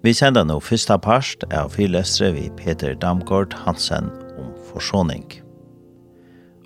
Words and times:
Vi 0.00 0.14
sender 0.16 0.46
nå 0.48 0.54
første 0.64 0.96
part 1.04 1.42
av 1.52 1.74
fyrlestre 1.74 2.30
vi 2.32 2.46
Peter 2.56 2.94
Damgård 2.96 3.52
Hansen 3.66 4.06
om 4.40 4.54
forsåning. 4.70 5.26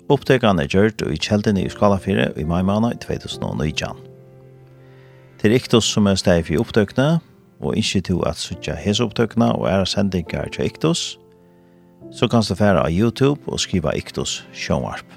Opptøkene 0.07 0.63
er 0.63 0.71
gjørt 0.71 1.03
i 1.03 1.17
kjeldene 1.19 1.65
i 1.65 1.71
skala 1.73 1.97
4 1.99 2.29
i 2.39 2.45
maimana 2.47 2.93
i 2.95 2.99
2019. 3.03 3.99
Til 5.41 5.55
Iktos 5.57 5.89
som 5.91 6.07
er 6.07 6.15
steg 6.15 6.45
for 6.47 6.63
opptøkene, 6.63 7.19
og 7.59 7.75
ikke 7.75 8.05
til 8.07 8.23
at 8.29 8.39
suttje 8.39 8.77
hese 8.79 9.03
opptøkene 9.03 9.51
og 9.57 9.67
er 9.67 9.83
sendinger 9.83 10.47
til 10.55 10.69
Iktos, 10.69 11.17
så 12.15 12.31
kan 12.31 12.45
du 12.47 12.55
fære 12.55 12.85
av 12.85 12.91
YouTube 12.93 13.43
og 13.51 13.59
skrive 13.59 13.91
Iktos 13.99 14.45
showarp. 14.53 15.11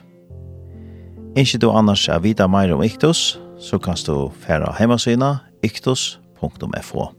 Ikke 1.38 1.62
du 1.62 1.70
annars 1.70 2.08
er 2.10 2.18
vita 2.26 2.50
mer 2.50 2.74
om 2.74 2.82
Iktos, 2.82 3.38
så 3.62 3.78
kan 3.78 3.94
du 3.94 4.32
fære 4.42 4.72
av 4.72 4.82
hjemmesynet 4.82 5.46
iktos.fo. 5.62 6.18
Iktos.fo. 6.48 7.12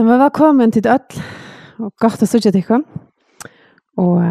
Nå 0.00 0.06
men 0.06 0.16
velkommen 0.16 0.70
til 0.72 0.86
Øtl, 0.88 1.18
og 1.84 1.90
godt 2.00 2.22
å 2.24 2.26
sitte 2.30 2.48
til 2.48 2.62
dere. 2.64 2.78
Og 4.00 4.22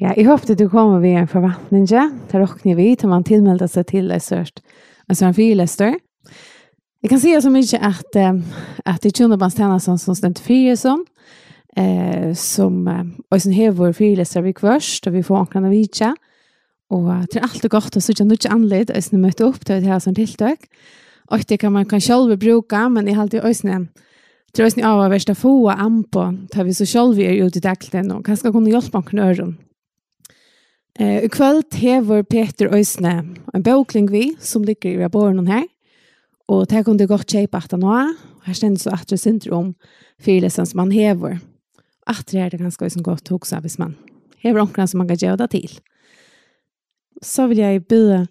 ja, 0.00 0.14
jeg 0.16 0.24
håper 0.24 0.56
du 0.56 0.62
kommer 0.72 1.02
ved 1.02 1.18
en 1.20 1.28
forventning, 1.28 1.84
ja. 1.92 2.06
Det 2.30 2.40
råkner 2.40 2.78
vi 2.78 2.86
til 2.96 3.10
man 3.12 3.26
tilmelder 3.28 3.68
seg 3.68 3.84
til 3.90 4.08
deg 4.08 4.22
sørst. 4.24 4.62
Altså 5.12 5.26
en 5.28 5.36
fyrlester. 5.36 5.98
Jeg 7.04 7.12
kan 7.12 7.20
si 7.20 7.34
så 7.36 7.52
mye 7.52 7.82
at, 7.82 8.16
äh, 8.16 8.40
att 8.86 9.02
det 9.02 9.20
er 9.20 9.36
bara 9.36 9.50
stanna 9.50 9.78
som 9.78 9.98
som 9.98 10.14
stent 10.14 10.40
sånn, 10.40 11.04
eh 11.76 12.32
som 12.32 12.88
och 12.88 13.36
også 13.36 13.50
här 13.50 13.72
vår 13.72 13.92
fyrläsare 13.92 14.42
vi 14.42 14.52
kvörst 14.52 15.06
og 15.06 15.12
vi 15.12 15.22
får 15.22 15.36
ankna 15.36 15.68
vidja 15.68 16.14
och 16.88 16.98
Og 16.98 17.10
allt 17.42 17.64
och 17.64 17.70
gott 17.70 17.96
och 17.96 18.02
så 18.02 18.14
kan 18.14 18.28
du 18.28 18.34
inte 18.34 18.48
anled 18.48 18.90
och 18.90 19.04
sen 19.04 19.20
möta 19.20 19.44
upp 19.44 19.66
till 19.66 19.82
det 19.82 19.86
her 19.86 19.98
som 19.98 20.14
tilltag 20.14 20.56
och 21.30 21.44
det 21.48 21.58
kan 21.58 21.72
man 21.72 21.84
kan 21.84 22.00
själv 22.00 22.38
bruka 22.38 22.88
men 22.88 23.08
i 23.08 23.14
allt 23.14 23.34
i 23.34 23.40
ösnen 23.40 23.88
Det 24.56 24.62
är 24.62 24.78
ju 24.78 24.84
av 24.84 25.10
värsta 25.10 25.34
få 25.34 25.70
ampa 25.70 26.34
tar 26.50 26.64
vi 26.64 26.74
så 26.74 26.86
själva 26.86 27.22
är 27.22 27.46
ute 27.46 27.58
i 27.58 27.60
daglen 27.60 28.10
och 28.10 28.26
kanske 28.26 28.52
kunna 28.52 28.70
hjälpa 28.70 29.02
med 29.12 29.24
öron. 29.24 29.56
Eh, 30.98 31.24
i 31.24 31.28
kväll 31.28 31.62
hever 31.72 32.22
Peter 32.22 32.66
Ösne 32.66 33.34
en 33.52 33.62
bokling 33.62 34.10
vi 34.10 34.36
som 34.40 34.64
ligger 34.64 35.06
i 35.06 35.08
borgen 35.08 35.46
her, 35.46 35.64
og 36.48 36.68
det 36.68 36.84
kunde 36.84 37.06
godt 37.06 37.26
kjøpe 37.26 37.56
at 37.56 37.72
han 37.72 37.82
har. 37.82 38.14
Här 38.44 38.54
ständs 38.54 38.82
så 38.82 38.90
at 38.90 39.08
det 39.08 39.18
synder 39.18 39.52
om 39.52 39.74
fyrlesen 40.20 40.66
som 40.66 40.76
man 40.76 40.90
hever. 40.90 41.40
At 42.06 42.26
det 42.30 42.40
er 42.40 42.48
det 42.50 42.60
ganske 42.60 42.84
også 42.84 43.02
godt 43.02 43.32
også, 43.32 43.60
hvis 43.60 43.78
man 43.78 43.96
hever 44.38 44.60
omkring 44.60 44.88
som 44.88 44.98
man 44.98 45.08
kan 45.08 45.16
gjøre 45.16 45.36
det 45.36 45.50
til. 45.50 45.80
Så 47.22 47.46
vil 47.46 47.58
jeg 47.58 47.86
bjuda 47.86 48.26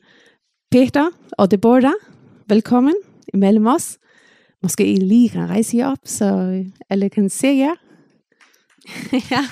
Peter 0.71 1.11
og 1.37 1.51
Deborah 1.51 1.93
velkommen 2.47 2.95
i 3.33 3.37
mellom 3.37 3.67
oss. 3.67 3.97
Måske 4.63 4.85
I 4.93 4.95
lige 4.95 5.29
kan 5.29 5.49
rejse 5.49 5.77
jer 5.77 5.87
op, 5.87 5.99
så 6.05 6.27
alle 6.89 7.09
kan 7.09 7.29
se 7.29 7.47
jer. 7.47 7.75
ja. 9.31 9.43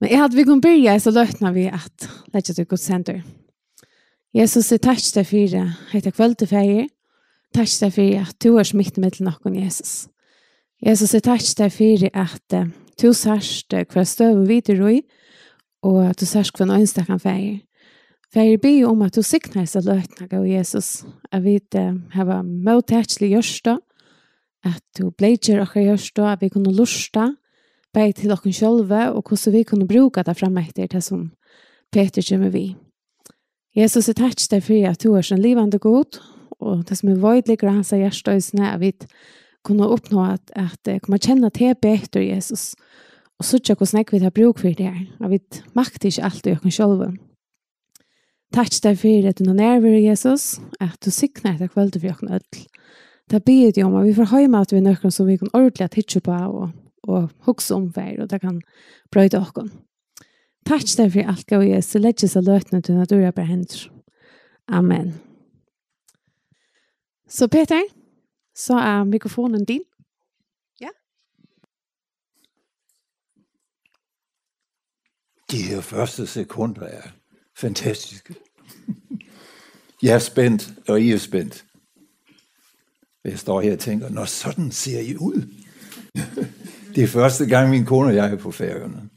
Men 0.00 0.10
jeg 0.10 0.18
hadde 0.18 0.36
vi 0.36 0.44
kun 0.44 0.60
begynne, 0.60 1.00
så 1.00 1.10
løtna 1.10 1.50
vi 1.50 1.66
at 1.66 2.08
lette 2.34 2.54
til 2.54 2.66
Guds 2.66 2.80
senter. 2.80 3.20
Jesus, 4.34 4.72
jeg 4.72 4.80
takk 4.80 5.02
deg 5.14 5.26
for 5.26 5.50
det. 5.52 5.64
Hette 5.92 6.10
kveld 6.10 6.38
til 6.40 6.48
feir. 6.48 6.86
Takk 7.54 7.68
deg 7.80 7.92
for 7.92 8.22
at 8.22 8.38
du 8.42 8.56
er 8.56 8.66
smitt 8.66 8.98
med 8.98 9.12
til 9.14 9.28
noen, 9.28 9.58
Jesus. 9.58 10.06
Jesus, 10.82 11.12
jeg 11.14 11.22
takk 11.26 11.44
deg 11.58 11.74
for 11.74 12.06
at 12.14 12.56
du 13.02 13.12
sørst 13.12 13.74
hver 13.74 14.08
støv 14.08 14.40
og 14.40 14.48
videre 14.48 14.94
i, 14.96 15.02
og 15.82 16.00
at 16.08 16.20
du 16.20 16.26
sørst 16.26 16.56
hver 16.56 16.70
nøynstakken 16.70 17.20
feir. 17.20 17.60
For 18.32 18.40
jeg 18.40 18.62
ber 18.62 18.88
om 18.88 19.02
at 19.04 19.12
du 19.12 19.20
sikner 19.20 19.66
seg 19.68 19.84
løtene 19.84 20.28
av 20.32 20.46
Jesus. 20.48 21.02
Jeg 21.28 21.44
vet 21.44 21.76
at 21.76 22.16
jeg 22.16 22.26
var 22.28 22.42
møtetslig 22.42 23.28
gjørste, 23.34 23.76
at 24.64 24.82
du 24.96 25.10
ble 25.10 25.34
ikke 25.36 25.58
dere 25.58 25.84
gjørste, 25.88 26.24
at 26.24 26.40
vi 26.40 26.48
kunne 26.52 26.72
lusta, 26.72 27.32
bare 27.92 28.14
til 28.16 28.32
dere 28.32 28.52
selv, 28.56 28.88
og 28.88 29.20
hvordan 29.28 29.52
vi 29.52 29.62
kunne 29.68 29.88
bruke 29.88 30.22
det 30.24 30.36
fremme 30.38 30.62
etter 30.64 30.88
det 30.88 31.02
som 31.04 31.26
Peter 31.92 32.24
kommer 32.24 32.52
vi. 32.54 32.70
Jesus 33.76 34.08
er 34.08 34.16
takk 34.16 34.40
deg 34.50 34.64
for 34.64 34.88
at 34.88 35.02
du 35.02 35.12
er 35.12 35.26
sånn 35.26 35.42
livende 35.42 35.80
god, 35.80 36.16
og 36.62 36.86
det 36.88 36.96
som 36.96 37.10
er 37.12 37.20
vøydelig 37.20 37.58
granns 37.60 37.92
av 37.92 38.00
hjertøysene, 38.00 38.70
at 38.70 38.80
vi 38.80 38.94
kunne 39.66 39.90
oppnå 39.92 40.24
at, 40.24 40.54
at 40.56 40.80
jeg 40.88 41.02
kommer 41.04 41.20
kjenne 41.20 41.50
til 41.52 41.74
Peter 41.74 42.24
Jesus, 42.24 42.72
og 43.36 43.44
så 43.44 43.60
ikke 43.60 43.76
hvordan 43.76 44.00
jeg 44.00 44.08
vil 44.12 44.24
ha 44.24 44.32
bruk 44.32 44.62
for 44.62 44.72
det 44.78 44.88
her. 44.88 45.04
Jeg 45.20 45.30
vet 45.34 45.62
makt 45.76 46.08
ikke 46.08 46.24
alt 46.24 46.46
i 46.46 46.54
dere 46.54 46.72
selv, 46.72 47.04
Takk 48.52 48.74
deg 48.84 48.98
for 49.00 49.28
at 49.30 49.38
du 49.38 49.46
nå 49.46 49.54
nærmere, 49.56 50.02
Jesus, 50.04 50.58
at 50.80 50.98
du 51.04 51.08
sikner 51.10 51.54
etter 51.54 51.70
kveld 51.72 51.94
for 51.96 52.12
åkken 52.12 52.34
ødel. 52.36 52.66
Det 53.30 53.44
blir 53.44 53.72
det 53.72 53.84
om 53.84 53.94
at 53.96 54.04
vi 54.04 54.12
får 54.14 54.28
høyme 54.28 54.60
at 54.60 54.72
vi 54.72 54.76
er 54.76 54.84
nøkken 54.84 55.14
som 55.14 55.26
vi 55.26 55.38
kan 55.40 55.48
ordentlig 55.54 55.88
titte 55.94 56.20
på 56.20 56.32
og, 56.32 56.74
og 57.08 57.30
hukse 57.46 57.74
om 57.74 57.86
hver, 57.94 58.20
og 58.20 58.28
det 58.30 58.42
kan 58.42 58.60
brøyde 59.12 59.40
åkken. 59.40 59.70
Takk 60.68 60.84
deg 60.98 61.14
for 61.14 61.32
alt 61.32 61.46
gav 61.48 61.64
Jesus, 61.64 62.02
legge 62.02 62.28
seg 62.28 62.44
løtene 62.44 62.82
til 62.84 63.00
at 63.00 63.10
du 63.10 63.16
er 63.16 63.32
på 63.32 63.46
hender. 63.46 63.86
Amen. 64.68 65.14
Så 67.28 67.48
Peter, 67.48 67.80
så 68.54 68.76
er 68.76 69.08
mikrofonen 69.08 69.64
din. 69.64 69.82
Ja. 70.80 70.92
De 75.50 75.62
her 75.62 75.80
første 75.80 76.26
sekunder 76.26 76.84
er 76.84 77.21
Fantastisk. 77.56 78.32
Jeg 80.02 80.14
er 80.14 80.18
spændt, 80.18 80.72
og 80.88 81.00
I 81.00 81.12
er 81.12 81.18
spændt. 81.18 81.64
Jeg 83.24 83.38
står 83.38 83.60
her 83.60 83.72
og 83.72 83.78
tænker, 83.78 84.08
når 84.08 84.24
sådan 84.24 84.72
ser 84.72 85.00
I 85.00 85.16
ud. 85.16 85.48
det 86.94 87.02
er 87.02 87.06
første 87.06 87.46
gang, 87.46 87.70
min 87.70 87.84
kone 87.84 88.08
og 88.08 88.14
jeg 88.14 88.32
er 88.32 88.36
på 88.36 88.50
færgerne. 88.50 89.08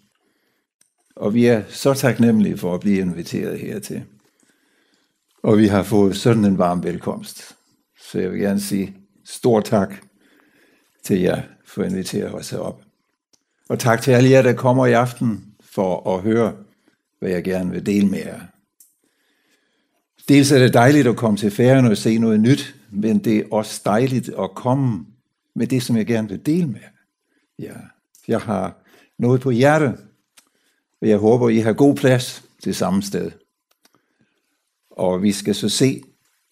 Og 1.15 1.33
vi 1.33 1.45
er 1.45 1.63
så 1.69 1.93
taknemmelige 1.93 2.57
for 2.57 2.73
at 2.73 2.79
blive 2.79 2.97
inviteret 2.97 3.59
hertil. 3.59 4.05
Og 5.43 5.57
vi 5.57 5.67
har 5.67 5.83
fået 5.83 6.17
sådan 6.17 6.45
en 6.45 6.57
varm 6.57 6.83
velkomst. 6.83 7.55
Så 8.01 8.19
jeg 8.19 8.31
vil 8.31 8.39
gerne 8.39 8.61
sige 8.61 8.95
stor 9.25 9.61
tak 9.61 9.95
til 11.03 11.19
jer 11.19 11.41
for 11.65 11.83
at 11.83 11.91
invitere 11.91 12.31
os 12.31 12.49
herop. 12.49 12.81
Og 13.69 13.79
tak 13.79 14.01
til 14.01 14.11
alle 14.11 14.29
jer, 14.29 14.41
der 14.41 14.53
kommer 14.53 14.85
i 14.85 14.93
aften 14.93 15.55
for 15.61 16.15
at 16.15 16.21
høre 16.21 16.53
hvad 17.19 17.29
jeg 17.29 17.43
gerne 17.43 17.71
vil 17.71 17.85
dele 17.85 18.07
med 18.07 18.19
jer. 18.19 18.41
Dels 20.27 20.51
er 20.51 20.59
det 20.59 20.73
dejligt 20.73 21.07
at 21.07 21.17
komme 21.17 21.37
til 21.37 21.51
færgen 21.51 21.85
og 21.85 21.97
se 21.97 22.17
noget 22.17 22.39
nyt, 22.39 22.75
men 22.91 23.23
det 23.23 23.37
er 23.37 23.43
også 23.51 23.81
dejligt 23.85 24.29
at 24.29 24.55
komme 24.55 25.05
med 25.55 25.67
det, 25.67 25.83
som 25.83 25.97
jeg 25.97 26.05
gerne 26.05 26.29
vil 26.29 26.45
dele 26.45 26.67
med 26.67 26.79
jer. 26.79 26.89
Ja, 27.59 27.73
jeg 28.27 28.41
har 28.41 28.83
noget 29.17 29.41
på 29.41 29.51
hjertet, 29.51 29.97
og 31.01 31.07
jeg 31.07 31.17
håber, 31.17 31.49
I 31.49 31.57
har 31.57 31.73
god 31.73 31.95
plads 31.95 32.43
til 32.63 32.75
samme 32.75 33.03
sted. 33.03 33.31
Og 34.91 35.23
vi 35.23 35.31
skal 35.31 35.55
så 35.55 35.69
se, 35.69 36.03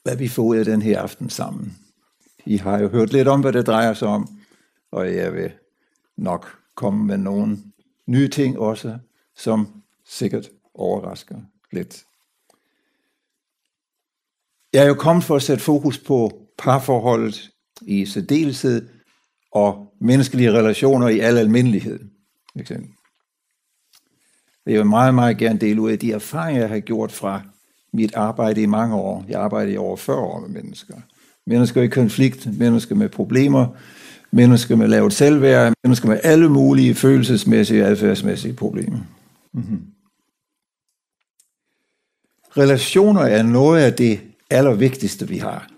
hvad 0.04 0.16
vi 0.16 0.28
får 0.28 0.44
ud 0.44 0.58
af 0.58 0.66
den 0.66 0.82
her 0.82 1.02
aften 1.02 1.30
sammen. 1.30 1.78
I 2.46 2.58
har 2.58 2.80
jo 2.80 2.88
hørt 2.88 3.14
lidt 3.14 3.28
om, 3.28 3.42
hvad 3.42 3.54
det 3.54 3.68
drejer 3.68 3.94
sig 3.94 4.08
om, 4.08 4.40
og 4.92 5.16
jeg 5.16 5.34
vil 5.34 5.52
nok 6.18 6.58
komme 6.76 7.06
med 7.06 7.18
nogle 7.18 7.58
nye 8.08 8.28
ting 8.28 8.60
også, 8.60 8.98
som 9.36 9.83
sikkert 10.06 10.50
overrasker 10.74 11.38
lidt. 11.72 12.04
Jeg 14.74 14.84
er 14.84 14.88
jo 14.88 14.94
kommet 14.94 15.24
for 15.24 15.36
at 15.36 15.42
sætte 15.42 15.64
fokus 15.64 15.98
på 15.98 16.32
parforholdet 16.58 17.50
i 17.82 18.06
særdeleshed 18.06 18.90
og 19.52 19.94
menneskelige 20.02 20.52
relationer 20.52 21.08
i 21.08 21.20
al 21.20 21.38
almindelighed. 21.38 22.00
Eksempel. 22.56 22.90
Jeg 24.66 24.78
vil 24.78 24.86
meget, 24.86 25.16
meget 25.16 25.38
gerne 25.38 25.60
dele 25.60 25.82
ud 25.82 25.92
af 25.92 26.00
de 26.00 26.12
erfaringer, 26.12 26.62
jeg 26.62 26.70
har 26.70 26.80
gjort 26.80 27.12
fra 27.12 27.42
mit 27.94 28.16
arbejde 28.16 28.62
i 28.62 28.66
mange 28.66 28.96
år. 28.96 29.26
Jeg 29.30 29.42
arbejder 29.42 29.72
i 29.72 29.78
over 29.78 29.96
40 29.96 30.18
år 30.18 30.40
med 30.40 30.50
mennesker. 30.50 30.96
Mennesker 31.48 31.82
i 31.82 31.88
konflikt, 31.88 32.58
mennesker 32.60 32.96
med 32.96 33.10
problemer, 33.10 33.68
mennesker 34.32 34.76
med 34.76 34.88
lavt 34.88 35.14
selvværd, 35.14 35.74
mennesker 35.84 36.10
med 36.10 36.20
alle 36.24 36.50
mulige 36.50 36.96
følelsesmæssige 36.96 37.84
og 37.84 37.90
adfærdsmæssige 37.90 38.54
problemer. 38.54 39.00
Mm 39.54 39.62
-hmm 39.62 39.93
relationer 42.58 43.22
er 43.22 43.44
noget 43.44 43.84
af 43.84 43.94
det 43.94 44.20
allervigtigste, 44.50 45.28
vi 45.28 45.38
har. 45.38 45.70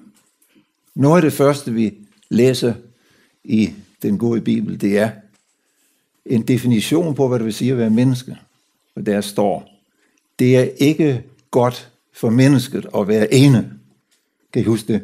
Noget 0.95 1.15
af 1.15 1.21
det 1.21 1.33
første, 1.33 1.73
vi 1.73 1.93
læser 2.29 2.73
i 3.43 3.73
den 4.01 4.17
gode 4.17 4.41
Bibel, 4.41 4.81
det 4.81 4.97
er 4.97 5.09
en 6.25 6.41
definition 6.41 7.15
på, 7.15 7.27
hvad 7.27 7.39
det 7.39 7.45
vil 7.45 7.53
sige 7.53 7.71
at 7.71 7.77
være 7.77 7.89
menneske. 7.89 8.37
Og 8.95 9.05
der 9.05 9.21
står, 9.21 9.69
det 10.39 10.57
er 10.57 10.69
ikke 10.77 11.23
godt 11.51 11.89
for 12.13 12.29
mennesket 12.29 12.85
at 12.97 13.07
være 13.07 13.33
ene. 13.33 13.71
Kan 14.53 14.61
I 14.61 14.65
huske 14.65 14.93
det? 14.93 15.01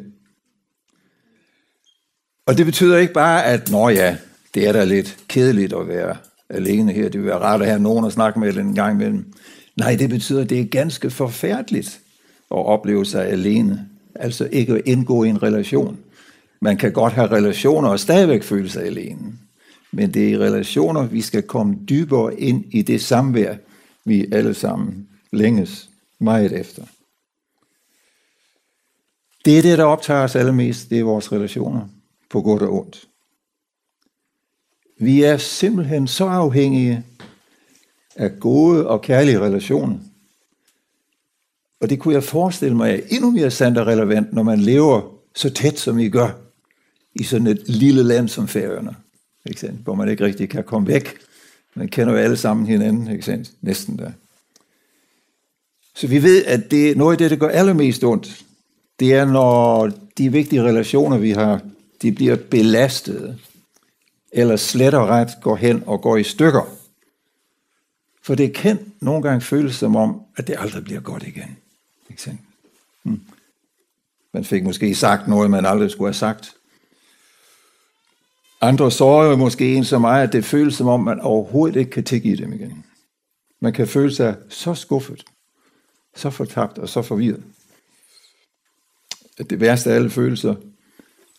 Og 2.46 2.58
det 2.58 2.66
betyder 2.66 2.98
ikke 2.98 3.12
bare, 3.12 3.44
at 3.44 3.70
nå 3.70 3.88
ja, 3.88 4.16
det 4.54 4.68
er 4.68 4.72
da 4.72 4.84
lidt 4.84 5.18
kedeligt 5.28 5.72
at 5.72 5.88
være 5.88 6.16
alene 6.48 6.92
her. 6.92 7.08
Det 7.08 7.20
vil 7.20 7.26
være 7.26 7.38
rart 7.38 7.62
at 7.62 7.68
have 7.68 7.80
nogen 7.80 8.04
at 8.04 8.12
snakke 8.12 8.40
med 8.40 8.56
en 8.56 8.74
gang 8.74 8.94
imellem. 8.94 9.32
Nej, 9.76 9.96
det 9.96 10.10
betyder, 10.10 10.42
at 10.42 10.50
det 10.50 10.60
er 10.60 10.64
ganske 10.64 11.10
forfærdeligt 11.10 12.00
at 12.50 12.66
opleve 12.66 13.06
sig 13.06 13.26
alene. 13.26 13.88
Altså 14.14 14.48
ikke 14.52 14.72
at 14.72 14.82
indgå 14.84 15.24
i 15.24 15.28
en 15.28 15.42
relation. 15.42 15.98
Man 16.60 16.76
kan 16.76 16.92
godt 16.92 17.12
have 17.12 17.30
relationer 17.30 17.88
og 17.88 18.00
stadigvæk 18.00 18.42
føle 18.42 18.70
sig 18.70 18.84
alene. 18.84 19.32
Men 19.92 20.14
det 20.14 20.24
er 20.24 20.28
i 20.28 20.38
relationer, 20.38 21.06
vi 21.06 21.20
skal 21.20 21.42
komme 21.42 21.78
dybere 21.88 22.40
ind 22.40 22.64
i 22.70 22.82
det 22.82 23.02
samvær, 23.02 23.54
vi 24.04 24.26
alle 24.32 24.54
sammen 24.54 25.08
længes 25.32 25.90
meget 26.18 26.52
efter. 26.52 26.82
Det 29.44 29.58
er 29.58 29.62
det, 29.62 29.78
der 29.78 29.84
optager 29.84 30.22
os 30.22 30.36
allermest, 30.36 30.90
det 30.90 30.98
er 30.98 31.02
vores 31.02 31.32
relationer, 31.32 31.88
på 32.30 32.42
godt 32.42 32.62
og 32.62 32.72
ondt. 32.72 33.08
Vi 35.00 35.22
er 35.22 35.36
simpelthen 35.36 36.06
så 36.06 36.26
afhængige 36.26 37.04
af 38.16 38.40
gode 38.40 38.86
og 38.86 39.02
kærlige 39.02 39.40
relationer. 39.40 39.98
Og 41.80 41.90
det 41.90 41.98
kunne 41.98 42.14
jeg 42.14 42.24
forestille 42.24 42.76
mig 42.76 42.94
er 42.94 43.00
endnu 43.08 43.30
mere 43.30 43.50
sandt 43.50 43.78
og 43.78 43.86
relevant, 43.86 44.32
når 44.32 44.42
man 44.42 44.60
lever 44.60 45.02
så 45.34 45.50
tæt, 45.50 45.78
som 45.78 45.98
I 45.98 46.08
gør, 46.08 46.30
i 47.14 47.22
sådan 47.22 47.46
et 47.46 47.68
lille 47.68 48.02
land 48.02 48.28
som 48.28 48.48
Færøerne, 48.48 48.96
ikke 49.46 49.60
sant? 49.60 49.80
hvor 49.80 49.94
man 49.94 50.08
ikke 50.08 50.24
rigtig 50.24 50.48
kan 50.48 50.64
komme 50.64 50.88
væk. 50.88 51.16
Man 51.74 51.88
kender 51.88 52.12
jo 52.12 52.18
alle 52.18 52.36
sammen 52.36 52.66
hinanden, 52.66 53.10
ikke 53.10 53.24
sant? 53.24 53.50
næsten 53.60 53.98
der. 53.98 54.10
Så 55.94 56.06
vi 56.06 56.22
ved, 56.22 56.44
at 56.44 56.70
det, 56.70 56.96
noget 56.96 57.12
af 57.12 57.18
det, 57.18 57.30
der 57.30 57.36
gør 57.36 57.48
allermest 57.48 58.04
ondt, 58.04 58.44
det 59.00 59.14
er, 59.14 59.24
når 59.24 59.90
de 60.18 60.32
vigtige 60.32 60.62
relationer, 60.62 61.18
vi 61.18 61.30
har, 61.30 61.60
de 62.02 62.12
bliver 62.12 62.36
belastet, 62.36 63.38
eller 64.32 64.56
slet 64.56 64.94
og 64.94 65.08
ret 65.08 65.28
går 65.42 65.56
hen 65.56 65.82
og 65.86 66.02
går 66.02 66.16
i 66.16 66.22
stykker. 66.22 66.81
For 68.22 68.34
det 68.34 68.54
kan 68.54 68.92
nogle 69.00 69.22
gange 69.22 69.40
føles 69.40 69.74
som 69.74 69.96
om, 69.96 70.22
at 70.36 70.46
det 70.46 70.56
aldrig 70.58 70.84
bliver 70.84 71.00
godt 71.00 71.22
igen. 71.22 71.56
Ikke 72.10 72.22
sant? 72.22 72.40
Hmm. 73.02 73.20
Man 74.32 74.44
fik 74.44 74.64
måske 74.64 74.94
sagt 74.94 75.28
noget, 75.28 75.50
man 75.50 75.66
aldrig 75.66 75.90
skulle 75.90 76.08
have 76.08 76.14
sagt. 76.14 76.54
Andre 78.60 78.90
sår 78.90 79.24
jo 79.24 79.36
måske 79.36 79.74
en 79.74 79.84
som 79.84 80.00
mig, 80.00 80.22
at 80.22 80.32
det 80.32 80.44
føles 80.44 80.74
som 80.74 80.86
om, 80.86 81.00
man 81.00 81.20
overhovedet 81.20 81.76
ikke 81.76 81.90
kan 81.90 82.04
tilgive 82.04 82.36
dem 82.36 82.52
igen. 82.52 82.84
Man 83.60 83.72
kan 83.72 83.88
føle 83.88 84.14
sig 84.14 84.36
så 84.48 84.74
skuffet, 84.74 85.24
så 86.16 86.30
fortabt 86.30 86.78
og 86.78 86.88
så 86.88 87.02
forvirret. 87.02 87.42
At 89.38 89.50
det 89.50 89.60
værste 89.60 89.90
af 89.90 89.94
alle 89.94 90.10
følelser, 90.10 90.54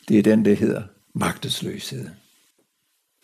det 0.07 0.19
er 0.19 0.23
den, 0.23 0.45
der 0.45 0.53
hedder 0.53 0.83
magtesløshed. 1.13 2.09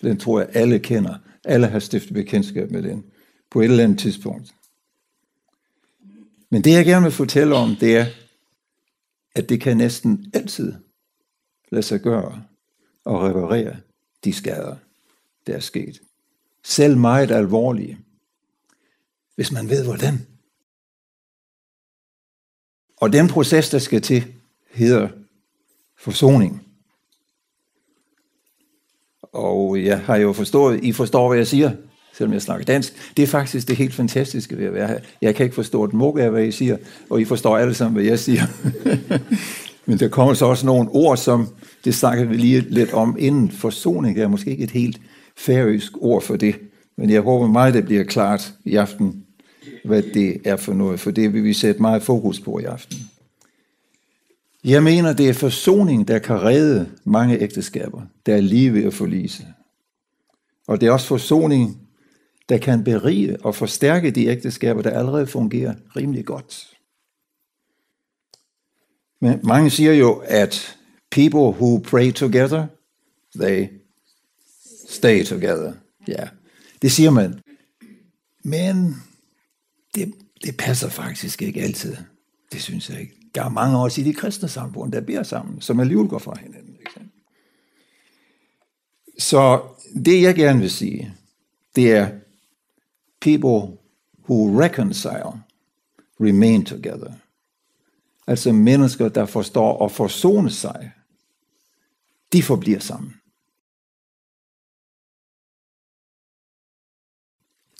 Den 0.01 0.19
tror 0.19 0.39
jeg, 0.39 0.49
alle 0.53 0.79
kender. 0.79 1.15
Alle 1.45 1.67
har 1.67 1.79
stiftet 1.79 2.13
bekendtskab 2.13 2.71
med 2.71 2.83
den 2.83 3.03
på 3.51 3.61
et 3.61 3.65
eller 3.65 3.83
andet 3.83 3.99
tidspunkt. 3.99 4.55
Men 6.49 6.63
det, 6.63 6.71
jeg 6.71 6.85
gerne 6.85 7.03
vil 7.03 7.11
fortælle 7.11 7.55
om, 7.55 7.75
det 7.75 7.97
er, 7.97 8.05
at 9.35 9.49
det 9.49 9.61
kan 9.61 9.77
næsten 9.77 10.31
altid 10.33 10.73
lade 11.71 11.83
sig 11.83 11.99
gøre 12.01 12.43
og 13.03 13.21
reparere 13.21 13.77
de 14.23 14.33
skader, 14.33 14.75
der 15.47 15.55
er 15.55 15.59
sket. 15.59 16.01
Selv 16.63 16.97
meget 16.97 17.31
alvorlige, 17.31 17.99
hvis 19.35 19.51
man 19.51 19.69
ved 19.69 19.83
hvordan. 19.83 20.27
Og 22.97 23.13
den 23.13 23.27
proces, 23.27 23.69
der 23.69 23.79
skal 23.79 24.01
til, 24.01 24.33
hedder 24.69 25.09
forsoning. 25.97 26.65
Og 29.21 29.83
jeg 29.83 30.01
har 30.01 30.15
jo 30.15 30.33
forstået, 30.33 30.83
I 30.83 30.91
forstår, 30.91 31.27
hvad 31.27 31.37
jeg 31.37 31.47
siger, 31.47 31.75
selvom 32.17 32.33
jeg 32.33 32.41
snakker 32.41 32.65
dansk. 32.65 32.93
Det 33.17 33.23
er 33.23 33.27
faktisk 33.27 33.67
det 33.67 33.75
helt 33.75 33.93
fantastiske 33.93 34.57
ved 34.57 34.65
at 34.65 34.73
være 34.73 34.87
her. 34.87 34.99
Jeg 35.21 35.35
kan 35.35 35.43
ikke 35.43 35.55
forstå 35.55 35.83
et 35.83 35.93
mug 35.93 36.19
af, 36.19 36.31
hvad 36.31 36.43
I 36.43 36.51
siger, 36.51 36.77
og 37.09 37.21
I 37.21 37.25
forstår 37.25 37.57
alle 37.57 37.73
sammen, 37.73 37.93
hvad 37.93 38.03
jeg 38.03 38.19
siger. 38.19 38.41
Men 39.85 39.99
der 39.99 40.07
kommer 40.07 40.33
så 40.33 40.45
også 40.45 40.65
nogle 40.65 40.89
ord, 40.89 41.17
som 41.17 41.47
det 41.85 41.95
snakker 41.95 42.25
vi 42.25 42.37
lige 42.37 42.59
lidt 42.59 42.93
om 42.93 43.15
inden. 43.19 43.51
Forsoning 43.51 44.19
er 44.19 44.27
måske 44.27 44.51
ikke 44.51 44.63
et 44.63 44.71
helt 44.71 45.01
færøsk 45.37 45.91
ord 46.01 46.21
for 46.21 46.35
det, 46.35 46.55
men 46.97 47.09
jeg 47.09 47.21
håber 47.21 47.47
meget, 47.47 47.73
det 47.73 47.85
bliver 47.85 48.03
klart 48.03 48.53
i 48.65 48.75
aften, 48.75 49.23
hvad 49.85 50.01
det 50.01 50.37
er 50.45 50.55
for 50.55 50.73
noget, 50.73 50.99
for 50.99 51.11
det 51.11 51.33
vil 51.33 51.43
vi 51.43 51.53
sætte 51.53 51.81
meget 51.81 52.03
fokus 52.03 52.39
på 52.39 52.59
i 52.59 52.63
aften. 52.63 52.97
Jeg 54.63 54.83
mener, 54.83 55.13
det 55.13 55.29
er 55.29 55.33
forsoning, 55.33 56.07
der 56.07 56.19
kan 56.19 56.43
redde 56.43 56.89
mange 57.05 57.39
ægteskaber, 57.41 58.01
der 58.25 58.35
er 58.35 58.41
lige 58.41 58.73
ved 58.73 58.83
at 58.83 58.93
forlise. 58.93 59.45
Og 60.67 60.81
det 60.81 60.87
er 60.87 60.91
også 60.91 61.07
forsoning, 61.07 61.77
der 62.49 62.57
kan 62.57 62.83
berige 62.83 63.45
og 63.45 63.55
forstærke 63.55 64.11
de 64.11 64.25
ægteskaber, 64.25 64.81
der 64.81 64.89
allerede 64.89 65.27
fungerer 65.27 65.75
rimelig 65.95 66.25
godt. 66.25 66.77
Men 69.21 69.39
mange 69.43 69.69
siger 69.69 69.93
jo, 69.93 70.23
at 70.25 70.77
people 71.11 71.39
who 71.39 71.77
pray 71.77 72.11
together, 72.11 72.67
they 73.35 73.67
stay 74.89 75.25
together. 75.25 75.73
Ja, 76.07 76.27
det 76.81 76.91
siger 76.91 77.09
man. 77.09 77.39
Men 78.43 78.95
det, 79.95 80.13
det 80.43 80.57
passer 80.57 80.89
faktisk 80.89 81.41
ikke 81.41 81.61
altid. 81.61 81.95
Det 82.51 82.61
synes 82.61 82.89
jeg 82.89 82.99
ikke. 83.01 83.15
Der 83.35 83.43
er 83.43 83.49
mange 83.49 83.77
også 83.77 84.01
i 84.01 84.03
de 84.03 84.13
kristne 84.13 84.49
samfund, 84.49 84.91
der 84.91 85.01
beder 85.01 85.23
sammen, 85.23 85.61
som 85.61 85.79
alligevel 85.79 86.07
går 86.07 86.19
fra 86.19 86.37
hinanden. 86.39 86.75
Ikke? 86.79 87.09
Så 89.17 89.61
det 90.05 90.21
jeg 90.21 90.35
gerne 90.35 90.59
vil 90.59 90.71
sige, 90.71 91.13
det 91.75 91.91
er, 91.91 92.09
people 93.21 93.77
who 94.29 94.61
reconcile 94.61 95.43
remain 96.21 96.65
together. 96.65 97.11
Altså 98.27 98.51
mennesker, 98.51 99.09
der 99.09 99.25
forstår 99.25 99.77
og 99.77 99.91
forsoner 99.91 100.49
sig, 100.49 100.91
de 102.33 102.43
forbliver 102.43 102.79
sammen. 102.79 103.13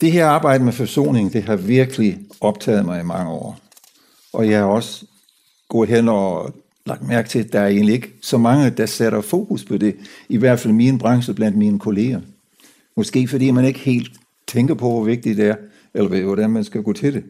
Det 0.02 0.12
her 0.12 0.26
arbejde 0.26 0.64
med 0.64 0.74
forsoning, 0.74 1.34
det 1.34 1.44
har 1.44 1.56
virkelig 1.56 2.20
optaget 2.42 2.86
mig 2.86 3.00
i 3.00 3.06
mange 3.06 3.32
år. 3.32 3.60
Og 4.34 4.50
jeg 4.50 4.60
har 4.60 4.66
også 4.66 5.06
gået 5.68 5.90
hen 5.90 6.10
og 6.10 6.54
lagt 6.86 7.08
mærke 7.08 7.30
til, 7.30 7.40
at 7.40 7.54
der 7.54 7.60
er 7.60 7.68
egentlig 7.68 7.96
ikke 7.96 8.14
så 8.22 8.38
mange, 8.38 8.70
der 8.70 8.86
sætter 8.86 9.22
fokus 9.22 9.66
på 9.66 9.78
det. 9.78 9.98
I 10.30 10.38
hvert 10.38 10.60
fald 10.60 10.74
min 10.74 10.98
branche 10.98 11.34
blandt 11.34 11.58
mine 11.58 11.80
kolleger. 11.80 12.22
Måske 12.96 13.28
fordi 13.28 13.52
man 13.52 13.66
ikke 13.66 13.80
helt 13.80 14.19
tænker 14.50 14.74
på, 14.74 14.90
hvor 14.90 15.04
vigtigt 15.04 15.38
det 15.38 15.48
er, 15.48 15.56
eller 15.94 16.24
hvordan 16.24 16.50
man 16.50 16.64
skal 16.64 16.84
gå 16.84 16.94
til 16.94 17.14
det. 17.14 17.24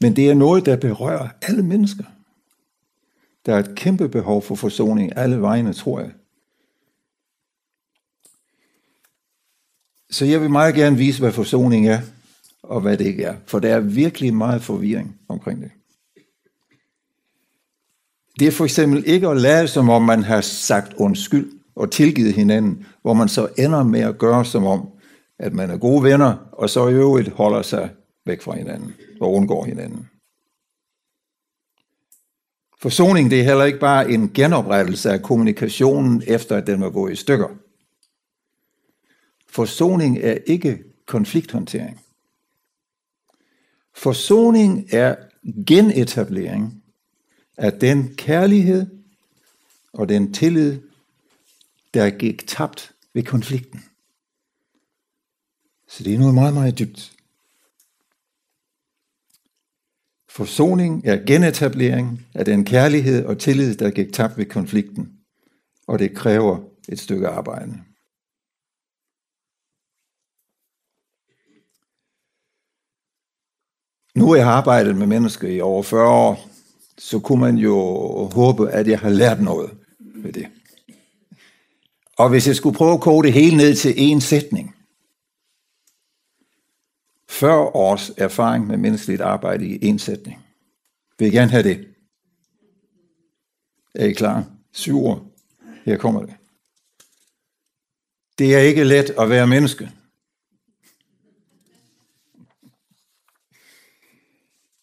Men 0.00 0.16
det 0.16 0.30
er 0.30 0.34
noget, 0.34 0.66
der 0.66 0.76
berører 0.76 1.28
alle 1.42 1.62
mennesker. 1.62 2.04
Der 3.46 3.54
er 3.54 3.58
et 3.58 3.74
kæmpe 3.74 4.08
behov 4.08 4.42
for 4.42 4.54
forsoning 4.54 5.16
alle 5.16 5.40
vegne, 5.40 5.72
tror 5.72 6.00
jeg. 6.00 6.10
Så 10.10 10.24
jeg 10.24 10.40
vil 10.40 10.50
meget 10.50 10.74
gerne 10.74 10.96
vise, 10.96 11.20
hvad 11.20 11.32
forsoning 11.32 11.88
er, 11.88 12.00
og 12.62 12.80
hvad 12.80 12.96
det 12.96 13.06
ikke 13.06 13.24
er. 13.24 13.36
For 13.46 13.58
der 13.58 13.74
er 13.74 13.80
virkelig 13.80 14.34
meget 14.34 14.62
forvirring 14.62 15.18
omkring 15.28 15.60
det. 15.62 15.70
Det 18.38 18.48
er 18.48 18.52
for 18.52 18.64
eksempel 18.64 19.04
ikke 19.06 19.28
at 19.28 19.36
lade, 19.36 19.68
som 19.68 19.88
om 19.88 20.02
man 20.02 20.22
har 20.22 20.40
sagt 20.40 20.94
undskyld 20.94 21.52
og 21.74 21.90
tilgivet 21.90 22.32
hinanden, 22.32 22.86
hvor 23.02 23.14
man 23.14 23.28
så 23.28 23.48
ender 23.58 23.84
med 23.84 24.00
at 24.00 24.18
gøre, 24.18 24.44
som 24.44 24.64
om 24.64 24.88
at 25.38 25.52
man 25.52 25.70
er 25.70 25.76
gode 25.76 26.02
venner, 26.02 26.48
og 26.52 26.70
så 26.70 26.88
i 26.88 26.94
øvrigt 26.94 27.28
holder 27.28 27.62
sig 27.62 27.90
væk 28.26 28.42
fra 28.42 28.56
hinanden 28.56 28.94
og 29.20 29.32
undgår 29.32 29.64
hinanden. 29.64 30.08
Forsoning 32.78 33.30
det 33.30 33.40
er 33.40 33.44
heller 33.44 33.64
ikke 33.64 33.78
bare 33.78 34.10
en 34.10 34.32
genoprettelse 34.32 35.10
af 35.10 35.22
kommunikationen 35.22 36.22
efter 36.26 36.56
at 36.56 36.66
den 36.66 36.80
var 36.80 36.90
gået 36.90 37.12
i 37.12 37.16
stykker. 37.16 37.48
Forsoning 39.48 40.18
er 40.18 40.38
ikke 40.46 40.84
konflikthåndtering. 41.06 42.00
Forsoning 43.94 44.86
er 44.92 45.16
genetablering 45.66 46.82
af 47.56 47.72
den 47.72 48.14
kærlighed 48.16 48.86
og 49.92 50.08
den 50.08 50.32
tillid, 50.32 50.80
der 51.94 52.10
gik 52.10 52.46
tabt 52.46 52.92
ved 53.14 53.22
konflikten. 53.22 53.84
Så 55.94 56.04
det 56.04 56.14
er 56.14 56.18
noget 56.18 56.34
meget, 56.34 56.54
meget 56.54 56.78
dybt. 56.78 57.16
Forsoning 60.28 61.06
er 61.06 61.24
genetablering 61.26 62.26
af 62.34 62.44
den 62.44 62.64
kærlighed 62.64 63.24
og 63.24 63.38
tillid, 63.38 63.74
der 63.74 63.90
gik 63.90 64.12
tabt 64.12 64.38
ved 64.38 64.46
konflikten, 64.46 65.12
og 65.86 65.98
det 65.98 66.16
kræver 66.16 66.58
et 66.88 67.00
stykke 67.00 67.28
arbejde. 67.28 67.72
Nu 74.14 74.28
har 74.28 74.36
jeg 74.36 74.48
arbejdet 74.48 74.96
med 74.96 75.06
mennesker 75.06 75.48
i 75.48 75.60
over 75.60 75.82
40 75.82 76.08
år, 76.08 76.48
så 76.98 77.18
kunne 77.20 77.40
man 77.40 77.56
jo 77.56 77.74
håbe, 78.32 78.70
at 78.70 78.88
jeg 78.88 78.98
har 78.98 79.10
lært 79.10 79.40
noget 79.40 79.70
ved 80.00 80.32
det. 80.32 80.46
Og 82.18 82.28
hvis 82.28 82.46
jeg 82.46 82.56
skulle 82.56 82.76
prøve 82.76 82.94
at 82.94 83.00
kode 83.00 83.26
det 83.26 83.34
hele 83.34 83.56
ned 83.56 83.74
til 83.74 83.94
en 83.96 84.20
sætning, 84.20 84.73
40 87.34 87.58
års 87.58 88.10
erfaring 88.16 88.66
med 88.66 88.76
menneskeligt 88.76 89.20
arbejde 89.20 89.66
i 89.66 89.86
en 89.86 89.98
sætning. 89.98 90.44
Vil 91.18 91.28
I 91.28 91.30
gerne 91.30 91.50
have 91.50 91.62
det? 91.62 91.88
Er 93.94 94.06
I 94.06 94.12
klar? 94.12 94.44
Syv 94.72 95.04
år. 95.04 95.26
Her 95.84 95.96
kommer 95.96 96.26
det. 96.26 96.34
Det 98.38 98.54
er 98.54 98.58
ikke 98.58 98.84
let 98.84 99.10
at 99.10 99.30
være 99.30 99.46
menneske. 99.46 99.90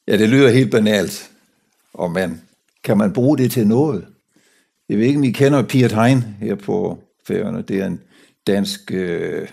Ja, 0.08 0.18
det 0.18 0.30
lyder 0.30 0.50
helt 0.50 0.72
banalt. 0.72 1.32
Og 1.94 2.12
man, 2.12 2.42
kan 2.84 2.98
man 2.98 3.14
bruge 3.14 3.38
det 3.38 3.52
til 3.52 3.68
noget? 3.68 4.08
Jeg 4.90 4.98
ved 4.98 5.06
ikke, 5.06 5.18
om 5.18 5.24
I 5.24 5.32
kender 5.32 5.64
Piet 5.64 5.92
Hein 5.92 6.22
her 6.22 6.56
på 6.56 7.04
Færøerne. 7.28 7.62
Det 7.62 7.80
er 7.80 7.86
en 7.86 8.02
dansk 8.48 8.92
øh, 8.92 9.50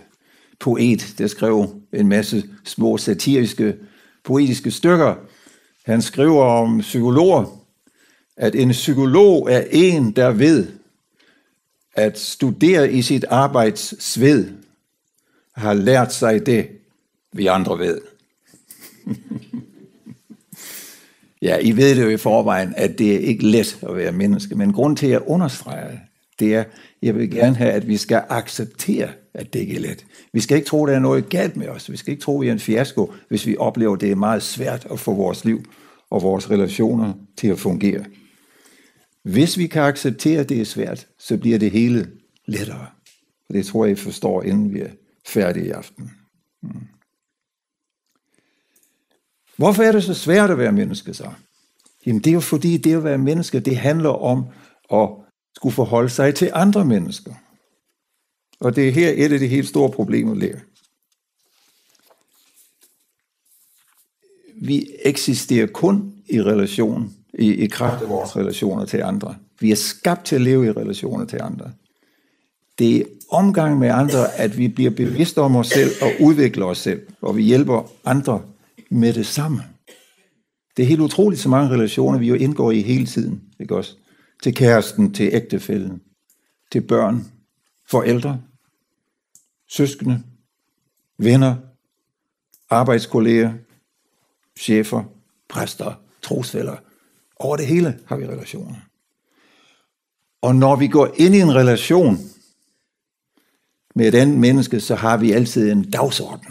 poet, 0.61 1.15
der 1.19 1.27
skrev 1.27 1.83
en 1.93 2.09
masse 2.09 2.45
små 2.65 2.99
satiriske, 2.99 3.75
poetiske 4.25 4.71
stykker. 4.71 5.15
Han 5.87 6.03
skriver 6.03 6.45
om 6.45 6.79
psykologer, 6.79 7.65
at 8.37 8.55
en 8.55 8.71
psykolog 8.71 9.53
er 9.53 9.65
en, 9.71 10.11
der 10.11 10.31
ved 10.31 10.67
at 11.95 12.19
studere 12.19 12.93
i 12.93 13.03
sit 13.03 13.25
arbejds 13.25 14.05
sved, 14.05 14.49
har 15.55 15.75
lært 15.75 16.15
sig 16.15 16.47
det, 16.47 16.69
vi 17.33 17.47
andre 17.47 17.79
ved. 17.79 18.01
ja, 21.43 21.59
I 21.59 21.77
ved 21.77 21.97
det 21.97 22.05
jo 22.05 22.09
i 22.09 22.17
forvejen, 22.17 22.75
at 22.77 22.99
det 22.99 23.15
er 23.15 23.19
ikke 23.19 23.47
let 23.47 23.79
at 23.83 23.97
være 23.97 24.13
menneske, 24.13 24.55
men 24.55 24.73
grund 24.73 24.97
til 24.97 25.07
at 25.07 25.23
understrege 25.27 26.01
det 26.39 26.55
er, 26.55 26.65
jeg 27.03 27.15
vil 27.15 27.31
gerne 27.31 27.57
have, 27.57 27.73
at 27.73 27.89
vi 27.89 27.97
skal 27.97 28.23
acceptere, 28.29 29.09
at 29.35 29.53
det 29.53 29.61
ikke 29.61 29.77
er 29.77 29.81
let. 29.81 30.07
Vi 30.33 30.41
skal 30.41 30.57
ikke 30.57 30.69
tro, 30.69 30.85
at 30.85 30.91
der 30.91 30.97
er 30.97 31.01
noget 31.01 31.29
galt 31.29 31.57
med 31.57 31.69
os. 31.69 31.91
Vi 31.91 31.97
skal 31.97 32.11
ikke 32.11 32.23
tro, 32.23 32.39
at 32.39 32.43
vi 32.43 32.49
er 32.49 32.53
en 32.53 32.59
fiasko, 32.59 33.13
hvis 33.29 33.47
vi 33.47 33.57
oplever, 33.57 33.95
at 33.95 34.01
det 34.01 34.11
er 34.11 34.17
meget 34.17 34.43
svært 34.43 34.87
at 34.91 35.01
få 35.01 35.15
vores 35.15 35.45
liv 35.45 35.65
og 36.11 36.23
vores 36.23 36.51
relationer 36.51 37.15
til 37.37 37.49
at 37.49 37.59
fungere. 37.59 38.05
Hvis 39.23 39.59
vi 39.59 39.67
kan 39.67 39.83
acceptere, 39.83 40.41
at 40.41 40.49
det 40.49 40.61
er 40.61 40.65
svært, 40.65 41.07
så 41.19 41.37
bliver 41.37 41.59
det 41.59 41.71
hele 41.71 42.11
lettere. 42.47 42.87
Og 43.49 43.55
det 43.55 43.67
tror 43.67 43.85
jeg, 43.85 43.93
I 43.93 43.97
forstår, 43.97 44.43
inden 44.43 44.75
vi 44.75 44.81
er 44.81 44.91
færdige 45.27 45.67
i 45.67 45.71
aften. 45.71 46.11
Mm. 46.63 46.71
Hvorfor 49.57 49.83
er 49.83 49.93
det 49.93 50.05
så 50.05 50.15
svært 50.15 50.51
at 50.51 50.59
være 50.59 50.73
menneske 50.73 51.15
så? 51.15 51.31
Jamen 52.07 52.23
det 52.23 52.31
er 52.31 52.35
jo 52.35 52.41
fordi, 52.41 52.77
det 52.77 52.97
at 52.97 53.05
være 53.05 53.19
menneske, 53.19 53.61
det 53.61 53.77
handler 53.77 54.11
om 54.11 54.45
at 54.93 55.09
skulle 55.59 55.75
forholde 55.75 56.09
sig 56.09 56.35
til 56.35 56.51
andre 56.55 56.85
mennesker. 56.85 57.33
Og 58.61 58.77
det 58.77 58.89
er 58.89 58.93
her 58.93 59.13
et 59.17 59.33
af 59.33 59.39
de 59.39 59.47
helt 59.47 59.69
store 59.69 59.91
problemer 59.91 60.35
ligger. 60.35 60.59
Vi 64.63 64.87
eksisterer 65.05 65.67
kun 65.67 66.13
i 66.29 66.43
relation, 66.43 67.15
i, 67.39 67.53
i 67.53 67.67
kraft 67.67 68.03
af 68.03 68.09
vores 68.09 68.37
relationer 68.37 68.85
til 68.85 69.03
andre. 69.03 69.37
Vi 69.61 69.71
er 69.71 69.77
skabt 69.77 70.27
til 70.27 70.35
at 70.37 70.43
leve 70.43 70.67
i 70.67 70.71
relationer 70.71 71.25
til 71.25 71.39
andre. 71.43 71.73
Det 72.79 72.97
er 72.97 73.05
omgang 73.31 73.79
med 73.79 73.89
andre, 73.89 74.35
at 74.35 74.59
vi 74.59 74.69
bliver 74.69 74.91
bevidste 74.91 75.39
om 75.41 75.57
os 75.57 75.69
selv 75.69 75.91
og 76.03 76.11
udvikler 76.21 76.67
os 76.67 76.79
selv, 76.79 77.03
og 77.21 77.37
vi 77.37 77.43
hjælper 77.43 77.93
andre 78.05 78.43
med 78.91 79.13
det 79.13 79.27
samme. 79.27 79.63
Det 80.77 80.83
er 80.83 80.87
helt 80.87 81.01
utroligt, 81.01 81.43
så 81.43 81.49
mange 81.49 81.71
relationer 81.71 82.19
vi 82.19 82.29
jo 82.29 82.35
indgår 82.35 82.71
i 82.71 82.83
hele 82.83 83.07
tiden, 83.07 83.43
ikke 83.61 83.77
også? 83.77 83.97
til 84.43 84.55
kæresten, 84.55 85.15
til 85.15 85.31
ægtefælden, 85.33 86.03
til 86.73 86.81
børn, 86.81 87.33
forældre, 87.87 88.43
søskende, 89.69 90.23
venner, 91.19 91.57
arbejdskolleger, 92.71 93.55
chefer, 94.59 95.05
præster, 95.49 95.95
trosfælder. 96.23 96.77
Over 97.37 97.57
det 97.57 97.67
hele 97.67 98.01
har 98.07 98.17
vi 98.17 98.27
relationer. 98.27 98.77
Og 100.43 100.55
når 100.55 100.77
vi 100.77 100.89
går 100.89 101.15
ind 101.17 101.35
i 101.35 101.41
en 101.41 101.55
relation 101.55 102.19
med 103.95 104.09
et 104.09 104.15
andet 104.15 104.39
menneske, 104.39 104.81
så 104.81 104.95
har 104.95 105.17
vi 105.17 105.33
altid 105.33 105.73
en 105.73 105.91
dagsorden. 105.91 106.47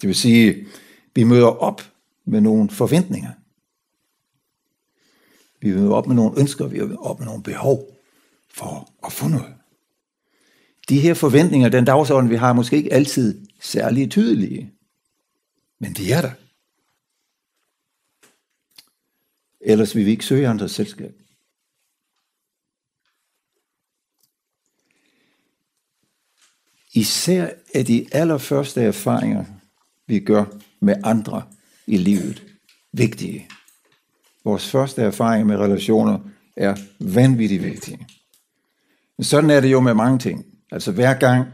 Det 0.00 0.06
vil 0.06 0.14
sige, 0.14 0.66
vi 1.14 1.24
møder 1.24 1.46
op 1.46 1.82
med 2.24 2.40
nogle 2.40 2.70
forventninger. 2.70 3.30
Vi 5.62 5.72
vil 5.72 5.88
op 5.88 6.06
med 6.06 6.16
nogle 6.16 6.40
ønsker, 6.40 6.66
vi 6.66 6.78
vil 6.78 6.98
op 6.98 7.18
med 7.18 7.26
nogle 7.26 7.42
behov 7.42 7.98
for 8.54 8.92
at 9.06 9.12
få 9.12 9.28
noget. 9.28 9.54
De 10.88 11.00
her 11.00 11.14
forventninger, 11.14 11.68
den 11.68 11.84
dagsorden, 11.84 12.30
vi 12.30 12.36
har, 12.36 12.48
er 12.48 12.52
måske 12.52 12.76
ikke 12.76 12.92
altid 12.92 13.46
særlig 13.60 14.10
tydelige. 14.10 14.72
Men 15.78 15.92
de 15.92 16.12
er 16.12 16.20
der. 16.20 16.32
Ellers 19.60 19.96
vil 19.96 20.06
vi 20.06 20.10
ikke 20.10 20.24
søge 20.24 20.48
andre 20.48 20.68
selskab. 20.68 21.14
Især 26.94 27.50
er 27.74 27.82
de 27.82 28.06
allerførste 28.12 28.82
erfaringer, 28.82 29.44
vi 30.06 30.20
gør 30.20 30.44
med 30.80 30.94
andre 31.04 31.42
i 31.86 31.96
livet, 31.96 32.56
vigtige. 32.92 33.48
Vores 34.44 34.68
første 34.68 35.02
erfaring 35.02 35.46
med 35.46 35.56
relationer 35.56 36.18
er 36.56 36.76
vanvittigt 37.00 37.64
vigtige. 37.64 38.06
Men 39.18 39.24
sådan 39.24 39.50
er 39.50 39.60
det 39.60 39.72
jo 39.72 39.80
med 39.80 39.94
mange 39.94 40.18
ting. 40.18 40.44
Altså 40.72 40.92
hver 40.92 41.14
gang 41.14 41.46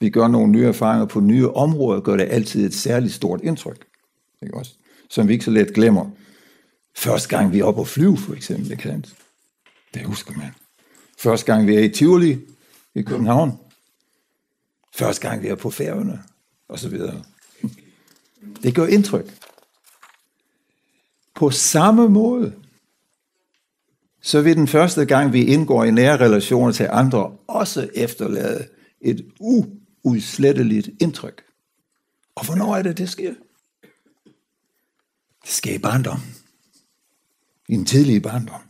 vi 0.00 0.10
gør 0.10 0.28
nogle 0.28 0.52
nye 0.52 0.66
erfaringer 0.66 1.06
på 1.06 1.20
nye 1.20 1.50
områder, 1.50 2.00
gør 2.00 2.16
det 2.16 2.28
altid 2.30 2.66
et 2.66 2.74
særligt 2.74 3.14
stort 3.14 3.40
indtryk. 3.42 3.84
Ikke 4.42 4.56
også? 4.56 4.72
Som 5.10 5.28
vi 5.28 5.32
ikke 5.32 5.44
så 5.44 5.50
let 5.50 5.74
glemmer. 5.74 6.10
Første 6.96 7.28
gang 7.28 7.52
vi 7.52 7.60
er 7.60 7.64
oppe 7.64 7.80
og 7.80 7.88
flyve, 7.88 8.16
for 8.16 8.34
eksempel, 8.34 8.70
ikke 8.70 8.82
sandt? 8.82 9.14
Det 9.94 10.02
husker 10.02 10.32
man. 10.32 10.50
Første 11.18 11.52
gang 11.52 11.66
vi 11.66 11.74
er 11.74 11.80
i 11.80 11.88
Tivoli 11.88 12.40
i 12.94 13.02
København. 13.02 13.58
Første 14.94 15.28
gang 15.28 15.42
vi 15.42 15.48
er 15.48 15.54
på 15.54 15.70
færgerne, 15.70 16.22
og 16.68 16.78
så 16.78 16.88
videre. 16.88 17.22
Det 18.62 18.74
gør 18.74 18.86
indtryk. 18.86 19.34
På 21.34 21.50
samme 21.50 22.08
måde, 22.08 22.54
så 24.22 24.42
vil 24.42 24.56
den 24.56 24.68
første 24.68 25.04
gang, 25.04 25.32
vi 25.32 25.44
indgår 25.44 25.84
i 25.84 25.90
nære 25.90 26.16
relationer 26.16 26.72
til 26.72 26.88
andre, 26.90 27.36
også 27.46 27.90
efterlade 27.94 28.68
et 29.00 29.32
uudsletteligt 30.04 30.90
indtryk. 31.00 31.44
Og 32.34 32.44
hvornår 32.46 32.76
er 32.76 32.82
det, 32.82 32.98
det 32.98 33.08
sker? 33.08 33.34
Det 35.42 35.50
sker 35.50 35.74
i 35.74 35.78
barndom. 35.78 36.20
I 37.68 37.74
en 37.74 37.84
tidlig 37.84 38.22
barndom. 38.22 38.60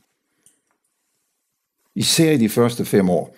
Især 1.95 2.31
i 2.31 2.39
de 2.39 2.49
første 2.49 2.85
fem 2.85 3.11
år. 3.11 3.37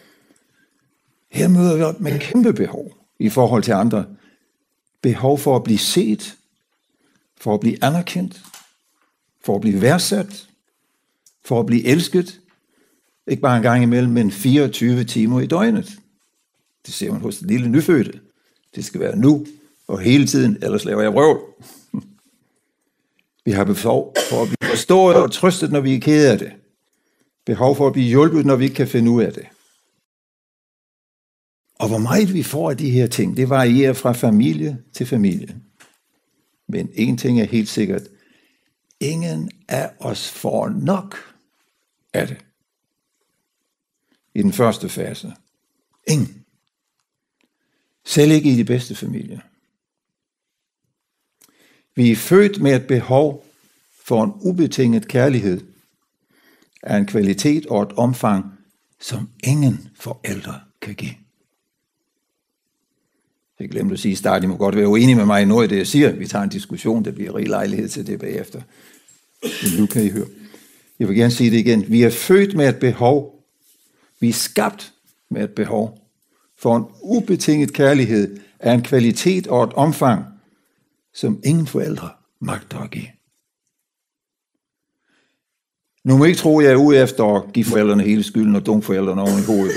Her 1.30 1.48
møder 1.48 1.76
vi 1.76 1.82
op 1.82 2.00
med 2.00 2.20
kæmpe 2.20 2.52
behov 2.52 2.92
i 3.18 3.28
forhold 3.28 3.62
til 3.62 3.72
andre. 3.72 4.06
Behov 5.02 5.38
for 5.38 5.56
at 5.56 5.64
blive 5.64 5.78
set, 5.78 6.36
for 7.40 7.54
at 7.54 7.60
blive 7.60 7.84
anerkendt, 7.84 8.42
for 9.46 9.54
at 9.54 9.60
blive 9.60 9.82
værdsat, 9.82 10.48
for 11.44 11.60
at 11.60 11.66
blive 11.66 11.84
elsket, 11.84 12.40
ikke 13.26 13.42
bare 13.42 13.56
en 13.56 13.62
gang 13.62 13.82
imellem, 13.82 14.12
men 14.12 14.30
24 14.30 15.04
timer 15.04 15.40
i 15.40 15.46
døgnet. 15.46 15.98
Det 16.86 16.94
ser 16.94 17.12
man 17.12 17.20
hos 17.20 17.38
den 17.38 17.48
lille 17.48 17.68
nyfødte. 17.68 18.20
Det 18.74 18.84
skal 18.84 19.00
være 19.00 19.16
nu 19.16 19.46
og 19.86 20.00
hele 20.00 20.26
tiden, 20.26 20.58
ellers 20.62 20.84
laver 20.84 21.02
jeg 21.02 21.14
røvl. 21.14 21.40
Vi 23.44 23.50
har 23.50 23.64
behov 23.64 24.14
for 24.30 24.42
at 24.42 24.48
blive 24.48 24.70
forstået 24.70 25.16
og 25.16 25.32
trøstet, 25.32 25.72
når 25.72 25.80
vi 25.80 25.94
er 25.94 26.00
kede 26.00 26.32
af 26.32 26.38
det. 26.38 26.52
Behov 27.46 27.76
for 27.76 27.86
at 27.86 27.92
blive 27.92 28.08
hjulpet, 28.08 28.46
når 28.46 28.56
vi 28.56 28.64
ikke 28.64 28.76
kan 28.76 28.88
finde 28.88 29.10
ud 29.10 29.22
af 29.22 29.32
det. 29.32 29.46
Og 31.78 31.88
hvor 31.88 31.98
meget 31.98 32.34
vi 32.34 32.42
får 32.42 32.70
af 32.70 32.76
de 32.76 32.90
her 32.90 33.06
ting, 33.06 33.36
det 33.36 33.48
varierer 33.48 33.92
fra 33.92 34.12
familie 34.12 34.78
til 34.92 35.06
familie. 35.06 35.56
Men 36.68 36.88
en 36.94 37.16
ting 37.16 37.40
er 37.40 37.44
helt 37.44 37.68
sikkert, 37.68 38.02
Ingen 39.00 39.50
af 39.68 39.92
os 40.00 40.30
får 40.30 40.68
nok 40.68 41.16
af 42.12 42.26
det. 42.26 42.44
I 44.34 44.42
den 44.42 44.52
første 44.52 44.88
fase. 44.88 45.34
Ingen. 46.08 46.44
Selv 48.04 48.32
ikke 48.32 48.52
i 48.52 48.56
de 48.56 48.64
bedste 48.64 48.94
familier. 48.94 49.40
Vi 51.94 52.10
er 52.10 52.16
født 52.16 52.62
med 52.62 52.76
et 52.76 52.86
behov 52.86 53.46
for 54.04 54.24
en 54.24 54.32
ubetinget 54.34 55.08
kærlighed 55.08 55.60
af 56.82 56.96
en 56.96 57.06
kvalitet 57.06 57.66
og 57.66 57.82
et 57.82 57.92
omfang, 57.92 58.58
som 59.00 59.30
ingen 59.44 59.88
forældre 59.94 60.60
kan 60.80 60.94
give. 60.94 61.25
Jeg 63.60 63.68
glemte 63.68 63.92
at 63.92 63.98
sige 63.98 64.12
i 64.12 64.14
starten, 64.14 64.48
I 64.48 64.52
må 64.52 64.56
godt 64.56 64.76
være 64.76 64.88
uenige 64.88 65.16
med 65.16 65.24
mig 65.24 65.42
i 65.42 65.44
noget 65.44 65.62
af 65.62 65.68
det, 65.68 65.76
jeg 65.76 65.86
siger. 65.86 66.12
Vi 66.12 66.26
tager 66.26 66.42
en 66.42 66.50
diskussion, 66.50 67.04
der 67.04 67.10
bliver 67.10 67.34
rig 67.34 67.48
lejlighed 67.48 67.88
til 67.88 68.06
det 68.06 68.20
bagefter. 68.20 68.60
Men 69.42 69.80
nu 69.80 69.86
kan 69.86 70.04
I 70.04 70.08
høre. 70.08 70.26
Jeg 70.98 71.08
vil 71.08 71.16
gerne 71.16 71.30
sige 71.30 71.50
det 71.50 71.56
igen. 71.56 71.84
Vi 71.88 72.02
er 72.02 72.10
født 72.10 72.54
med 72.54 72.68
et 72.68 72.76
behov. 72.76 73.44
Vi 74.20 74.28
er 74.28 74.32
skabt 74.32 74.92
med 75.30 75.44
et 75.44 75.50
behov. 75.50 75.98
For 76.58 76.76
en 76.76 76.84
ubetinget 77.02 77.72
kærlighed 77.72 78.36
er 78.58 78.74
en 78.74 78.82
kvalitet 78.82 79.46
og 79.46 79.64
et 79.64 79.72
omfang, 79.72 80.24
som 81.14 81.40
ingen 81.44 81.66
forældre 81.66 82.08
magter 82.40 82.78
at 82.78 82.90
give. 82.90 83.06
Nu 86.04 86.16
må 86.16 86.24
I 86.24 86.28
ikke 86.28 86.38
tro, 86.38 86.58
at 86.58 86.64
jeg 86.64 86.72
er 86.72 86.76
ude 86.76 86.98
efter 86.98 87.24
at 87.24 87.52
give 87.52 87.64
forældrene 87.64 88.02
hele 88.02 88.22
skylden 88.22 88.56
og 88.56 88.66
dumme 88.66 88.82
forældrene 88.82 89.22
oven 89.22 89.38
i 89.38 89.46
hovedet. 89.46 89.74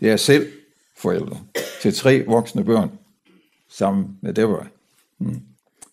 Det 0.00 0.10
er 0.10 0.16
selv 0.16 0.52
forældre 0.96 1.40
til 1.82 1.94
tre 1.94 2.24
voksne 2.26 2.64
børn 2.64 2.90
sammen 3.70 4.18
med 4.20 4.34
Deborah. 4.34 4.66
Mm. 5.18 5.42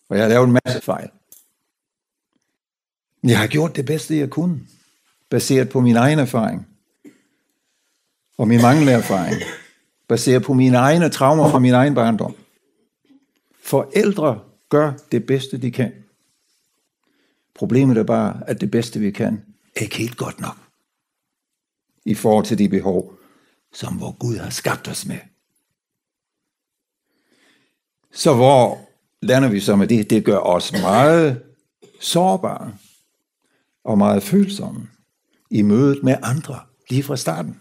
Og 0.08 0.16
jeg 0.16 0.24
har 0.24 0.28
lavet 0.28 0.46
en 0.46 0.58
masse 0.64 0.80
fejl. 0.80 1.10
Jeg 3.22 3.38
har 3.38 3.46
gjort 3.46 3.76
det 3.76 3.86
bedste, 3.86 4.18
jeg 4.18 4.30
kunne, 4.30 4.60
baseret 5.30 5.68
på 5.68 5.80
min 5.80 5.96
egen 5.96 6.18
erfaring. 6.18 6.66
Og 8.38 8.48
min 8.48 8.60
manglende 8.62 8.92
erfaring, 8.92 9.36
baseret 10.08 10.42
på 10.42 10.54
mine 10.54 10.76
egne 10.76 11.08
traumer 11.08 11.50
fra 11.50 11.58
min 11.58 11.74
egen 11.74 11.94
barndom. 11.94 12.36
Forældre 13.60 14.40
gør 14.68 14.92
det 15.12 15.26
bedste, 15.26 15.58
de 15.58 15.70
kan. 15.70 15.92
Problemet 17.54 17.98
er 17.98 18.02
bare, 18.02 18.42
at 18.46 18.60
det 18.60 18.70
bedste, 18.70 19.00
vi 19.00 19.10
kan, 19.10 19.42
er 19.76 19.80
ikke 19.80 19.96
helt 19.96 20.16
godt 20.16 20.40
nok. 20.40 20.56
I 22.04 22.14
forhold 22.14 22.44
til 22.44 22.58
de 22.58 22.68
behov, 22.68 23.18
som 23.72 24.00
vor 24.00 24.12
Gud 24.18 24.36
har 24.36 24.50
skabt 24.50 24.88
os 24.88 25.06
med. 25.06 25.18
Så 28.12 28.34
hvor 28.34 28.88
lander 29.22 29.48
vi 29.48 29.60
så 29.60 29.76
med 29.76 29.88
det? 29.88 30.10
Det 30.10 30.24
gør 30.24 30.38
os 30.38 30.72
meget 30.72 31.42
sårbare 32.00 32.74
og 33.84 33.98
meget 33.98 34.22
følsomme 34.22 34.88
i 35.50 35.62
mødet 35.62 36.02
med 36.02 36.16
andre 36.22 36.60
lige 36.90 37.02
fra 37.02 37.16
starten. 37.16 37.60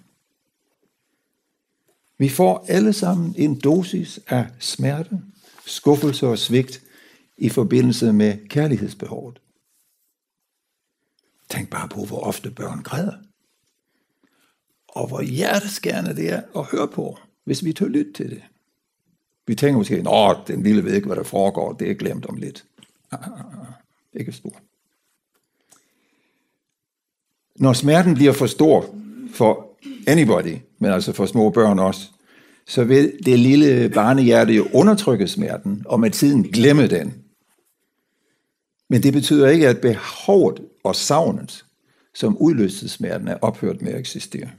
Vi 2.18 2.30
får 2.30 2.66
alle 2.68 2.94
sammen 2.94 3.36
en 3.38 3.60
dosis 3.60 4.20
af 4.28 4.48
smerte, 4.60 5.22
skuffelse 5.66 6.28
og 6.28 6.38
svigt 6.38 6.82
i 7.38 7.50
forbindelse 7.50 8.14
med 8.14 8.48
kærlighedsbehovet. 8.48 9.42
Tænk 11.50 11.70
bare 11.70 11.90
på, 11.90 12.06
hvor 12.06 12.20
ofte 12.20 12.52
børn 12.52 12.84
græder. 12.84 13.16
Og 14.88 15.08
hvor 15.08 15.22
hjerteskærende 15.22 16.16
det 16.16 16.30
er 16.30 16.42
at 16.56 16.66
høre 16.66 16.88
på, 16.88 17.18
hvis 17.44 17.66
vi 17.66 17.74
tør 17.74 17.88
lytte 17.88 18.14
til 18.14 18.30
det. 18.30 18.44
Vi 19.48 19.56
tænker 19.56 19.78
måske, 19.78 19.96
at 19.96 20.48
den 20.48 20.64
lille 20.64 20.84
ved 20.84 20.94
ikke, 20.94 21.08
hvad 21.08 21.16
der 21.16 21.24
foregår, 21.24 21.74
det 21.74 21.92
er 21.92 21.94
glemt 21.94 22.26
om 22.26 22.36
lidt. 22.36 22.66
Ah, 23.12 23.28
ah, 23.28 23.40
ah. 23.40 23.68
Ikke 24.14 24.32
spor. 24.32 24.56
Når 27.56 27.74
smerten 27.74 28.14
bliver 28.14 28.34
for 28.34 28.48
stor 28.48 28.96
for 29.34 29.78
anybody, 30.08 30.58
men 30.80 30.92
altså 30.92 31.14
for 31.14 31.26
små 31.26 31.50
børn 31.50 31.80
også, 31.80 32.08
så 32.68 32.84
vil 32.84 33.20
det 33.26 33.40
lille 33.40 33.90
barnehjerte 33.90 34.54
jo 34.54 34.68
undertrykke 34.74 35.28
smerten, 35.28 35.84
og 35.86 36.00
med 36.00 36.12
tiden 36.12 36.44
glemme 36.44 36.88
den. 36.88 37.24
Men 38.90 39.04
det 39.04 39.14
betyder 39.14 39.48
ikke, 39.48 39.68
at 39.68 39.82
behovet 39.82 40.62
og 40.84 40.96
savnet, 40.96 41.66
som 42.14 42.38
udløste 42.38 42.90
smerten, 42.90 43.28
er 43.28 43.38
ophørt 43.42 43.82
med 43.82 43.94
at 43.94 44.00
eksistere. 44.00 44.50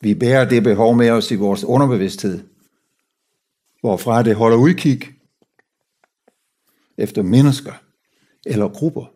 Vi 0.00 0.14
bærer 0.14 0.48
det 0.48 0.62
behov 0.62 0.96
med 0.96 1.10
os 1.10 1.30
i 1.30 1.34
vores 1.34 1.64
underbevidsthed, 1.64 2.40
hvorfra 3.84 4.22
det 4.22 4.36
holder 4.36 4.56
udkig 4.56 5.02
efter 6.98 7.22
mennesker 7.22 7.72
eller 8.46 8.68
grupper, 8.68 9.06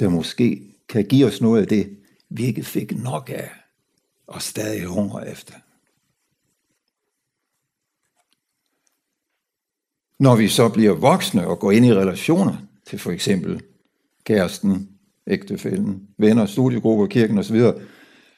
der 0.00 0.08
måske 0.08 0.74
kan 0.88 1.04
give 1.04 1.26
os 1.26 1.40
noget 1.40 1.62
af 1.62 1.68
det, 1.68 1.98
vi 2.28 2.44
ikke 2.44 2.62
fik 2.62 2.98
nok 2.98 3.30
af 3.30 3.50
og 4.26 4.42
stadig 4.42 4.84
hunger 4.84 5.20
efter. 5.20 5.54
Når 10.18 10.36
vi 10.36 10.48
så 10.48 10.68
bliver 10.68 10.92
voksne 10.92 11.46
og 11.46 11.58
går 11.58 11.72
ind 11.72 11.86
i 11.86 11.94
relationer 11.94 12.56
til 12.86 12.98
for 12.98 13.10
eksempel 13.10 13.62
kæresten, 14.24 14.98
ægtefælden, 15.26 16.08
venner, 16.18 16.46
studiegrupper, 16.46 17.06
kirken 17.06 17.38
osv., 17.38 17.60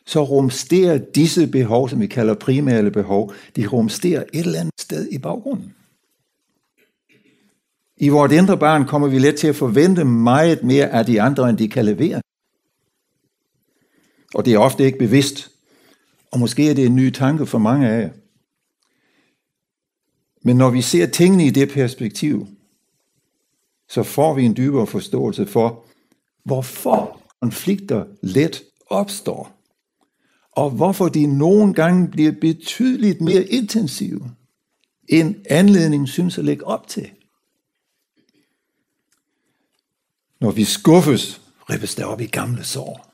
så 0.07 0.25
rumsterer 0.25 0.99
disse 0.99 1.47
behov, 1.47 1.89
som 1.89 2.01
vi 2.01 2.07
kalder 2.07 2.35
primære 2.35 2.91
behov, 2.91 3.33
de 3.57 3.67
rumsterer 3.67 4.25
et 4.33 4.47
eller 4.47 4.61
andet 4.61 4.81
sted 4.81 5.09
i 5.11 5.19
baggrunden. 5.19 5.75
I 7.97 8.09
vort 8.09 8.33
indre 8.33 8.59
barn 8.59 8.87
kommer 8.87 9.09
vi 9.09 9.19
let 9.19 9.37
til 9.37 9.49
at 9.49 9.57
forvente 9.57 10.05
meget 10.05 10.63
mere 10.63 10.89
af 10.89 11.07
de 11.07 11.23
andre, 11.23 11.51
end 11.51 11.59
de 11.59 11.69
kan 11.69 11.85
levere. 11.85 12.23
Og 14.35 14.45
det 14.45 14.55
er 14.55 14.59
ofte 14.59 14.85
ikke 14.85 14.99
bevidst. 14.99 15.51
Og 16.31 16.41
måske 16.41 16.71
er 16.71 16.75
det 16.75 16.87
en 16.87 16.97
ny 16.97 17.11
tanke 17.11 17.47
for 17.47 17.59
mange 17.59 17.89
af 17.89 18.03
jer. 18.03 18.11
Men 20.43 20.57
når 20.57 20.71
vi 20.71 20.83
ser 20.83 21.07
tingene 21.07 21.47
i 21.47 21.51
det 21.51 21.71
perspektiv, 21.71 22.47
så 23.89 24.03
får 24.03 24.35
vi 24.35 24.45
en 24.45 24.57
dybere 24.57 24.87
forståelse 24.87 25.47
for, 25.47 25.85
hvorfor 26.45 27.21
konflikter 27.41 28.05
let 28.21 28.63
opstår 28.87 29.62
og 30.53 30.71
hvorfor 30.71 31.09
de 31.09 31.27
nogle 31.27 31.75
gange 31.75 32.09
bliver 32.09 32.33
betydeligt 32.41 33.21
mere 33.21 33.45
intensive, 33.45 34.31
end 35.09 35.35
anledningen 35.51 36.07
synes 36.07 36.39
at 36.39 36.45
lægge 36.45 36.67
op 36.67 36.89
til. 36.89 37.11
Når 40.41 40.51
vi 40.51 40.65
skuffes, 40.65 41.41
rippes 41.71 41.95
der 41.95 42.05
op 42.05 42.21
i 42.21 42.27
gamle 42.27 42.65
sår. 42.65 43.13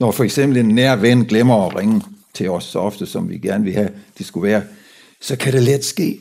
Når 0.00 0.10
for 0.10 0.24
eksempel 0.24 0.58
en 0.58 0.68
nær 0.68 0.96
ven 0.96 1.24
glemmer 1.24 1.66
at 1.66 1.76
ringe 1.76 2.02
til 2.34 2.50
os 2.50 2.64
så 2.64 2.78
ofte, 2.78 3.06
som 3.06 3.28
vi 3.28 3.38
gerne 3.38 3.64
vil 3.64 3.72
have, 3.72 3.90
det 4.18 4.26
skulle 4.26 4.48
være, 4.48 4.62
så 5.20 5.36
kan 5.36 5.52
det 5.52 5.62
let 5.62 5.84
ske, 5.84 6.20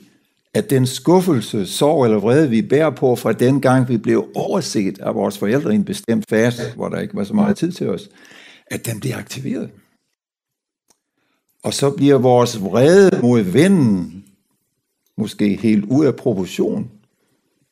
at 0.54 0.70
den 0.70 0.88
skuffelse, 0.88 1.68
sorg 1.68 2.06
eller 2.06 2.20
vrede, 2.20 2.50
vi 2.50 2.62
bærer 2.62 2.90
på 2.90 3.16
fra 3.16 3.34
den 3.34 3.62
gang, 3.62 3.90
vi 3.90 3.98
blev 3.98 4.28
overset 4.36 5.00
af 5.00 5.16
vores 5.16 5.38
forældre 5.38 5.72
i 5.72 5.76
en 5.76 5.86
bestemt 5.86 6.26
fase, 6.30 6.62
hvor 6.76 6.90
der 6.90 7.00
ikke 7.00 7.16
var 7.16 7.24
så 7.24 7.34
meget 7.34 7.58
tid 7.58 7.72
til 7.72 7.90
os, 7.90 8.10
at 8.68 8.86
den 8.86 9.00
bliver 9.00 9.18
aktiveret. 9.18 9.72
Og 11.64 11.74
så 11.74 11.92
bliver 11.92 12.18
vores 12.18 12.62
vrede 12.62 13.22
mod 13.22 13.42
vennen 13.42 14.26
måske 15.18 15.56
helt 15.56 15.86
ud 15.86 16.06
af 16.06 16.16
proportion 16.16 16.92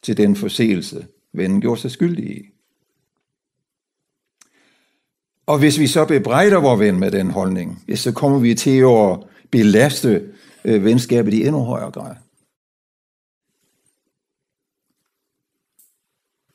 til 0.02 0.18
den 0.18 0.36
forseelse, 0.36 1.08
vennen 1.34 1.62
gjorde 1.62 1.82
sig 1.82 1.92
skyldig 1.92 2.38
i. 2.38 2.50
Og 5.46 5.60
hvis 5.60 5.80
vi 5.80 5.88
så 5.88 6.06
bebrejder 6.06 6.62
vores 6.62 6.80
ven 6.80 7.00
med 7.00 7.12
den 7.12 7.32
holdning, 7.32 7.86
så 7.96 8.12
kommer 8.12 8.40
vi 8.40 8.56
til 8.56 8.80
at 8.80 9.20
belaste 9.52 10.34
venskabet 10.64 11.34
i 11.34 11.46
endnu 11.46 11.64
højere 11.64 11.92
grad. 11.92 12.16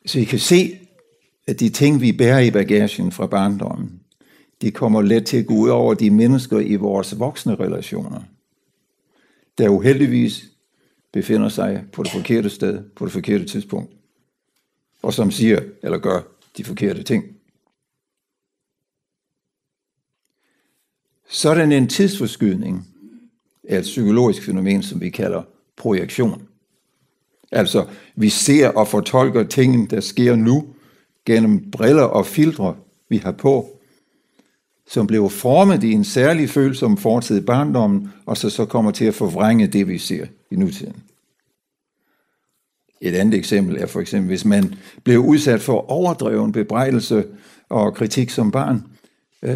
Så 0.07 0.19
I 0.19 0.25
kan 0.25 0.39
se, 0.39 0.79
at 1.47 1.61
de 1.61 1.69
ting, 1.69 2.01
vi 2.01 2.13
bærer 2.13 2.39
i 2.39 2.51
bagagen 2.51 3.13
fra 3.13 3.27
barndommen, 3.27 4.03
de 4.63 4.71
kommer 4.71 5.03
let 5.03 5.27
til 5.27 5.37
at 5.37 5.47
gå 5.47 5.55
ud 5.55 5.69
over 5.69 5.95
de 5.95 6.11
mennesker 6.11 6.59
i 6.59 6.77
vores 6.77 7.19
voksne 7.19 7.55
relationer, 7.55 8.23
der 9.59 9.69
uheldigvis 9.69 10.45
befinder 11.13 11.49
sig 11.49 11.85
på 11.93 12.03
det 12.03 12.13
forkerte 12.13 12.51
sted, 12.51 12.85
på 12.97 13.05
det 13.05 13.13
forkerte 13.13 13.45
tidspunkt, 13.45 13.93
og 15.03 15.15
som 15.15 15.31
siger 15.31 15.61
eller 15.83 15.99
gør 15.99 16.21
de 16.57 16.65
forkerte 16.65 17.03
ting. 17.03 17.25
Sådan 21.29 21.73
en 21.73 21.89
tidsforskydning 21.89 22.87
er 23.65 23.79
et 23.79 23.83
psykologisk 23.83 24.43
fænomen, 24.43 24.83
som 24.83 25.01
vi 25.01 25.11
kalder 25.11 25.43
projektion. 25.77 26.49
Altså, 27.53 27.89
vi 28.15 28.29
ser 28.29 28.69
og 28.69 28.89
fortolker 28.89 29.43
tingene, 29.43 29.87
der 29.87 30.01
sker 30.01 30.37
nu, 30.37 30.75
gennem 31.25 31.71
briller 31.71 32.03
og 32.03 32.27
filtre, 32.27 32.77
vi 33.09 33.17
har 33.17 33.33
på, 33.33 33.76
som 34.89 35.07
blev 35.07 35.31
formet 35.31 35.85
i 35.85 35.93
en 35.93 36.05
særlig 36.05 36.51
følelse 36.51 36.87
om 36.87 36.97
fortid 36.97 37.39
i 37.39 37.41
barndommen, 37.41 38.13
og 38.27 38.37
så, 38.37 38.51
så 38.51 38.65
kommer 38.65 38.91
til 38.91 39.05
at 39.05 39.15
forvrænge 39.15 39.67
det, 39.67 39.89
vi 39.89 39.99
ser 39.99 40.27
i 40.51 40.57
nutiden. 40.57 40.97
Et 43.01 43.15
andet 43.15 43.39
eksempel 43.39 43.77
er 43.77 43.87
for 43.87 44.01
eksempel, 44.01 44.29
hvis 44.29 44.45
man 44.45 44.75
blev 45.05 45.19
udsat 45.21 45.61
for 45.61 45.91
overdreven 45.91 46.53
bebrejdelse 46.53 47.25
og 47.69 47.95
kritik 47.95 48.31
som 48.31 48.51
barn, 48.51 48.83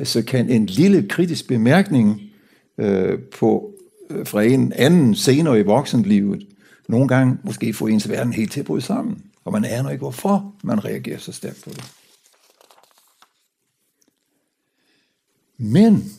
så 0.04 0.22
kan 0.22 0.50
en 0.50 0.66
lille 0.66 1.08
kritisk 1.08 1.48
bemærkning 1.48 2.20
på, 3.38 3.74
fra 4.24 4.42
en 4.42 4.72
anden 4.72 5.14
senere 5.14 5.60
i 5.60 5.62
voksenlivet 5.62 6.46
nogle 6.88 7.08
gange 7.08 7.38
måske 7.44 7.72
få 7.72 7.86
ens 7.86 8.08
verden 8.08 8.32
helt 8.32 8.52
til 8.52 8.60
at 8.60 8.66
bryde 8.66 8.82
sammen. 8.82 9.22
Og 9.44 9.52
man 9.52 9.64
aner 9.64 9.90
ikke, 9.90 10.02
hvorfor 10.02 10.54
man 10.64 10.84
reagerer 10.84 11.18
så 11.18 11.32
stærkt 11.32 11.64
på 11.64 11.70
det. 11.70 11.92
Men 15.62 16.12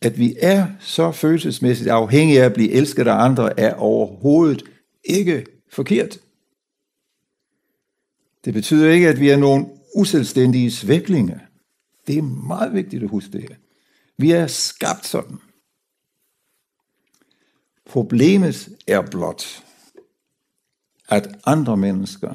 at 0.00 0.18
vi 0.18 0.36
er 0.40 0.66
så 0.80 1.12
følelsesmæssigt 1.12 1.90
afhængige 1.90 2.40
af 2.40 2.46
at 2.46 2.52
blive 2.54 2.70
elsket 2.70 3.06
af 3.06 3.14
andre, 3.14 3.60
er 3.60 3.74
overhovedet 3.74 4.62
ikke 5.04 5.46
forkert. 5.68 6.18
Det 8.44 8.54
betyder 8.54 8.90
ikke, 8.90 9.08
at 9.08 9.20
vi 9.20 9.30
er 9.30 9.36
nogen 9.36 9.70
uselvstændige 9.96 10.70
svæklinge. 10.70 11.40
Det 12.06 12.18
er 12.18 12.22
meget 12.22 12.74
vigtigt 12.74 13.02
at 13.02 13.08
huske 13.08 13.32
det 13.32 13.40
her. 13.40 13.56
Vi 14.16 14.30
er 14.30 14.46
skabt 14.46 15.06
sådan. 15.06 15.38
Problemet 17.86 18.68
er 18.86 19.02
blot, 19.10 19.64
at 21.08 21.28
andre 21.46 21.76
mennesker, 21.76 22.34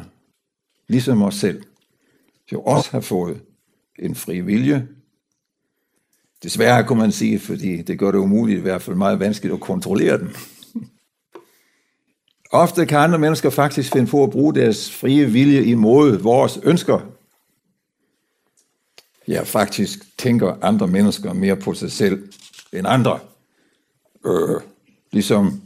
ligesom 0.87 1.21
os 1.21 1.35
selv, 1.35 1.63
jo 2.51 2.61
også 2.61 2.91
har 2.91 2.99
fået 2.99 3.41
en 3.99 4.15
fri 4.15 4.39
vilje, 4.39 4.87
Desværre 6.45 6.83
kunne 6.83 6.99
man 6.99 7.11
sige, 7.11 7.39
fordi 7.39 7.81
det 7.81 7.99
gør 7.99 8.11
det 8.11 8.17
umuligt, 8.17 8.57
i 8.57 8.61
hvert 8.61 8.81
fald 8.81 8.95
meget 8.95 9.19
vanskeligt 9.19 9.53
at 9.53 9.59
kontrollere 9.59 10.17
dem. 10.17 10.35
Ofte 12.51 12.85
kan 12.85 12.97
andre 12.97 13.19
mennesker 13.19 13.49
faktisk 13.49 13.93
finde 13.93 14.07
på 14.07 14.23
at 14.23 14.29
bruge 14.29 14.55
deres 14.55 14.95
frie 14.95 15.25
vilje 15.25 15.63
imod 15.63 16.17
vores 16.17 16.59
ønsker. 16.63 16.99
Ja, 19.27 19.43
faktisk 19.43 20.17
tænker 20.17 20.55
andre 20.61 20.87
mennesker 20.87 21.33
mere 21.33 21.55
på 21.55 21.73
sig 21.73 21.91
selv 21.91 22.29
end 22.73 22.87
andre. 22.87 23.19
Øh, 24.25 24.61
ligesom 25.11 25.61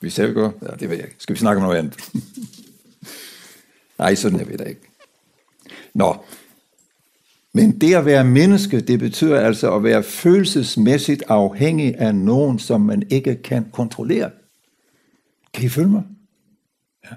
vi 0.00 0.10
selv 0.10 0.34
gør. 0.34 0.50
Ja, 0.62 0.76
det 0.80 0.90
ved 0.90 0.96
jeg 0.96 1.04
ikke. 1.04 1.16
Skal 1.18 1.34
vi 1.34 1.38
snakke 1.38 1.62
om 1.62 1.62
noget 1.62 1.78
andet? 1.78 2.10
Nej, 3.98 4.14
sådan 4.14 4.40
er 4.40 4.44
vi 4.44 4.56
da 4.56 4.64
ikke. 4.64 4.80
Nå, 5.94 6.16
Men 7.56 7.80
det 7.80 7.94
at 7.94 8.04
være 8.04 8.24
menneske, 8.24 8.80
det 8.80 8.98
betyder 8.98 9.40
altså 9.40 9.74
at 9.74 9.82
være 9.82 10.02
følelsesmæssigt 10.02 11.22
afhængig 11.28 11.98
af 11.98 12.14
nogen, 12.14 12.58
som 12.58 12.80
man 12.80 13.02
ikke 13.10 13.36
kan 13.36 13.70
kontrollere. 13.70 14.30
Kan 15.52 15.64
I 15.64 15.68
følge 15.68 15.88
mig? 15.88 16.02
Ja. 17.04 17.16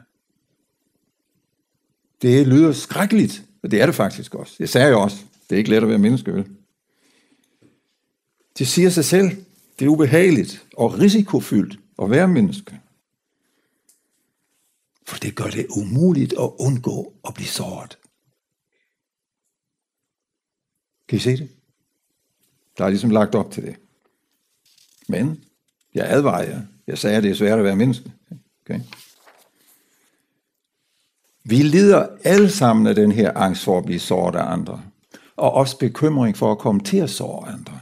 Det 2.21 2.47
lyder 2.47 2.71
skrækkeligt, 2.71 3.43
og 3.63 3.71
det 3.71 3.81
er 3.81 3.85
det 3.85 3.95
faktisk 3.95 4.35
også. 4.35 4.55
Det 4.57 4.69
sagde 4.69 4.87
jeg 4.87 4.95
også. 4.95 5.17
Det 5.49 5.55
er 5.55 5.57
ikke 5.57 5.69
let 5.69 5.83
at 5.83 5.89
være 5.89 5.97
menneske, 5.97 6.33
vel? 6.33 6.47
Det 8.57 8.67
siger 8.67 8.89
sig 8.89 9.05
selv. 9.05 9.29
Det 9.79 9.85
er 9.85 9.89
ubehageligt 9.89 10.65
og 10.77 10.99
risikofyldt 10.99 11.79
at 12.01 12.11
være 12.11 12.27
menneske. 12.27 12.79
For 15.07 15.17
det 15.17 15.35
gør 15.35 15.49
det 15.49 15.65
umuligt 15.69 16.33
at 16.33 16.49
undgå 16.59 17.13
at 17.27 17.33
blive 17.33 17.47
såret. 17.47 17.97
Kan 21.07 21.17
I 21.17 21.19
se 21.19 21.37
det? 21.37 21.49
Der 22.77 22.85
er 22.85 22.89
ligesom 22.89 23.09
lagt 23.09 23.35
op 23.35 23.51
til 23.51 23.63
det. 23.63 23.75
Men 25.07 25.43
jeg 25.93 26.05
advarer 26.09 26.43
jer. 26.43 26.61
Jeg 26.87 26.97
sagde, 26.97 27.17
at 27.17 27.23
det 27.23 27.31
er 27.31 27.35
svært 27.35 27.59
at 27.59 27.65
være 27.65 27.75
menneske. 27.75 28.11
Okay? 28.65 28.79
Vi 31.43 31.55
lider 31.55 32.07
alle 32.23 32.49
sammen 32.49 32.87
af 32.87 32.95
den 32.95 33.11
her 33.11 33.37
angst 33.37 33.63
for 33.63 33.77
at 33.77 33.85
blive 33.85 33.99
såret 33.99 34.35
af 34.35 34.51
andre. 34.51 34.83
Og 35.35 35.51
også 35.51 35.77
bekymring 35.77 36.37
for 36.37 36.51
at 36.51 36.57
komme 36.57 36.81
til 36.81 36.97
at 36.97 37.09
såre 37.09 37.47
andre. 37.47 37.79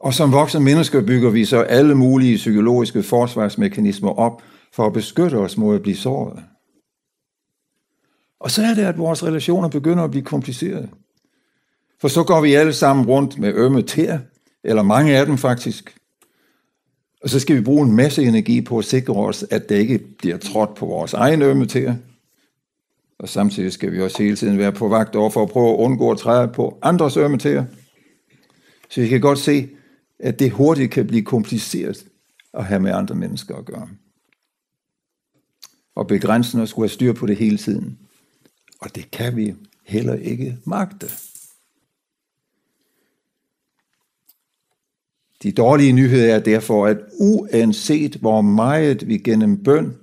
Og 0.00 0.14
som 0.14 0.32
voksne 0.32 0.60
mennesker 0.60 1.06
bygger 1.06 1.30
vi 1.30 1.44
så 1.44 1.62
alle 1.62 1.94
mulige 1.94 2.36
psykologiske 2.36 3.02
forsvarsmekanismer 3.02 4.10
op 4.10 4.42
for 4.72 4.86
at 4.86 4.92
beskytte 4.92 5.34
os 5.34 5.56
mod 5.56 5.76
at 5.76 5.82
blive 5.82 5.96
såret. 5.96 6.44
Og 8.40 8.50
så 8.50 8.62
er 8.62 8.74
det, 8.74 8.82
at 8.82 8.98
vores 8.98 9.24
relationer 9.24 9.68
begynder 9.68 10.04
at 10.04 10.10
blive 10.10 10.24
komplicerede. 10.24 10.88
For 12.00 12.08
så 12.08 12.24
går 12.24 12.40
vi 12.40 12.54
alle 12.54 12.72
sammen 12.72 13.06
rundt 13.06 13.38
med 13.38 13.54
ømme 13.54 13.82
tæer, 13.82 14.18
eller 14.64 14.82
mange 14.82 15.16
af 15.16 15.26
dem 15.26 15.38
faktisk. 15.38 15.96
Og 17.22 17.30
så 17.30 17.40
skal 17.40 17.56
vi 17.56 17.60
bruge 17.60 17.86
en 17.86 17.96
masse 17.96 18.22
energi 18.22 18.60
på 18.60 18.78
at 18.78 18.84
sikre 18.84 19.14
os, 19.14 19.44
at 19.50 19.68
det 19.68 19.76
ikke 19.76 19.98
bliver 19.98 20.36
trådt 20.36 20.74
på 20.74 20.86
vores 20.86 21.12
egen 21.14 21.42
ømme 21.42 21.66
tæer. 21.66 21.94
Og 23.18 23.28
samtidig 23.28 23.72
skal 23.72 23.92
vi 23.92 24.02
også 24.02 24.22
hele 24.22 24.36
tiden 24.36 24.58
være 24.58 24.72
på 24.72 24.88
vagt 24.88 25.16
over 25.16 25.30
for 25.30 25.42
at 25.42 25.48
prøve 25.48 25.70
at 25.70 25.76
undgå 25.76 26.10
at 26.10 26.18
træde 26.18 26.48
på 26.48 26.78
andres 26.82 27.16
ømme 27.16 27.38
tæer. 27.38 27.64
Så 28.90 29.00
vi 29.00 29.08
kan 29.08 29.20
godt 29.20 29.38
se, 29.38 29.68
at 30.18 30.38
det 30.38 30.50
hurtigt 30.50 30.92
kan 30.92 31.06
blive 31.06 31.22
kompliceret 31.22 32.06
at 32.54 32.64
have 32.64 32.80
med 32.80 32.92
andre 32.92 33.14
mennesker 33.14 33.56
at 33.56 33.64
gøre. 33.64 33.88
Og 35.94 36.06
begrænsende 36.06 36.62
at 36.62 36.68
skulle 36.68 36.88
have 36.88 36.94
styr 36.94 37.12
på 37.12 37.26
det 37.26 37.36
hele 37.36 37.58
tiden. 37.58 37.98
Og 38.80 38.94
det 38.94 39.10
kan 39.10 39.36
vi 39.36 39.54
heller 39.86 40.14
ikke 40.14 40.56
magte. 40.64 41.06
De 45.42 45.52
dårlige 45.52 45.92
nyheder 45.92 46.34
er 46.34 46.40
derfor, 46.40 46.86
at 46.86 46.98
uanset 47.20 48.14
hvor 48.14 48.40
meget 48.40 49.08
vi 49.08 49.18
gennem 49.18 49.62
bøn, 49.64 49.96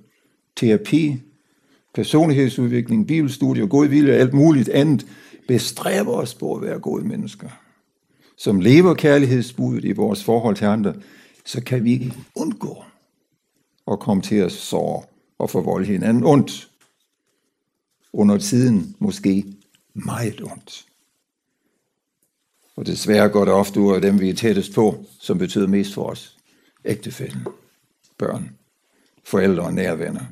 terapi, 0.56 1.16
personlighedsudvikling, 1.94 3.06
bibelstudie 3.06 3.62
og 3.62 3.70
god 3.70 3.86
vilje 3.86 4.12
og 4.12 4.18
alt 4.18 4.34
muligt 4.34 4.68
andet, 4.68 5.06
bestræber 5.48 6.12
os 6.12 6.34
på 6.34 6.54
at 6.54 6.62
være 6.62 6.78
gode 6.78 7.04
mennesker, 7.04 7.48
som 8.36 8.60
lever 8.60 8.94
kærlighedsbudet 8.94 9.84
i 9.84 9.92
vores 9.92 10.24
forhold 10.24 10.56
til 10.56 10.64
andre, 10.64 10.94
så 11.44 11.62
kan 11.62 11.84
vi 11.84 11.92
ikke 11.92 12.14
undgå 12.34 12.84
at 13.90 14.00
komme 14.00 14.22
til 14.22 14.36
at 14.36 14.52
såre 14.52 15.02
og 15.38 15.50
forvolde 15.50 15.86
hinanden 15.86 16.24
ondt 16.24 16.67
under 18.12 18.38
tiden 18.38 18.96
måske 18.98 19.44
meget 19.94 20.40
ondt. 20.42 20.86
Og 22.76 22.86
desværre 22.86 23.28
går 23.28 23.44
det 23.44 23.54
ofte 23.54 23.80
ud 23.80 23.94
af 23.94 24.00
dem, 24.00 24.20
vi 24.20 24.30
er 24.30 24.34
tættest 24.34 24.74
på, 24.74 25.04
som 25.20 25.38
betyder 25.38 25.66
mest 25.66 25.94
for 25.94 26.04
os. 26.04 26.36
Ægtefælden, 26.84 27.46
børn, 28.18 28.58
forældre 29.24 29.62
og 29.62 29.74
nærvenner. 29.74 30.24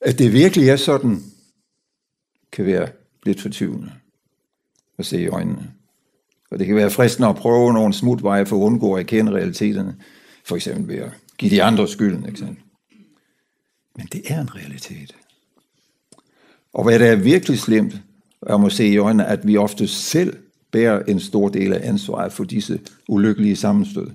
At 0.00 0.18
det 0.18 0.32
virkelig 0.32 0.68
er 0.68 0.76
sådan, 0.76 1.22
kan 2.52 2.66
være 2.66 2.88
lidt 3.26 3.40
fortvivlende 3.40 3.92
at 4.98 5.06
se 5.06 5.20
i 5.20 5.28
øjnene. 5.28 5.72
Og 6.50 6.58
det 6.58 6.66
kan 6.66 6.76
være 6.76 6.90
fristende 6.90 7.28
at 7.28 7.36
prøve 7.36 7.72
nogle 7.72 7.94
smutveje 7.94 8.46
for 8.46 8.56
at 8.56 8.60
undgå 8.60 8.94
at 8.94 9.06
kende 9.06 9.32
realiteterne, 9.32 9.96
for 10.44 10.56
eksempel 10.56 10.88
ved 10.88 11.02
at 11.02 11.12
give 11.38 11.50
de 11.50 11.62
andre 11.62 11.88
skylden, 11.88 12.26
ikke 12.26 12.38
sant? 12.38 12.58
Men 13.96 14.06
det 14.12 14.22
er 14.26 14.40
en 14.40 14.54
realitet. 14.54 15.16
Og 16.72 16.84
hvad 16.84 16.98
det 16.98 17.08
er 17.08 17.16
virkelig 17.16 17.58
slemt, 17.58 17.94
jeg 18.48 18.60
må 18.60 18.70
se 18.70 18.88
i 18.88 18.96
øjnene, 18.96 19.26
at 19.26 19.46
vi 19.46 19.56
ofte 19.56 19.88
selv 19.88 20.36
bærer 20.70 21.02
en 21.02 21.20
stor 21.20 21.48
del 21.48 21.72
af 21.72 21.88
ansvaret 21.88 22.32
for 22.32 22.44
disse 22.44 22.80
ulykkelige 23.08 23.56
sammenstød. 23.56 24.10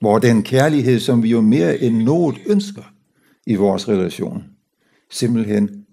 Hvor 0.00 0.18
den 0.18 0.42
kærlighed, 0.42 1.00
som 1.00 1.22
vi 1.22 1.30
jo 1.30 1.40
mere 1.40 1.78
end 1.78 2.02
noget 2.02 2.38
ønsker 2.46 2.82
i 3.46 3.54
vores 3.54 3.88
relation, 3.88 4.44
simpelthen 5.10 5.86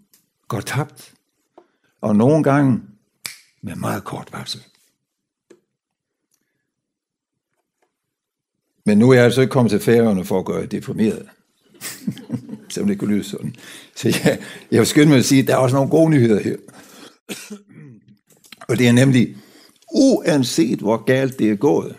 går 0.48 0.60
tabt. 0.60 1.14
Og 2.02 2.16
nogle 2.16 2.44
gange 2.44 2.82
med 3.62 3.76
meget 3.76 4.04
kort 4.04 4.30
varsel. 4.32 4.64
Men 8.86 8.98
nu 8.98 9.10
er 9.10 9.14
jeg 9.14 9.24
altså 9.24 9.42
ikke 9.42 9.52
kommet 9.52 9.72
til 9.72 9.80
færgerne 9.80 10.26
for 10.26 10.40
at 10.40 10.46
gøre 10.46 10.66
deprimeret. 10.66 11.30
selvom 12.74 12.88
det 12.88 13.00
kunne 13.00 13.14
lyde 13.16 13.24
sådan. 13.24 13.56
Så 13.96 14.08
jeg, 14.08 14.40
jeg 14.72 14.80
vil 14.80 14.88
skynde 14.88 15.10
mig 15.10 15.18
at 15.18 15.26
sige, 15.26 15.42
at 15.42 15.48
der 15.48 15.54
er 15.54 15.58
også 15.58 15.76
nogle 15.76 15.90
gode 15.90 16.10
nyheder 16.10 16.40
her. 16.40 16.56
Og 18.68 18.78
det 18.78 18.88
er 18.88 18.92
nemlig, 18.92 19.36
uanset 19.94 20.80
hvor 20.80 21.04
galt 21.06 21.40
det 21.40 21.50
er 21.50 21.56
gået, 21.56 21.96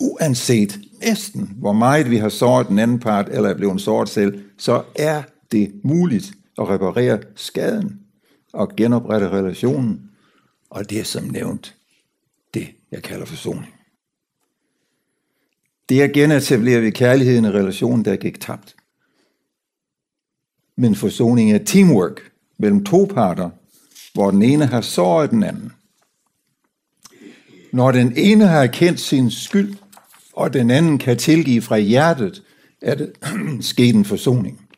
uanset 0.00 0.80
næsten 1.00 1.50
hvor 1.56 1.72
meget 1.72 2.10
vi 2.10 2.16
har 2.16 2.28
såret 2.28 2.68
den 2.68 2.78
anden 2.78 2.98
part, 2.98 3.28
eller 3.28 3.50
er 3.50 3.54
blevet 3.54 3.80
såret 3.80 4.08
selv, 4.08 4.44
så 4.58 4.82
er 4.94 5.22
det 5.52 5.72
muligt 5.84 6.32
at 6.58 6.68
reparere 6.68 7.18
skaden 7.34 8.00
og 8.52 8.76
genoprette 8.76 9.28
relationen. 9.28 10.00
Og 10.70 10.90
det 10.90 11.00
er 11.00 11.04
som 11.04 11.24
nævnt 11.24 11.74
det, 12.54 12.68
jeg 12.90 13.02
kalder 13.02 13.26
forsoning. 13.26 13.74
Det 15.88 16.02
er 16.02 16.08
genetablerer 16.08 16.80
vi 16.80 16.90
kærligheden 16.90 17.44
i 17.44 17.48
relationen, 17.48 18.04
der 18.04 18.16
gik 18.16 18.40
tabt. 18.40 18.76
Men 20.76 20.94
forsoning 20.94 21.52
er 21.52 21.64
teamwork 21.64 22.32
mellem 22.58 22.84
to 22.84 23.10
parter, 23.14 23.50
hvor 24.14 24.30
den 24.30 24.42
ene 24.42 24.66
har 24.66 24.80
såret 24.80 25.30
den 25.30 25.42
anden. 25.42 25.72
Når 27.72 27.92
den 27.92 28.12
ene 28.16 28.46
har 28.46 28.66
kendt 28.66 29.00
sin 29.00 29.30
skyld, 29.30 29.74
og 30.32 30.52
den 30.52 30.70
anden 30.70 30.98
kan 30.98 31.18
tilgive 31.18 31.62
fra 31.62 31.78
hjertet, 31.78 32.42
er 32.80 32.94
det 32.94 33.12
sket 33.64 33.94
en 33.94 34.04
forsoning. 34.04 34.68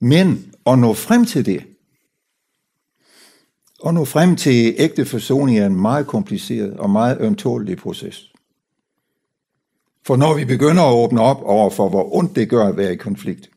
Men 0.00 0.52
at 0.66 0.78
nå 0.78 0.94
frem 0.94 1.24
til 1.24 1.46
det, 1.46 1.64
at 3.86 3.94
nå 3.94 4.04
frem 4.04 4.36
til 4.36 4.74
ægte 4.78 5.04
forsoning 5.04 5.58
er 5.58 5.66
en 5.66 5.80
meget 5.80 6.06
kompliceret 6.06 6.76
og 6.76 6.90
meget 6.90 7.16
ømtålig 7.20 7.76
proces. 7.76 8.31
For 10.06 10.16
når 10.16 10.34
vi 10.34 10.44
begynder 10.44 10.82
at 10.82 10.94
åbne 10.94 11.20
op 11.20 11.42
over 11.42 11.70
for, 11.70 11.88
hvor 11.88 12.14
ondt 12.14 12.36
det 12.36 12.48
gør 12.48 12.68
at 12.68 12.76
være 12.76 12.92
i 12.92 12.96
konflikt, 12.96 13.50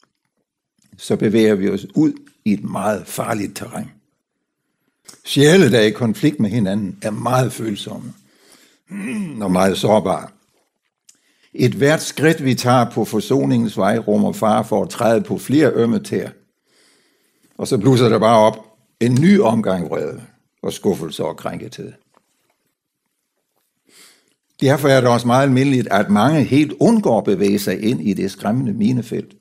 så 0.98 1.16
bevæger 1.16 1.56
vi 1.56 1.70
os 1.70 1.86
ud 1.96 2.14
i 2.46 2.54
et 2.54 2.64
meget 2.64 3.08
farligt 3.08 3.56
terræn. 3.56 3.92
Sjæle, 5.26 5.72
der 5.72 5.80
er 5.80 5.84
i 5.84 5.92
konflikt 5.92 6.40
med 6.40 6.50
hinanden, 6.50 7.00
er 7.02 7.12
meget 7.12 7.54
følsomme 7.54 8.14
og 9.44 9.52
meget 9.52 9.78
sårbare. 9.78 10.28
Et 11.54 11.74
hvert 11.74 12.02
skridt, 12.02 12.44
vi 12.44 12.56
tager 12.56 12.90
på 12.90 13.06
forsoningens 13.06 13.78
vej, 13.78 13.98
rummer 13.98 14.32
far 14.34 14.64
for 14.64 14.84
at 14.84 14.90
træde 14.90 15.22
på 15.22 15.38
flere 15.38 15.72
ømme 15.72 16.00
tæer. 16.00 16.30
Og 17.58 17.68
så 17.68 17.78
blusser 17.78 18.10
der 18.10 18.20
bare 18.20 18.40
op 18.40 18.58
en 19.00 19.18
ny 19.22 19.40
omgang 19.40 19.90
vrede 19.90 20.22
og 20.62 20.74
skuffelse 20.74 21.24
og 21.24 21.38
krænkethed. 21.38 21.94
Derfor 24.62 24.88
er 24.88 25.02
det 25.02 25.10
også 25.10 25.28
meget 25.28 25.44
almindeligt, 25.44 25.88
at 25.92 26.10
mange 26.10 26.44
helt 26.44 26.74
undgår 26.80 27.18
at 27.18 27.24
bevæge 27.24 27.60
sig 27.60 27.84
ind 27.84 28.02
i 28.02 28.14
det 28.14 28.32
skræmmende 28.32 28.74
minefelt, 28.74 29.36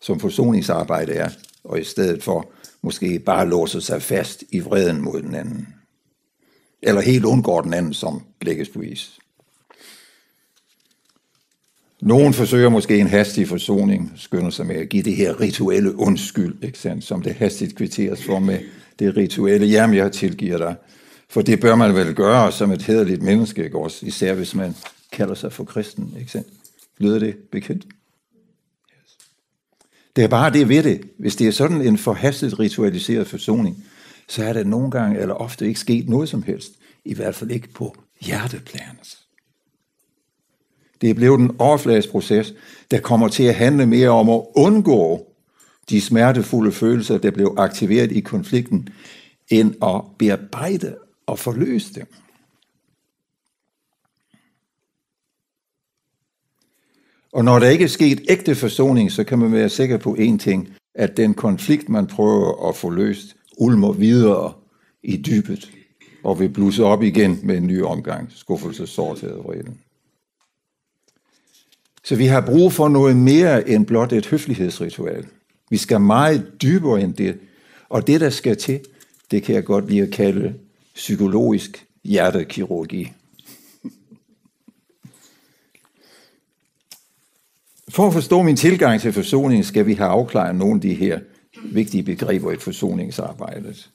som 0.00 0.20
forsoningsarbejde 0.20 1.12
er, 1.12 1.28
og 1.64 1.80
i 1.80 1.84
stedet 1.84 2.22
for 2.22 2.50
måske 2.82 3.18
bare 3.18 3.48
låser 3.48 3.80
sig 3.80 4.02
fast 4.02 4.44
i 4.50 4.60
vreden 4.60 5.02
mod 5.02 5.22
den 5.22 5.34
anden. 5.34 5.68
Eller 6.82 7.00
helt 7.00 7.24
undgår 7.24 7.60
den 7.60 7.74
anden, 7.74 7.94
som 7.94 8.22
lægges 8.42 8.68
på 8.68 8.80
is. 8.80 9.18
Nogen 12.02 12.34
forsøger 12.34 12.68
måske 12.68 12.98
en 12.98 13.06
hastig 13.06 13.48
forsoning, 13.48 14.12
skynder 14.16 14.50
sig 14.50 14.66
med 14.66 14.76
at 14.76 14.88
give 14.88 15.02
det 15.02 15.16
her 15.16 15.40
rituelle 15.40 15.98
undskyld, 15.98 16.64
ikke 16.64 16.78
sandt, 16.78 17.04
som 17.04 17.22
det 17.22 17.34
hastigt 17.34 17.76
kvitteres 17.76 18.24
for 18.24 18.38
med 18.38 18.58
det 18.98 19.16
rituelle, 19.16 19.66
jamen 19.66 19.96
jeg 19.96 20.12
tilgiver 20.12 20.58
dig, 20.58 20.74
For 21.34 21.42
det 21.42 21.60
bør 21.60 21.74
man 21.74 21.94
vel 21.94 22.14
gøre 22.14 22.52
som 22.52 22.70
et 22.70 22.82
hederligt 22.82 23.22
menneske, 23.22 23.64
ikke 23.64 23.78
også? 23.78 24.06
Især 24.06 24.34
hvis 24.34 24.54
man 24.54 24.76
kalder 25.12 25.34
sig 25.34 25.52
for 25.52 25.64
kristen, 25.64 26.14
ikke 26.18 26.30
sant? 26.30 26.46
Lyder 26.98 27.18
det 27.18 27.36
bekendt? 27.36 27.86
Det 30.16 30.24
er 30.24 30.28
bare 30.28 30.52
det 30.52 30.68
ved 30.68 30.82
det. 30.82 31.00
Hvis 31.18 31.36
det 31.36 31.46
er 31.46 31.50
sådan 31.50 31.80
en 31.80 31.98
forhastet 31.98 32.58
ritualiseret 32.58 33.26
forsoning, 33.26 33.84
så 34.28 34.44
er 34.44 34.52
det 34.52 34.66
nogle 34.66 34.90
gange 34.90 35.20
eller 35.20 35.34
ofte 35.34 35.66
ikke 35.66 35.80
sket 35.80 36.08
noget 36.08 36.28
som 36.28 36.42
helst. 36.42 36.72
I 37.04 37.14
hvert 37.14 37.34
fald 37.34 37.50
ikke 37.50 37.68
på 37.68 37.96
hjerteplanet. 38.20 39.18
Det 41.00 41.10
er 41.10 41.14
blevet 41.14 41.40
en 41.40 41.56
overfladesproces, 41.58 42.54
der 42.90 43.00
kommer 43.00 43.28
til 43.28 43.44
at 43.44 43.54
handle 43.54 43.86
mere 43.86 44.10
om 44.10 44.30
at 44.30 44.42
undgå 44.56 45.26
de 45.90 46.00
smertefulde 46.00 46.72
følelser, 46.72 47.18
der 47.18 47.30
blev 47.30 47.54
aktiveret 47.58 48.12
i 48.12 48.20
konflikten, 48.20 48.88
end 49.48 49.74
at 49.84 50.00
bearbejde 50.18 50.96
av 51.28 51.38
dem. 51.94 52.06
Og 57.32 57.44
når 57.44 57.58
der 57.58 57.68
ikke 57.68 57.84
er 57.84 57.88
sket 57.88 58.20
ægte 58.28 58.54
forsoning, 58.54 59.12
så 59.12 59.24
kan 59.24 59.38
man 59.38 59.52
være 59.52 59.68
sikker 59.68 59.98
på 59.98 60.14
en 60.14 60.38
ting, 60.38 60.68
at 60.94 61.16
den 61.16 61.34
konflikt, 61.34 61.88
man 61.88 62.06
prøver 62.06 62.68
at 62.68 62.76
få 62.76 62.90
løst, 62.90 63.36
ulmer 63.58 63.92
videre 63.92 64.52
i 65.02 65.16
dybet, 65.16 65.70
og 66.24 66.40
vil 66.40 66.48
blusse 66.48 66.84
op 66.84 67.02
igen 67.02 67.38
med 67.42 67.56
en 67.56 67.66
ny 67.66 67.82
omgang, 67.82 68.32
skuffelse, 68.32 68.86
sårthed 68.86 69.30
og 69.30 69.44
vrede. 69.44 69.74
Så 72.04 72.16
vi 72.16 72.26
har 72.26 72.46
brug 72.46 72.72
for 72.72 72.88
noget 72.88 73.16
mere 73.16 73.68
end 73.68 73.86
blot 73.86 74.12
et 74.12 74.26
høflighedsritual. 74.26 75.26
Vi 75.70 75.76
skal 75.76 76.00
meget 76.00 76.52
dybere 76.62 77.00
end 77.00 77.14
det, 77.14 77.38
og 77.88 78.06
det, 78.06 78.20
der 78.20 78.30
skal 78.30 78.56
til, 78.56 78.80
det 79.30 79.42
kan 79.42 79.54
jeg 79.54 79.64
godt 79.64 79.90
lide 79.90 80.02
at 80.02 80.10
kalde 80.10 80.54
psykologisk 80.94 81.86
hjertekirurgi. 82.04 83.12
For 87.88 88.06
at 88.06 88.12
forstå 88.12 88.42
min 88.42 88.56
tilgang 88.56 89.00
til 89.00 89.12
forsoning, 89.12 89.64
skal 89.64 89.86
vi 89.86 89.94
have 89.94 90.10
afklaret 90.10 90.54
nogle 90.56 90.74
af 90.74 90.80
de 90.80 90.94
her 90.94 91.20
vigtige 91.64 92.02
begreber 92.02 92.52
i 92.52 92.58
forsoningsarbejdet. 92.58 93.90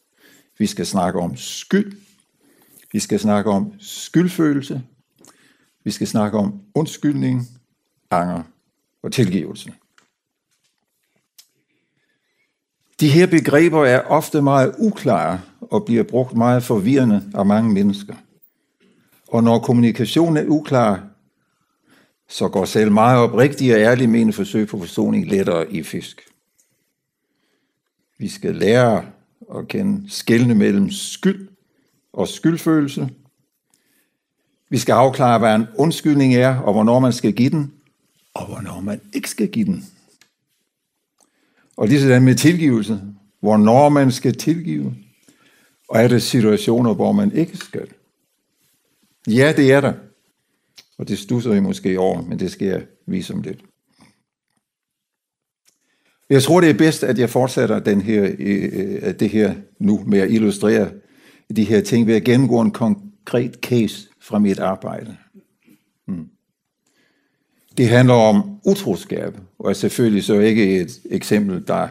Vi 0.57 0.65
skal 0.65 0.85
snakke 0.85 1.19
om 1.19 1.35
skyld, 1.35 2.01
vi 2.91 2.99
skal 2.99 3.19
snakke 3.19 3.49
om 3.49 3.73
skyldfølelse, 3.79 4.83
vi 5.83 5.91
skal 5.91 6.07
snakke 6.07 6.37
om 6.37 6.61
undskyldning, 6.75 7.47
anger 8.11 8.43
og 9.03 9.11
tilgivelse. 9.11 9.73
De 12.99 13.09
her 13.09 13.27
begreber 13.27 13.85
er 13.85 14.01
ofte 14.01 14.41
meget 14.41 14.75
uklare 14.77 15.41
og 15.61 15.85
bliver 15.85 16.03
brugt 16.03 16.35
meget 16.35 16.63
forvirrende 16.63 17.31
af 17.35 17.45
mange 17.45 17.73
mennesker. 17.73 18.15
Og 19.27 19.43
når 19.43 19.59
kommunikationen 19.59 20.37
er 20.37 20.45
uklar, 20.47 21.07
så 22.29 22.47
går 22.49 22.65
selv 22.65 22.91
meget 22.91 23.19
oprigtige 23.19 23.75
og 23.75 23.81
ærlige 23.81 24.07
mene 24.07 24.33
forsøg 24.33 24.67
på 24.67 24.79
forsoning 24.79 25.27
lettere 25.27 25.71
i 25.71 25.83
fisk. 25.83 26.21
Vi 28.17 28.27
skal 28.27 28.55
lære 28.55 29.05
at 29.55 29.67
kende 29.67 30.11
skældene 30.11 30.55
mellem 30.55 30.91
skyld 30.91 31.49
og 32.13 32.27
skyldfølelse. 32.27 33.09
Vi 34.69 34.77
skal 34.77 34.93
afklare, 34.93 35.39
hvad 35.39 35.55
en 35.55 35.67
undskyldning 35.77 36.35
er, 36.35 36.57
og 36.57 36.73
hvornår 36.73 36.99
man 36.99 37.13
skal 37.13 37.33
give 37.33 37.49
den, 37.49 37.73
og 38.33 38.45
hvornår 38.45 38.81
man 38.81 39.01
ikke 39.13 39.29
skal 39.29 39.47
give 39.47 39.65
den. 39.65 39.85
Og 41.79 41.87
lige 41.87 42.01
sådan 42.01 42.23
med 42.23 42.35
tilgivelse, 42.35 43.01
hvornår 43.41 43.89
man 43.89 44.11
skal 44.11 44.33
tilgive, 44.37 44.95
og 45.89 46.01
er 46.01 46.07
det 46.07 46.21
situationer, 46.21 46.93
hvor 46.93 47.11
man 47.11 47.31
ikke 47.31 47.57
skal. 47.57 47.87
Ja, 49.27 49.53
det 49.57 49.71
er 49.71 49.81
der. 49.81 49.93
Og 50.97 51.07
det 51.07 51.19
stusser 51.19 51.53
I 51.53 51.59
måske 51.59 51.99
over, 51.99 52.21
men 52.21 52.39
det 52.39 52.51
skal 52.51 52.67
jeg 52.67 52.85
vise 53.07 53.33
om 53.33 53.41
lidt. 53.41 53.61
Jeg 56.29 56.43
tror, 56.43 56.61
det 56.61 56.69
er 56.69 56.77
bedst, 56.77 57.03
at 57.03 57.19
jeg 57.19 57.29
fortsætter 57.29 57.79
den 57.79 58.01
her, 58.01 58.31
øh, 58.39 59.19
det 59.19 59.29
her 59.29 59.55
nu 59.79 60.03
med 60.07 60.19
at 60.19 60.31
illustrere 60.31 60.91
de 61.55 61.63
her 61.63 61.81
ting 61.81 62.07
ved 62.07 62.15
at 62.15 62.23
gennemgå 62.23 62.61
en 62.61 62.71
konkret 62.71 63.53
case 63.61 64.07
fra 64.21 64.39
mit 64.39 64.59
arbejde. 64.59 65.17
Det 67.79 67.89
handler 67.89 68.13
om 68.13 68.59
utroskab, 68.65 69.37
og 69.59 69.69
er 69.69 69.73
selvfølgelig 69.73 70.23
så 70.23 70.39
ikke 70.39 70.81
et 70.81 71.01
eksempel, 71.09 71.67
der 71.67 71.87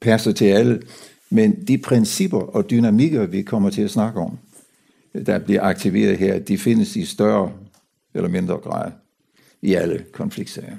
passer 0.00 0.32
til 0.32 0.44
alle, 0.44 0.82
men 1.30 1.66
de 1.66 1.78
principper 1.78 2.40
og 2.40 2.70
dynamikker, 2.70 3.26
vi 3.26 3.42
kommer 3.42 3.70
til 3.70 3.82
at 3.82 3.90
snakke 3.90 4.20
om, 4.20 4.38
der 5.26 5.38
bliver 5.38 5.62
aktiveret 5.62 6.18
her, 6.18 6.38
de 6.38 6.58
findes 6.58 6.96
i 6.96 7.04
større 7.04 7.52
eller 8.14 8.28
mindre 8.28 8.56
grad 8.56 8.92
i 9.62 9.74
alle 9.74 10.04
konfliktsager. 10.12 10.76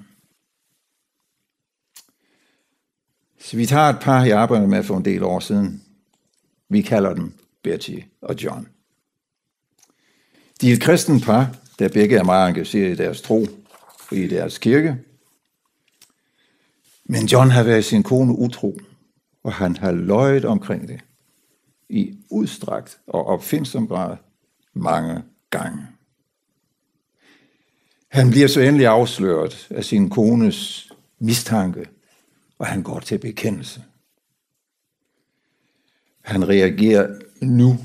Så 3.40 3.58
vi 3.58 3.66
tager 3.66 3.90
et 3.90 4.00
par, 4.02 4.24
jeg 4.24 4.38
arbejder 4.38 4.68
med 4.68 4.84
for 4.84 4.98
en 4.98 5.06
del 5.06 5.24
år 5.24 5.40
siden. 5.40 5.84
Vi 6.70 6.82
kalder 6.82 7.14
dem 7.14 7.34
Betty 7.64 7.98
og 8.22 8.36
John. 8.44 8.68
De 10.62 10.70
er 10.70 10.74
et 10.74 10.82
kristen 10.82 11.22
par, 11.22 11.56
der 11.80 11.90
begge 11.90 12.18
er 12.18 12.24
meget 12.24 12.50
engageret 12.50 12.92
i 12.92 13.04
deres 13.04 13.22
tro, 13.22 13.48
i 14.12 14.28
deres 14.28 14.58
kirke. 14.58 14.98
Men 17.06 17.26
John 17.26 17.50
har 17.50 17.64
været 17.64 17.86
sin 17.86 18.04
kone 18.04 18.38
utro, 18.38 18.80
og 19.44 19.54
han 19.54 19.78
har 19.78 19.92
løjet 19.92 20.46
omkring 20.46 20.88
det 20.88 21.00
i 21.90 22.18
udstrakt 22.30 22.98
og 23.08 23.26
opfindsom 23.26 23.88
grad 23.88 24.18
mange 24.74 25.24
gange. 25.50 25.88
Han 28.08 28.30
bliver 28.30 28.48
så 28.48 28.62
endelig 28.62 28.88
afsløret 28.88 29.68
af 29.70 29.86
sin 29.86 30.10
kones 30.10 30.92
mistanke, 31.20 31.86
og 32.60 32.68
han 32.68 32.84
går 32.84 33.00
til 33.00 33.18
bekendelse. 33.18 33.84
Han 36.22 36.50
reagerer 36.50 37.20
nu 37.42 37.78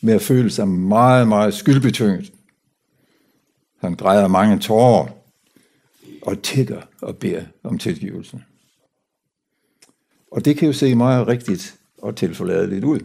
med 0.00 0.14
at 0.14 0.22
føle 0.22 0.50
sig 0.50 0.68
meget, 0.68 1.28
meget 1.28 1.54
skyldbetynget. 1.54 2.32
Han 3.80 3.94
græder 3.94 4.28
mange 4.28 4.58
tårer, 4.58 5.15
og 6.26 6.42
tigger 6.42 6.82
og 7.02 7.16
beder 7.16 7.44
om 7.62 7.78
tilgivelsen. 7.78 8.44
Og 10.30 10.44
det 10.44 10.56
kan 10.56 10.66
jo 10.66 10.72
se 10.72 10.94
meget 10.94 11.28
rigtigt 11.28 11.78
og 11.98 12.16
tilforladeligt 12.16 12.84
ud. 12.84 13.00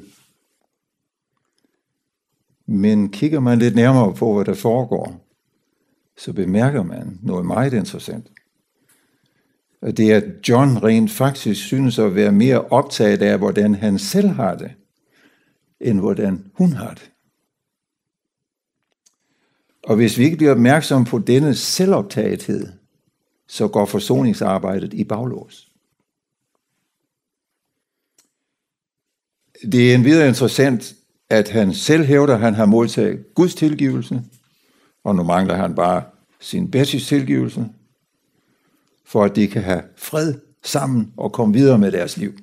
Men 2.65 3.09
kigger 3.09 3.39
man 3.39 3.59
lidt 3.59 3.75
nærmere 3.75 4.13
på, 4.13 4.33
hvad 4.33 4.45
der 4.45 4.53
foregår, 4.53 5.27
så 6.17 6.33
bemærker 6.33 6.83
man 6.83 7.19
noget 7.23 7.45
meget 7.45 7.73
interessant. 7.73 8.31
Og 9.81 9.97
det 9.97 10.11
er, 10.11 10.17
at 10.17 10.49
John 10.49 10.83
rent 10.83 11.11
faktisk 11.11 11.65
synes 11.65 11.99
at 11.99 12.15
være 12.15 12.31
mere 12.31 12.61
optaget 12.61 13.21
af, 13.21 13.37
hvordan 13.37 13.75
han 13.75 13.99
selv 13.99 14.27
har 14.27 14.55
det, 14.55 14.71
end 15.79 15.99
hvordan 15.99 16.51
hun 16.53 16.73
har 16.73 16.93
det. 16.93 17.11
Og 19.83 19.95
hvis 19.95 20.17
vi 20.17 20.23
ikke 20.23 20.37
bliver 20.37 20.51
opmærksomme 20.51 21.05
på 21.05 21.19
denne 21.19 21.55
selvoptagethed, 21.55 22.80
så 23.51 23.67
går 23.67 23.85
forsoningsarbejdet 23.85 24.93
i 24.93 25.03
baglås. 25.03 25.71
Det 29.71 29.91
er 29.91 29.95
en 29.95 30.05
videre 30.05 30.27
interessant, 30.27 30.95
at 31.29 31.49
han 31.49 31.73
selv 31.73 32.03
hævder, 32.05 32.33
at 32.33 32.39
han 32.39 32.53
har 32.53 32.65
modtaget 32.65 33.33
Guds 33.35 33.55
tilgivelse, 33.55 34.23
og 35.03 35.15
nu 35.15 35.23
mangler 35.23 35.55
han 35.55 35.75
bare 35.75 36.03
sin 36.39 36.71
Bessys 36.71 37.07
tilgivelse, 37.07 37.69
for 39.05 39.23
at 39.23 39.35
de 39.35 39.47
kan 39.47 39.63
have 39.63 39.83
fred 39.97 40.33
sammen 40.63 41.13
og 41.17 41.33
komme 41.33 41.53
videre 41.53 41.77
med 41.77 41.91
deres 41.91 42.17
liv. 42.17 42.37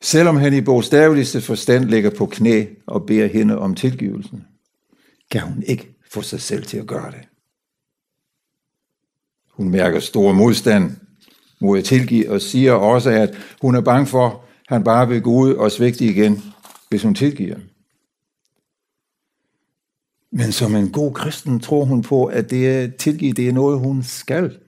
Selvom 0.00 0.36
han 0.36 0.54
i 0.54 0.60
bogstaveligste 0.60 1.40
forstand 1.40 1.84
ligger 1.84 2.10
på 2.10 2.26
knæ 2.26 2.66
og 2.86 3.06
beder 3.06 3.26
hende 3.26 3.58
om 3.58 3.74
tilgivelsen, 3.74 4.46
kan 5.30 5.42
hun 5.42 5.62
ikke 5.62 5.96
få 6.10 6.22
sig 6.22 6.40
selv 6.40 6.64
til 6.64 6.78
at 6.78 6.86
gøre 6.86 7.10
det. 7.10 7.28
Hun 9.56 9.68
mærker 9.68 10.00
stor 10.00 10.32
modstand 10.32 10.90
mod 11.60 11.78
at 11.78 11.84
tilgive 11.84 12.30
og 12.30 12.40
siger 12.40 12.72
også, 12.72 13.10
at 13.10 13.34
hun 13.60 13.74
er 13.74 13.80
bange 13.80 14.06
for, 14.06 14.26
at 14.26 14.36
han 14.68 14.84
bare 14.84 15.08
vil 15.08 15.22
gå 15.22 15.30
ud 15.30 15.54
og 15.54 15.72
svigte 15.72 16.04
igen, 16.04 16.42
hvis 16.88 17.02
hun 17.02 17.14
tilgiver. 17.14 17.56
Men 20.32 20.52
som 20.52 20.76
en 20.76 20.92
god 20.92 21.12
kristen 21.12 21.60
tror 21.60 21.84
hun 21.84 22.02
på, 22.02 22.24
at 22.24 22.50
det 22.50 22.96
tilgive, 22.96 23.32
det 23.32 23.48
er 23.48 23.52
noget, 23.52 23.78
hun 23.78 24.02
skal. 24.02 24.58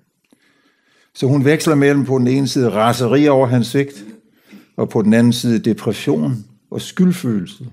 Så 1.14 1.26
hun 1.26 1.44
veksler 1.44 1.74
mellem 1.74 2.04
på 2.04 2.18
den 2.18 2.26
ene 2.26 2.48
side 2.48 2.70
raseri 2.70 3.28
over 3.28 3.46
hans 3.46 3.66
svigt, 3.66 4.04
og 4.76 4.88
på 4.88 5.02
den 5.02 5.14
anden 5.14 5.32
side 5.32 5.58
depression 5.58 6.44
og 6.70 6.80
skyldfølelse 6.80 7.66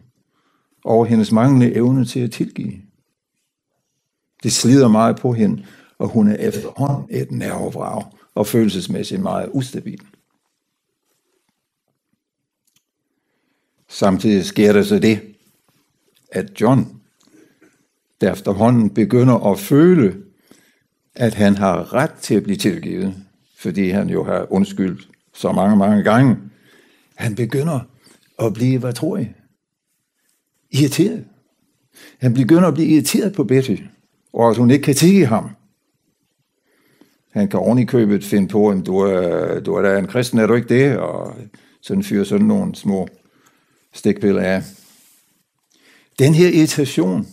over 0.83 1.05
hendes 1.05 1.31
manglende 1.31 1.75
evne 1.75 2.05
til 2.05 2.19
at 2.19 2.31
tilgive. 2.31 2.73
Det 4.43 4.53
slider 4.53 4.87
meget 4.87 5.15
på 5.15 5.33
hende, 5.33 5.65
og 5.99 6.07
hun 6.07 6.27
er 6.27 6.35
efterhånden 6.35 7.07
et 7.09 7.31
nervevrag 7.31 8.03
og 8.35 8.47
følelsesmæssigt 8.47 9.21
meget 9.21 9.49
ustabil. 9.53 10.01
Samtidig 13.87 14.45
sker 14.45 14.73
der 14.73 14.83
så 14.83 14.99
det, 14.99 15.35
at 16.31 16.61
John, 16.61 17.01
der 18.21 18.31
efterhånden 18.31 18.89
begynder 18.89 19.51
at 19.51 19.59
føle, 19.59 20.23
at 21.15 21.33
han 21.33 21.55
har 21.55 21.93
ret 21.93 22.13
til 22.13 22.35
at 22.35 22.43
blive 22.43 22.57
tilgivet, 22.57 23.15
fordi 23.57 23.89
han 23.89 24.09
jo 24.09 24.23
har 24.23 24.53
undskyldt 24.53 25.09
så 25.33 25.51
mange, 25.51 25.77
mange 25.77 26.03
gange. 26.03 26.37
Han 27.15 27.35
begynder 27.35 27.79
at 28.39 28.53
blive, 28.53 28.79
hvad 28.79 28.93
tror 28.93 29.17
I? 29.17 29.27
Irriteret. 30.71 31.25
Han 32.17 32.33
begynder 32.33 32.67
at 32.67 32.73
blive 32.73 32.87
irriteret 32.87 33.33
på 33.33 33.43
Betty, 33.43 33.75
og 34.33 34.49
at 34.49 34.57
hun 34.57 34.71
ikke 34.71 34.83
kan 34.83 34.95
tige 34.95 35.25
ham. 35.25 35.49
Han 37.35 37.47
kan 37.47 37.59
ordentligt 37.59 37.89
købet 37.89 38.23
finde 38.23 38.47
på, 38.47 38.71
om 38.71 38.83
du 38.83 38.97
er, 38.97 39.59
du 39.59 39.73
er 39.73 39.81
da 39.81 39.99
en 39.99 40.07
kristen, 40.07 40.39
er 40.39 40.47
du 40.47 40.53
ikke 40.53 40.79
det? 40.79 40.97
Og 40.97 41.35
sådan 41.81 42.03
fyrer 42.03 42.23
sådan 42.23 42.45
nogle 42.45 42.75
små 42.75 43.07
stikpiller 43.93 44.41
af. 44.41 44.63
Den 46.19 46.33
her 46.33 46.47
irritation 46.47 47.27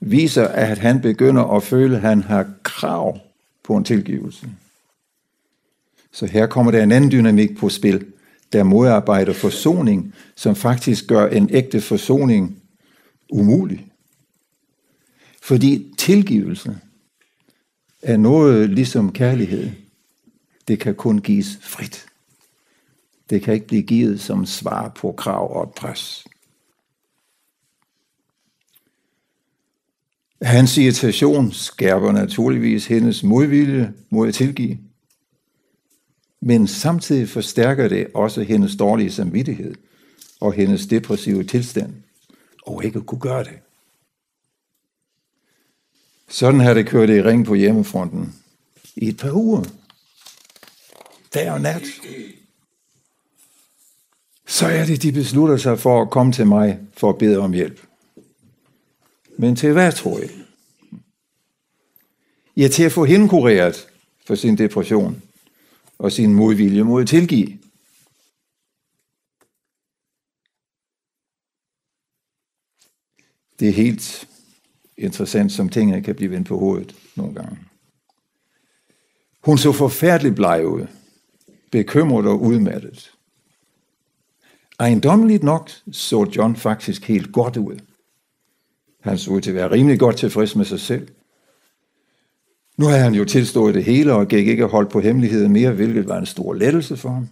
viser, 0.00 0.48
at 0.48 0.78
han 0.78 1.00
begynder 1.00 1.42
at 1.42 1.62
føle, 1.62 1.96
at 1.96 2.02
han 2.02 2.22
har 2.22 2.50
krav 2.62 3.18
på 3.64 3.76
en 3.76 3.84
tilgivelse. 3.84 4.48
Så 6.12 6.26
her 6.26 6.46
kommer 6.46 6.72
der 6.72 6.82
en 6.82 6.92
anden 6.92 7.10
dynamik 7.10 7.56
på 7.56 7.68
spil, 7.68 8.06
der 8.52 8.62
modarbejder 8.62 9.32
forsoning, 9.32 10.14
som 10.36 10.56
faktisk 10.56 11.06
gør 11.06 11.26
en 11.26 11.48
ægte 11.52 11.80
forsoning 11.80 12.62
umulig. 13.30 13.86
Fordi 15.42 15.94
tilgivelse 15.98 16.78
er 18.02 18.16
noget 18.16 18.70
ligesom 18.70 19.12
kærlighed. 19.12 19.70
Det 20.68 20.80
kan 20.80 20.94
kun 20.94 21.18
gives 21.18 21.58
frit. 21.62 22.06
Det 23.30 23.42
kan 23.42 23.54
ikke 23.54 23.66
blive 23.66 23.82
givet 23.82 24.20
som 24.20 24.46
svar 24.46 24.88
på 24.88 25.12
krav 25.12 25.56
og 25.56 25.74
pres. 25.76 26.26
Hans 30.42 30.78
irritation 30.78 31.52
skærper 31.52 32.12
naturligvis 32.12 32.86
hendes 32.86 33.22
modvilje 33.22 33.92
mod 34.10 34.28
at 34.28 34.34
tilgive. 34.34 34.78
Men 36.40 36.66
samtidig 36.66 37.28
forstærker 37.28 37.88
det 37.88 38.06
også 38.14 38.42
hendes 38.42 38.76
dårlige 38.76 39.10
samvittighed 39.10 39.74
og 40.40 40.52
hendes 40.52 40.86
depressive 40.86 41.44
tilstand. 41.44 41.94
Og 42.66 42.84
ikke 42.84 43.00
kunne 43.00 43.20
gøre 43.20 43.44
det. 43.44 43.58
Sådan 46.28 46.60
har 46.60 46.74
det 46.74 46.88
kørt 46.88 47.10
i 47.10 47.22
ring 47.22 47.46
på 47.46 47.54
hjemmefronten 47.54 48.34
i 48.96 49.08
et 49.08 49.16
par 49.16 49.32
uger. 49.32 49.64
Dag 51.34 51.50
og 51.50 51.60
nat. 51.60 51.82
Så 54.46 54.66
er 54.66 54.84
det, 54.84 55.02
de 55.02 55.12
beslutter 55.12 55.56
sig 55.56 55.78
for 55.78 56.02
at 56.02 56.10
komme 56.10 56.32
til 56.32 56.46
mig 56.46 56.80
for 56.96 57.10
at 57.10 57.18
bede 57.18 57.38
om 57.38 57.52
hjælp. 57.52 57.86
Men 59.38 59.56
til 59.56 59.72
hvad, 59.72 59.92
tror 59.92 60.18
jeg? 60.18 60.30
Ja, 62.56 62.68
til 62.68 62.82
at 62.82 62.92
få 62.92 63.04
hende 63.04 63.28
kureret 63.28 63.88
for 64.26 64.34
sin 64.34 64.58
depression 64.58 65.22
og 65.98 66.12
sin 66.12 66.34
modvilje 66.34 66.82
mod 66.82 67.02
at 67.02 67.08
tilgive. 67.08 67.58
Det 73.58 73.68
er 73.68 73.72
helt 73.72 74.28
interessant 74.98 75.52
som 75.52 75.68
tingene 75.68 76.02
kan 76.02 76.14
blive 76.14 76.30
vendt 76.30 76.48
på 76.48 76.58
hovedet 76.58 76.94
nogle 77.16 77.34
gange. 77.34 77.58
Hun 79.44 79.58
så 79.58 79.72
forfærdelig 79.72 80.34
bleg 80.34 80.66
ud, 80.66 80.86
bekymret 81.70 82.26
og 82.26 82.42
udmattet. 82.42 83.12
Ejendommeligt 84.78 85.42
nok 85.42 85.70
så 85.92 86.30
John 86.36 86.56
faktisk 86.56 87.04
helt 87.04 87.32
godt 87.32 87.56
ud. 87.56 87.78
Han 89.00 89.18
så 89.18 89.30
ud 89.30 89.40
til 89.40 89.50
at 89.50 89.56
være 89.56 89.70
rimelig 89.70 89.98
godt 89.98 90.16
tilfreds 90.16 90.56
med 90.56 90.64
sig 90.64 90.80
selv. 90.80 91.08
Nu 92.76 92.86
havde 92.86 93.02
han 93.02 93.14
jo 93.14 93.24
tilstået 93.24 93.74
det 93.74 93.84
hele 93.84 94.12
og 94.12 94.28
gik 94.28 94.48
ikke 94.48 94.64
holdt 94.64 94.90
på 94.90 95.00
hemmeligheden 95.00 95.52
mere, 95.52 95.72
hvilket 95.72 96.08
var 96.08 96.18
en 96.18 96.26
stor 96.26 96.54
lettelse 96.54 96.96
for 96.96 97.08
ham. 97.08 97.28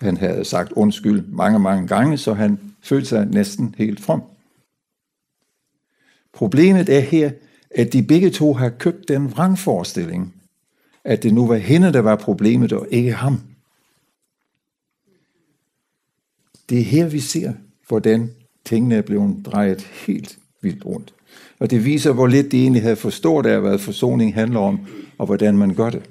Han 0.00 0.16
havde 0.16 0.44
sagt 0.44 0.72
undskyld 0.72 1.26
mange, 1.26 1.58
mange 1.58 1.88
gange, 1.88 2.18
så 2.18 2.34
han 2.34 2.74
følte 2.82 3.08
sig 3.08 3.26
næsten 3.26 3.74
helt 3.78 4.00
fromt. 4.00 4.24
Problemet 6.34 6.88
er 6.88 7.00
her, 7.00 7.30
at 7.70 7.92
de 7.92 8.02
begge 8.02 8.30
to 8.30 8.52
har 8.52 8.68
købt 8.68 9.08
den 9.08 9.30
vrangforestilling, 9.30 10.34
at 11.04 11.22
det 11.22 11.34
nu 11.34 11.46
var 11.46 11.56
hende, 11.56 11.92
der 11.92 12.00
var 12.00 12.16
problemet, 12.16 12.72
og 12.72 12.86
ikke 12.90 13.12
ham. 13.12 13.40
Det 16.68 16.78
er 16.78 16.84
her, 16.84 17.06
vi 17.06 17.20
ser, 17.20 17.52
hvordan 17.88 18.30
tingene 18.64 18.94
er 18.94 19.02
blevet 19.02 19.46
drejet 19.46 19.82
helt 19.82 20.38
vildt 20.62 20.84
rundt. 20.86 21.14
Og 21.58 21.70
det 21.70 21.84
viser, 21.84 22.12
hvor 22.12 22.26
lidt 22.26 22.52
de 22.52 22.62
egentlig 22.62 22.82
havde 22.82 22.96
forstået 22.96 23.46
af, 23.46 23.60
hvad 23.60 23.78
forsoning 23.78 24.34
handler 24.34 24.60
om, 24.60 24.86
og 25.18 25.26
hvordan 25.26 25.58
man 25.58 25.74
gør 25.74 25.90
det. 25.90 26.10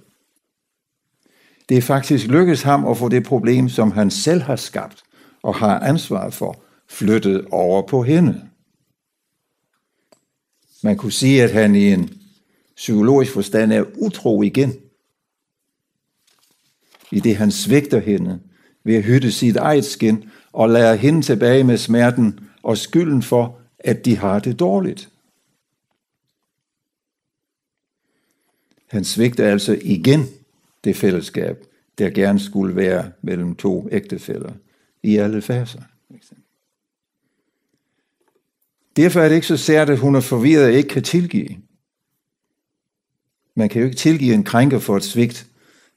Det 1.70 1.78
er 1.78 1.82
faktisk 1.82 2.28
lykkedes 2.28 2.62
ham 2.62 2.88
at 2.88 2.98
få 2.98 3.10
det 3.10 3.24
problem, 3.24 3.70
som 3.70 3.92
han 3.92 4.12
selv 4.12 4.42
har 4.42 4.56
skabt 4.56 5.04
og 5.42 5.56
har 5.56 5.80
ansvaret 5.80 6.34
for, 6.34 6.64
flyttet 6.90 7.46
over 7.52 7.82
på 7.88 8.04
hende. 8.04 8.42
Man 10.84 10.98
kunne 10.98 11.12
sige, 11.12 11.44
at 11.44 11.52
han 11.52 11.76
i 11.76 11.92
en 11.92 12.22
psykologisk 12.76 13.34
forstand 13.34 13.74
er 13.74 13.86
utro 13.98 14.42
igen. 14.42 14.74
I 17.12 17.20
det 17.20 17.36
han 17.36 17.52
svigter 17.52 18.00
hende 18.00 18.40
ved 18.84 18.96
at 18.96 19.04
hytte 19.04 19.32
sit 19.32 19.56
eget 19.56 19.86
skin 19.86 20.30
og 20.52 20.70
lader 20.70 20.96
hende 20.96 21.22
tilbage 21.22 21.64
med 21.64 21.78
smerten 21.78 22.40
og 22.64 22.78
skylden 22.78 23.24
for, 23.24 23.60
at 23.80 24.06
de 24.06 24.18
har 24.18 24.40
det 24.40 24.60
dårligt. 24.60 25.10
Han 28.88 29.04
svigter 29.04 29.52
altså 29.52 29.80
igen 29.82 30.26
det 30.84 30.96
fællesskab, 30.96 31.66
der 31.98 32.10
gerne 32.10 32.40
skulle 32.40 32.76
være 32.76 33.12
mellem 33.22 33.56
to 33.56 33.88
ægtefæller 33.92 34.54
i 35.04 35.18
alle 35.18 35.42
faser. 35.42 35.82
Eksempel. 36.16 36.43
Derfor 38.96 39.20
er 39.22 39.30
det 39.30 39.36
ikke 39.36 39.48
så 39.48 39.58
sært, 39.58 39.90
at 39.90 40.00
hun 40.00 40.16
er 40.16 40.22
forvirret 40.22 40.66
og 40.66 40.72
ikke 40.72 40.90
kan 40.90 41.04
tilgive. 41.04 41.58
Man 43.56 43.70
kan 43.70 43.82
jo 43.82 43.86
ikke 43.86 43.98
tilgive 43.98 44.34
en 44.34 44.44
krænker 44.44 44.80
for 44.80 44.98
et 44.98 45.04
svigt, 45.04 45.48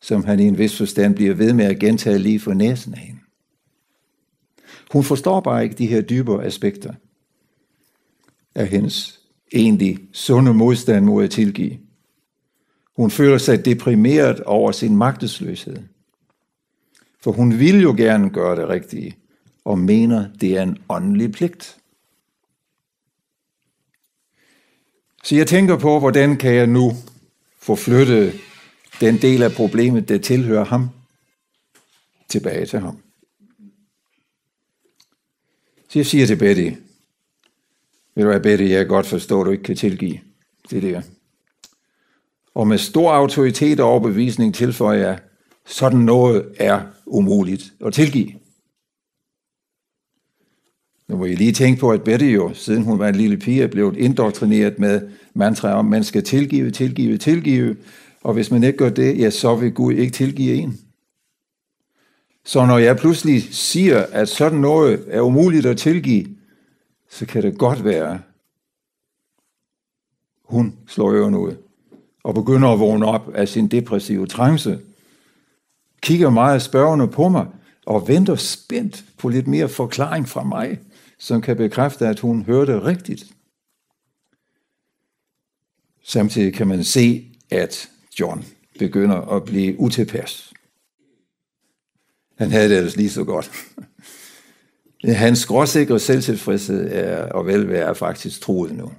som 0.00 0.24
han 0.24 0.40
i 0.40 0.44
en 0.44 0.58
vis 0.58 0.78
forstand 0.78 1.14
bliver 1.14 1.34
ved 1.34 1.52
med 1.52 1.64
at 1.64 1.78
gentage 1.78 2.18
lige 2.18 2.40
for 2.40 2.52
næsen 2.52 2.94
af 2.94 3.00
hende. 3.00 3.20
Hun 4.92 5.04
forstår 5.04 5.40
bare 5.40 5.64
ikke 5.64 5.76
de 5.76 5.86
her 5.86 6.00
dybere 6.00 6.44
aspekter 6.44 6.94
af 8.54 8.68
hendes 8.68 9.20
egentlig 9.52 9.98
sunde 10.12 10.54
modstand 10.54 11.04
mod 11.04 11.24
at 11.24 11.30
tilgive. 11.30 11.78
Hun 12.96 13.10
føler 13.10 13.38
sig 13.38 13.64
deprimeret 13.64 14.40
over 14.40 14.72
sin 14.72 14.96
magtesløshed. 14.96 15.76
For 17.20 17.32
hun 17.32 17.58
vil 17.58 17.82
jo 17.82 17.94
gerne 17.96 18.30
gøre 18.30 18.56
det 18.56 18.68
rigtige, 18.68 19.16
og 19.64 19.78
mener, 19.78 20.28
det 20.40 20.58
er 20.58 20.62
en 20.62 20.78
åndelig 20.88 21.32
pligt. 21.32 21.76
Så 25.26 25.36
jeg 25.36 25.46
tænker 25.46 25.78
på, 25.78 25.98
hvordan 25.98 26.36
kan 26.36 26.54
jeg 26.54 26.66
nu 26.66 26.92
få 27.58 27.76
flyttet 27.76 28.40
den 29.00 29.22
del 29.22 29.42
af 29.42 29.52
problemet, 29.52 30.08
der 30.08 30.18
tilhører 30.18 30.64
ham, 30.64 30.88
tilbage 32.28 32.66
til 32.66 32.78
ham. 32.78 32.98
Så 35.88 35.98
jeg 35.98 36.06
siger 36.06 36.26
til 36.26 36.36
Betty, 36.36 36.70
ved 38.14 38.24
du 38.24 38.30
hvad 38.30 38.40
Betty, 38.40 38.64
jeg 38.64 38.78
kan 38.78 38.88
godt 38.88 39.06
forstå, 39.06 39.40
at 39.40 39.46
du 39.46 39.50
ikke 39.50 39.64
kan 39.64 39.76
tilgive 39.76 40.18
det 40.70 40.82
der. 40.82 41.02
Og 42.54 42.66
med 42.66 42.78
stor 42.78 43.12
autoritet 43.12 43.80
og 43.80 43.88
overbevisning 43.88 44.54
tilføjer 44.54 45.06
jeg, 45.06 45.18
sådan 45.64 46.00
noget 46.00 46.54
er 46.58 46.82
umuligt 47.06 47.72
at 47.84 47.94
tilgive. 47.94 48.32
Nu 51.08 51.16
må 51.16 51.26
jeg 51.26 51.36
lige 51.36 51.52
tænke 51.52 51.80
på, 51.80 51.90
at 51.90 52.02
Betty 52.02 52.24
jo, 52.24 52.54
siden 52.54 52.82
hun 52.82 52.98
var 52.98 53.08
en 53.08 53.14
lille 53.14 53.36
pige, 53.36 53.62
er 53.62 53.66
blevet 53.66 53.96
indoktrineret 53.96 54.78
med 54.78 55.08
mantra 55.34 55.72
om, 55.72 55.84
man 55.84 56.04
skal 56.04 56.24
tilgive, 56.24 56.70
tilgive, 56.70 57.18
tilgive. 57.18 57.76
Og 58.22 58.34
hvis 58.34 58.50
man 58.50 58.64
ikke 58.64 58.78
gør 58.78 58.90
det, 58.90 59.18
ja, 59.18 59.30
så 59.30 59.56
vil 59.56 59.72
Gud 59.72 59.94
ikke 59.94 60.12
tilgive 60.12 60.54
en. 60.54 60.80
Så 62.44 62.66
når 62.66 62.78
jeg 62.78 62.96
pludselig 62.96 63.42
siger, 63.54 64.06
at 64.12 64.28
sådan 64.28 64.58
noget 64.58 65.04
er 65.08 65.20
umuligt 65.20 65.66
at 65.66 65.76
tilgive, 65.76 66.26
så 67.10 67.26
kan 67.26 67.42
det 67.42 67.58
godt 67.58 67.84
være, 67.84 68.20
hun 70.44 70.74
slår 70.88 71.12
ørerne 71.12 71.38
ud 71.38 71.54
og 72.24 72.34
begynder 72.34 72.68
at 72.68 72.80
vågne 72.80 73.06
op 73.06 73.34
af 73.34 73.48
sin 73.48 73.68
depressive 73.68 74.26
trance, 74.26 74.78
kigger 76.02 76.30
meget 76.30 76.62
spørgende 76.62 77.08
på 77.08 77.28
mig 77.28 77.46
og 77.86 78.08
venter 78.08 78.36
spændt 78.36 79.04
på 79.18 79.28
lidt 79.28 79.46
mere 79.46 79.68
forklaring 79.68 80.28
fra 80.28 80.44
mig 80.44 80.78
som 81.18 81.40
kan 81.40 81.56
bekræfte, 81.56 82.06
at 82.06 82.20
hun 82.20 82.42
hørte 82.42 82.84
rigtigt. 82.84 83.24
Samtidig 86.02 86.54
kan 86.54 86.66
man 86.66 86.84
se, 86.84 87.32
at 87.50 87.90
John 88.20 88.44
begynder 88.78 89.16
at 89.20 89.44
blive 89.44 89.80
utilpas. 89.80 90.52
Han 92.38 92.50
havde 92.50 92.68
det 92.68 92.76
ellers 92.76 92.96
lige 92.96 93.10
så 93.10 93.24
godt. 93.24 93.50
Hans 95.04 95.38
skråsikre 95.38 96.00
selvtilfredshed 96.00 96.92
er, 96.92 97.32
og 97.32 97.46
velvære 97.46 97.88
er 97.88 97.94
faktisk 97.94 98.40
troet 98.40 98.74
nu. 98.74 98.92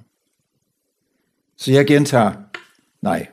Så 1.55 1.72
jeg 1.72 1.88
gentager, 1.88 2.34
nej, 3.01 3.28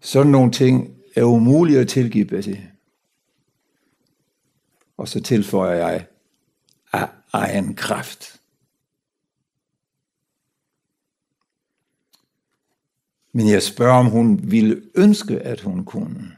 sådan 0.00 0.32
nogle 0.32 0.52
ting 0.52 0.96
er 1.16 1.22
umulige 1.22 1.80
at 1.80 1.88
tilgive 1.88 2.24
Betty. 2.24 2.54
Og 4.96 5.08
så 5.08 5.20
tilføjer 5.20 5.86
jeg, 5.88 6.06
egen 7.32 7.74
kraft. 7.74 8.40
Men 13.32 13.48
jeg 13.48 13.62
spørger, 13.62 13.98
om 13.98 14.06
hun 14.06 14.40
ville 14.50 14.82
ønske, 14.94 15.38
at 15.38 15.60
hun 15.60 15.84
kunne. 15.84 16.36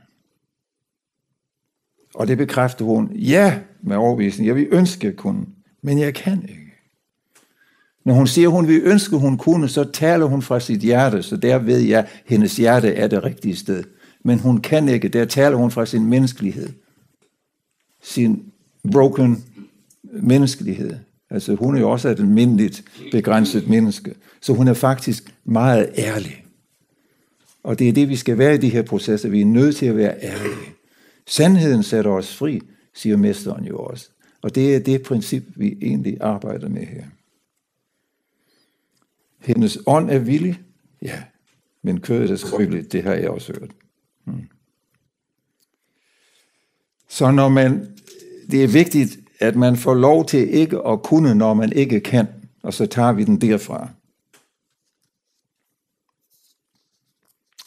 Og 2.14 2.28
det 2.28 2.38
bekræfter 2.38 2.84
hun, 2.84 3.12
ja, 3.12 3.60
med 3.80 3.96
overvisning, 3.96 4.46
jeg 4.46 4.56
vil 4.56 4.68
ønske, 4.70 5.08
at 5.08 5.16
kunne, 5.16 5.46
men 5.82 5.98
jeg 5.98 6.14
kan 6.14 6.42
ikke. 6.42 6.72
Når 8.04 8.14
hun 8.14 8.26
siger, 8.26 8.48
hun 8.48 8.68
vil 8.68 8.82
ønske, 8.84 9.16
hun 9.16 9.38
kunne, 9.38 9.68
så 9.68 9.90
taler 9.92 10.26
hun 10.26 10.42
fra 10.42 10.60
sit 10.60 10.80
hjerte, 10.80 11.22
så 11.22 11.36
der 11.36 11.58
ved 11.58 11.78
jeg, 11.78 12.08
hendes 12.26 12.56
hjerte 12.56 12.94
er 12.94 13.06
det 13.06 13.24
rigtige 13.24 13.56
sted. 13.56 13.84
Men 14.24 14.38
hun 14.38 14.60
kan 14.60 14.88
ikke, 14.88 15.08
der 15.08 15.24
taler 15.24 15.56
hun 15.56 15.70
fra 15.70 15.86
sin 15.86 16.06
menneskelighed, 16.06 16.68
sin 18.02 18.52
broken 18.92 19.44
menneskelighed. 20.12 20.96
Altså 21.30 21.54
hun 21.54 21.76
er 21.76 21.80
jo 21.80 21.90
også 21.90 22.08
et 22.08 22.18
almindeligt 22.18 22.84
begrænset 23.12 23.68
menneske. 23.68 24.14
Så 24.40 24.52
hun 24.52 24.68
er 24.68 24.74
faktisk 24.74 25.34
meget 25.44 25.90
ærlig. 25.96 26.44
Og 27.62 27.78
det 27.78 27.88
er 27.88 27.92
det, 27.92 28.08
vi 28.08 28.16
skal 28.16 28.38
være 28.38 28.54
i 28.54 28.58
de 28.58 28.68
her 28.68 28.82
processer. 28.82 29.28
Vi 29.28 29.40
er 29.40 29.46
nødt 29.46 29.76
til 29.76 29.86
at 29.86 29.96
være 29.96 30.22
ærlige. 30.22 30.74
Sandheden 31.26 31.82
sætter 31.82 32.10
os 32.10 32.36
fri, 32.36 32.60
siger 32.94 33.16
mesteren 33.16 33.64
jo 33.64 33.78
også. 33.78 34.08
Og 34.42 34.54
det 34.54 34.74
er 34.74 34.80
det 34.80 35.02
princip, 35.02 35.44
vi 35.56 35.78
egentlig 35.82 36.18
arbejder 36.20 36.68
med 36.68 36.86
her. 36.86 37.04
Hendes 39.38 39.78
ånd 39.86 40.10
er 40.10 40.18
villig, 40.18 40.60
ja, 41.02 41.22
men 41.82 42.00
kødet 42.00 42.30
er 42.30 42.36
skrøbeligt, 42.36 42.92
det 42.92 43.02
har 43.02 43.14
jeg 43.14 43.30
også 43.30 43.52
hørt. 43.60 43.70
Hmm. 44.24 44.48
Så 47.08 47.30
når 47.30 47.48
man, 47.48 47.96
det 48.50 48.64
er 48.64 48.68
vigtigt, 48.68 49.18
at 49.42 49.56
man 49.56 49.76
får 49.76 49.94
lov 49.94 50.26
til 50.26 50.54
ikke 50.54 50.78
at 50.86 51.02
kunne, 51.02 51.34
når 51.34 51.54
man 51.54 51.72
ikke 51.72 52.00
kan, 52.00 52.26
og 52.62 52.74
så 52.74 52.86
tager 52.86 53.12
vi 53.12 53.24
den 53.24 53.40
derfra. 53.40 53.88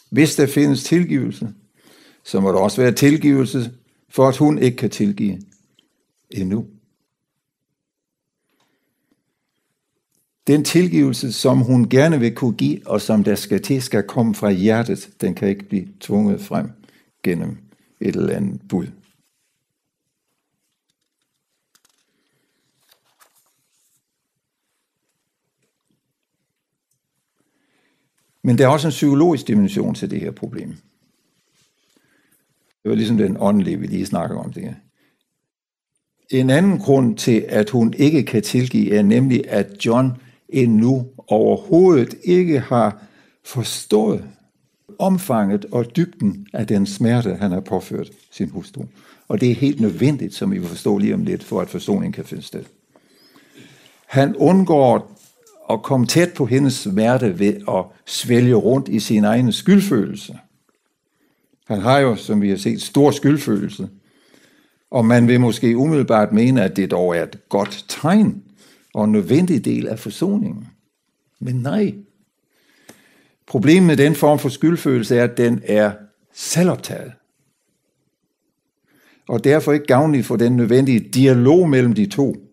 Hvis 0.09 0.35
der 0.35 0.47
findes 0.47 0.83
tilgivelse, 0.83 1.53
så 2.23 2.39
må 2.39 2.51
der 2.51 2.59
også 2.59 2.81
være 2.81 2.91
tilgivelse, 2.91 3.71
for 4.09 4.27
at 4.27 4.37
hun 4.37 4.57
ikke 4.57 4.77
kan 4.77 4.89
tilgive 4.89 5.41
endnu. 6.29 6.67
Den 10.47 10.63
tilgivelse, 10.63 11.33
som 11.33 11.57
hun 11.57 11.89
gerne 11.89 12.19
vil 12.19 12.35
kunne 12.35 12.55
give, 12.55 12.87
og 12.87 13.01
som 13.01 13.23
der 13.23 13.35
skal 13.35 13.61
til, 13.61 13.81
skal 13.81 14.03
komme 14.03 14.35
fra 14.35 14.51
hjertet, 14.51 15.09
den 15.21 15.35
kan 15.35 15.47
ikke 15.47 15.63
blive 15.63 15.87
tvunget 15.99 16.41
frem 16.41 16.71
gennem 17.23 17.57
et 17.99 18.15
eller 18.15 18.35
andet 18.35 18.61
bud. 18.69 18.87
Men 28.45 28.57
der 28.57 28.63
er 28.63 28.67
også 28.67 28.87
en 28.87 28.91
psykologisk 28.91 29.47
dimension 29.47 29.95
til 29.95 30.11
det 30.11 30.19
her 30.19 30.31
problem. 30.31 30.69
Det 32.83 32.89
var 32.89 32.95
ligesom 32.95 33.17
den 33.17 33.37
åndelige, 33.39 33.79
vi 33.79 33.87
lige 33.87 34.05
snakker 34.05 34.37
om 34.37 34.53
det 34.53 34.63
her. 34.63 34.73
En 36.29 36.49
anden 36.49 36.77
grund 36.77 37.17
til, 37.17 37.45
at 37.49 37.69
hun 37.69 37.93
ikke 37.97 38.23
kan 38.23 38.43
tilgive, 38.43 38.95
er 38.95 39.01
nemlig, 39.01 39.49
at 39.49 39.85
John 39.85 40.11
endnu 40.49 41.07
overhovedet 41.27 42.15
ikke 42.23 42.59
har 42.59 43.03
forstået 43.45 44.23
omfanget 44.99 45.65
og 45.71 45.95
dybden 45.95 46.47
af 46.53 46.67
den 46.67 46.85
smerte, 46.85 47.35
han 47.35 47.51
har 47.51 47.59
påført 47.59 48.11
sin 48.31 48.49
hustru. 48.49 48.85
Og 49.27 49.41
det 49.41 49.51
er 49.51 49.55
helt 49.55 49.81
nødvendigt, 49.81 50.33
som 50.33 50.51
vi 50.51 50.57
vil 50.57 50.67
forstå 50.67 50.97
lige 50.97 51.13
om 51.13 51.23
lidt, 51.23 51.43
for 51.43 51.61
at 51.61 51.69
forsoning 51.69 52.13
kan 52.13 52.25
finde 52.25 52.43
sted. 52.43 52.63
Han 54.05 54.35
undgår 54.35 55.14
og 55.65 55.83
kom 55.83 56.07
tæt 56.07 56.33
på 56.33 56.45
hendes 56.45 56.73
smerte 56.73 57.39
ved 57.39 57.53
at 57.67 57.85
svælge 58.05 58.55
rundt 58.55 58.87
i 58.87 58.99
sin 58.99 59.23
egen 59.23 59.51
skyldfølelse. 59.51 60.37
Han 61.67 61.79
har 61.79 61.99
jo, 61.99 62.15
som 62.15 62.41
vi 62.41 62.49
har 62.49 62.57
set, 62.57 62.81
stor 62.81 63.11
skyldfølelse. 63.11 63.89
Og 64.91 65.05
man 65.05 65.27
vil 65.27 65.39
måske 65.39 65.77
umiddelbart 65.77 66.31
mene, 66.31 66.63
at 66.63 66.75
det 66.75 66.91
dog 66.91 67.17
er 67.17 67.23
et 67.23 67.49
godt 67.49 67.85
tegn 67.87 68.43
og 68.93 69.03
en 69.05 69.11
nødvendig 69.11 69.65
del 69.65 69.87
af 69.87 69.99
forsoningen. 69.99 70.67
Men 71.39 71.55
nej. 71.55 71.93
Problemet 73.47 73.87
med 73.87 73.97
den 73.97 74.15
form 74.15 74.39
for 74.39 74.49
skyldfølelse 74.49 75.17
er, 75.17 75.23
at 75.23 75.37
den 75.37 75.61
er 75.63 75.91
selvoptaget. 76.33 77.11
Og 79.27 79.43
derfor 79.43 79.73
ikke 79.73 79.85
gavnlig 79.85 80.25
for 80.25 80.35
den 80.35 80.55
nødvendige 80.55 80.99
dialog 80.99 81.69
mellem 81.69 81.93
de 81.93 82.05
to. 82.05 82.44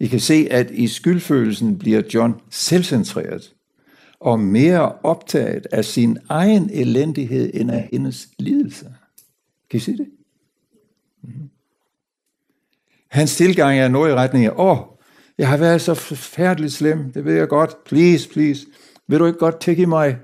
I 0.00 0.06
kan 0.06 0.20
se, 0.20 0.48
at 0.50 0.70
i 0.70 0.88
skyldfølelsen 0.88 1.78
bliver 1.78 2.02
John 2.14 2.40
selvcentreret 2.50 3.54
og 4.20 4.40
mere 4.40 4.92
optaget 4.92 5.66
af 5.72 5.84
sin 5.84 6.18
egen 6.28 6.70
elendighed 6.72 7.50
end 7.54 7.70
af 7.70 7.88
hendes 7.92 8.28
lidelse. 8.38 8.94
Kan 9.70 9.76
I 9.76 9.80
se 9.80 9.96
det? 9.96 10.10
Mm. 11.22 11.50
Hans 13.08 13.36
tilgang 13.36 13.78
er 13.78 13.88
noget 13.88 14.10
i 14.10 14.14
retning 14.14 14.46
af, 14.46 14.52
åh, 14.56 14.78
jeg 15.38 15.48
har 15.48 15.56
været 15.56 15.80
så 15.80 15.94
forfærdeligt 15.94 16.72
slem, 16.72 17.12
det 17.12 17.24
ved 17.24 17.34
jeg 17.34 17.48
godt, 17.48 17.84
please, 17.84 18.28
please, 18.28 18.66
vil 19.06 19.18
du 19.18 19.26
ikke 19.26 19.38
godt 19.38 19.60
tække 19.60 19.82
i 19.82 19.86
mig, 19.86 20.18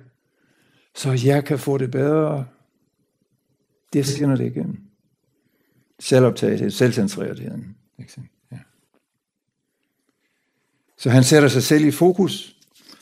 så 0.95 1.21
jeg 1.25 1.45
kan 1.45 1.59
få 1.59 1.79
det 1.79 1.91
bedre? 1.91 2.47
Det 3.93 4.07
skinner 4.07 4.37
det 4.37 4.47
igen. 4.47 4.81
Selvoptagethed, 6.01 6.71
selvcentrertheden. 6.71 7.77
Ikke 7.99 8.13
Så 10.99 11.11
han 11.11 11.25
sætter 11.25 11.49
sig 11.49 11.63
selv 11.63 11.85
i 11.85 11.91
fokus 11.91 12.57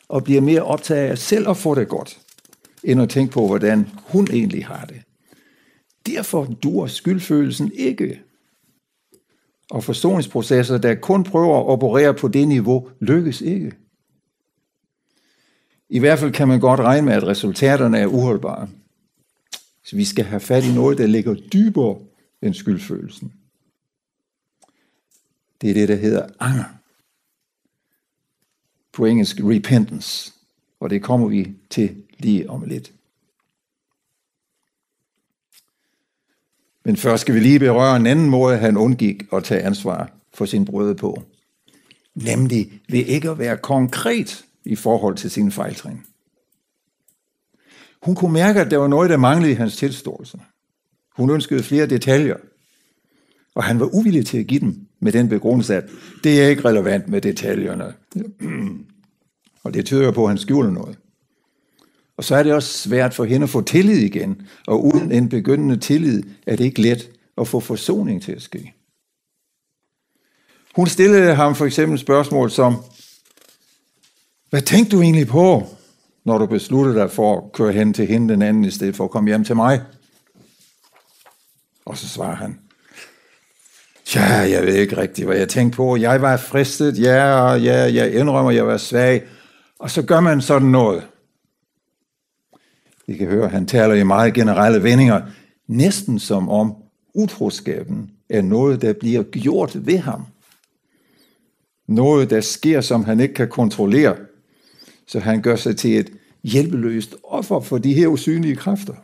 og 0.09 0.25
bliver 0.25 0.41
mere 0.41 0.63
optaget 0.63 1.11
af 1.11 1.19
selv 1.19 1.49
at 1.49 1.57
få 1.57 1.75
det 1.75 1.89
godt, 1.89 2.21
end 2.85 3.03
at 3.03 3.09
tænke 3.09 3.33
på, 3.33 3.47
hvordan 3.47 3.89
hun 4.03 4.29
egentlig 4.33 4.67
har 4.67 4.85
det. 4.85 5.03
Derfor 6.07 6.45
dur 6.45 6.87
skyldfølelsen 6.87 7.73
ikke. 7.75 8.21
Og 9.71 9.85
forståelsesprocesser, 9.85 10.79
der 10.79 10.95
kun 10.95 11.25
prøver 11.25 11.59
at 11.59 11.67
operere 11.67 12.15
på 12.15 12.29
det 12.29 12.49
niveau, 12.49 12.89
lykkes 13.01 13.41
ikke. 13.41 13.73
I 15.89 15.99
hvert 15.99 16.19
fald 16.19 16.33
kan 16.33 16.49
man 16.49 16.61
godt 16.61 16.81
regne 16.81 17.07
med, 17.07 17.15
at 17.15 17.27
resultaterne 17.27 17.99
er 17.99 18.07
uholdbare. 18.07 18.69
Så 19.85 19.97
vi 19.97 20.05
skal 20.05 20.25
have 20.25 20.41
fat 20.41 20.65
i 20.65 20.75
noget, 20.75 20.99
der 20.99 21.07
ligger 21.07 21.35
dybere 21.35 21.99
end 22.43 22.55
skyldfølelsen. 22.55 23.33
Det 25.61 25.71
er 25.71 25.75
det, 25.75 25.89
der 25.89 25.97
hedder 25.97 26.27
anger 26.41 26.65
på 28.95 29.05
engelsk 29.05 29.37
repentance, 29.41 30.33
og 30.81 30.91
det 30.91 31.03
kommer 31.03 31.29
vi 31.29 31.53
til 31.71 32.03
lige 32.19 32.51
om 32.51 32.63
lidt. 32.63 32.93
Men 36.85 36.97
først 36.97 37.21
skal 37.21 37.35
vi 37.35 37.41
lige 37.41 37.59
berøre 37.59 37.97
en 37.97 38.07
anden 38.07 38.31
måde, 38.31 38.57
han 38.57 38.77
undgik 38.77 39.23
at 39.33 39.45
tage 39.45 39.63
ansvar 39.63 40.13
for 40.35 40.45
sin 40.45 40.65
brøde 40.65 40.95
på. 40.95 41.23
Nemlig 42.15 42.81
ved 42.89 43.05
ikke 43.05 43.31
at 43.31 43.39
være 43.39 43.57
konkret 43.57 44.45
i 44.65 44.77
forhold 44.77 45.17
til 45.17 45.31
sin 45.31 45.53
fejltrin. 45.53 46.01
Hun 48.03 48.15
kunne 48.15 48.33
mærke, 48.33 48.61
at 48.61 48.71
der 48.71 48.77
var 48.77 48.89
noget, 48.89 49.11
der 49.11 49.17
manglede 49.17 49.53
i 49.53 49.55
hans 49.55 49.77
tilståelse. 49.77 50.39
Hun 51.17 51.31
ønskede 51.31 51.63
flere 51.63 51.87
detaljer– 51.87 52.37
Og 53.55 53.65
han 53.65 53.81
var 53.81 53.95
uvillig 53.95 54.27
til 54.27 54.39
at 54.39 54.47
give 54.47 54.61
dem 54.61 54.87
med 55.01 55.13
den 55.13 55.29
begrundelse, 55.29 55.77
at 55.77 55.85
det 56.25 56.43
er 56.43 56.49
ikke 56.49 56.65
relevant 56.65 57.09
med 57.09 57.21
detaljerne. 57.21 57.95
Og 59.65 59.75
det 59.75 59.87
tyder 59.87 60.11
på, 60.11 60.25
at 60.25 60.31
han 60.31 60.39
skjuler 60.39 60.71
noget. 60.71 60.99
Og 62.17 62.25
så 62.25 62.37
er 62.37 62.43
det 62.43 62.53
også 62.53 62.79
svært 62.79 63.15
for 63.15 63.25
hende 63.25 63.45
at 63.45 63.51
få 63.51 63.61
tillid 63.61 63.99
igen, 63.99 64.43
og 64.67 64.85
uden 64.85 65.13
en 65.13 65.29
begyndende 65.29 65.77
tillid 65.77 66.23
er 66.47 66.57
det 66.57 66.65
ikke 66.65 66.83
let 66.83 67.11
at 67.39 67.49
få 67.49 67.61
forsoning 67.61 68.23
til 68.23 68.33
at 68.33 68.43
ske. 68.43 68.75
Hun 70.77 70.87
stillede 70.87 71.35
ham 71.35 71.55
for 71.55 71.67
eksempel 71.67 71.99
spørgsmål 71.99 72.51
som, 72.51 72.77
hvad 74.51 74.63
tænkte 74.63 74.97
du 74.97 75.03
egentlig 75.03 75.27
på, 75.27 75.67
når 76.25 76.39
du 76.39 76.47
besluttede 76.47 76.99
dig 76.99 77.11
for 77.11 77.37
at 77.37 77.53
køre 77.53 77.73
hen 77.73 77.93
til 77.93 78.07
hende 78.07 78.33
den 78.33 78.43
anden, 78.43 78.65
i 78.65 78.71
stedet 78.71 78.97
for 78.97 79.05
at 79.05 79.11
komme 79.11 79.31
hjem 79.31 79.45
til 79.45 79.57
mig? 79.57 79.83
Og 81.85 81.99
så 81.99 82.09
svarer 82.09 82.35
han, 82.35 82.59
Ja, 84.15 84.33
jeg 84.33 84.63
ved 84.63 84.75
ikke 84.75 84.97
rigtigt, 84.97 85.27
hvad 85.27 85.37
jeg 85.37 85.49
tænkte 85.49 85.77
på. 85.77 85.97
Jeg 85.97 86.23
var 86.23 86.37
fristet, 86.37 86.99
ja, 86.99 87.53
ja, 87.53 87.95
jeg 87.95 88.15
indrømmer, 88.15 88.51
jeg 88.51 88.67
var 88.67 88.77
svag. 88.77 89.23
Og 89.79 89.91
så 89.91 90.03
gør 90.03 90.21
man 90.21 90.41
sådan 90.41 90.69
noget. 90.69 91.09
Vi 93.07 93.17
kan 93.17 93.27
høre, 93.27 93.49
han 93.49 93.67
taler 93.67 93.95
i 93.95 94.03
meget 94.03 94.35
generelle 94.35 94.83
vendinger, 94.83 95.23
næsten 95.67 96.19
som 96.19 96.49
om 96.49 96.75
utroskaben 97.15 98.11
er 98.29 98.43
noget, 98.43 98.83
der 98.83 98.93
bliver 98.93 99.23
gjort 99.23 99.87
ved 99.87 99.99
ham. 99.99 100.27
Noget, 101.89 102.31
der 102.31 102.41
sker, 102.41 102.81
som 102.81 103.05
han 103.05 103.21
ikke 103.21 103.35
kan 103.35 103.49
kontrollere. 103.49 104.17
Så 105.07 105.21
han 105.21 105.43
gør 105.43 105.57
sig 105.57 105.77
til 105.77 105.99
et 105.99 106.11
hjælpeløst 106.43 107.17
offer 107.25 107.61
for 107.61 107.79
de 107.79 107.95
her 107.95 108.07
usynlige 108.07 108.57
kræfter. 108.57 108.95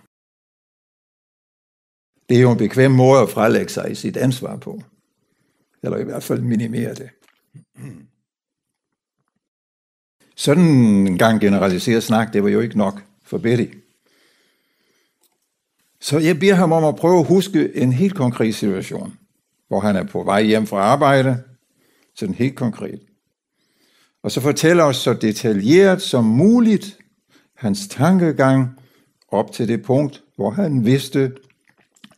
Det 2.28 2.36
er 2.36 2.40
jo 2.40 2.52
en 2.52 2.58
bekvem 2.58 2.90
måde 2.90 3.22
at 3.22 3.30
frelægge 3.30 3.72
sig 3.72 3.90
i 3.90 3.94
sit 3.94 4.16
ansvar 4.16 4.56
på 4.56 4.82
eller 5.83 5.99
i 5.99 6.05
hvert 6.05 6.22
fald 6.22 6.41
minimere 6.41 6.95
det. 6.95 7.11
Sådan 10.37 10.64
en 10.64 11.18
gang 11.18 11.41
generaliseret 11.41 12.03
snak, 12.03 12.33
det 12.33 12.43
var 12.43 12.49
jo 12.49 12.61
ikke 12.61 12.78
nok 12.78 13.03
for 13.24 13.39
Betty. 13.39 13.66
Så 16.01 16.18
jeg 16.18 16.39
beder 16.39 16.55
ham 16.55 16.72
om 16.72 16.85
at 16.85 16.97
prøve 16.97 17.20
at 17.20 17.26
huske 17.26 17.76
en 17.76 17.93
helt 17.93 18.14
konkret 18.14 18.55
situation, 18.55 19.18
hvor 19.68 19.81
han 19.81 19.97
er 19.97 20.05
på 20.05 20.22
vej 20.22 20.43
hjem 20.43 20.66
fra 20.66 20.78
arbejde, 20.78 21.43
sådan 22.14 22.35
helt 22.35 22.57
konkret. 22.57 23.01
Og 24.22 24.31
så 24.31 24.41
fortæller 24.41 24.85
os 24.85 24.97
så 24.97 25.12
detaljeret 25.12 26.03
som 26.03 26.24
muligt 26.24 26.99
hans 27.55 27.89
tankegang 27.89 28.68
op 29.28 29.53
til 29.53 29.68
det 29.68 29.83
punkt, 29.83 30.22
hvor 30.37 30.51
han 30.51 30.85
vidste, 30.85 31.33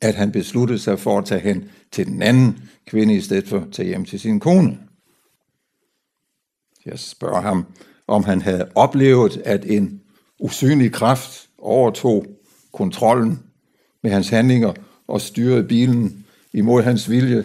at 0.00 0.14
han 0.14 0.32
besluttede 0.32 0.78
sig 0.78 0.98
for 0.98 1.18
at 1.18 1.24
tage 1.24 1.40
hen 1.40 1.70
til 1.92 2.06
den 2.06 2.22
anden 2.22 2.68
kvinde 2.86 3.14
i 3.14 3.20
stedet 3.20 3.48
for 3.48 3.60
at 3.60 3.72
tage 3.72 3.88
hjem 3.88 4.04
til 4.04 4.20
sin 4.20 4.40
kone. 4.40 4.78
Jeg 6.86 6.98
spørger 6.98 7.40
ham, 7.40 7.66
om 8.06 8.24
han 8.24 8.42
havde 8.42 8.68
oplevet, 8.74 9.42
at 9.44 9.64
en 9.64 10.00
usynlig 10.38 10.92
kraft 10.92 11.48
overtog 11.58 12.26
kontrollen 12.72 13.42
med 14.02 14.10
hans 14.10 14.28
handlinger 14.28 14.72
og 15.06 15.20
styrede 15.20 15.64
bilen 15.64 16.26
imod 16.52 16.82
hans 16.82 17.10
vilje 17.10 17.44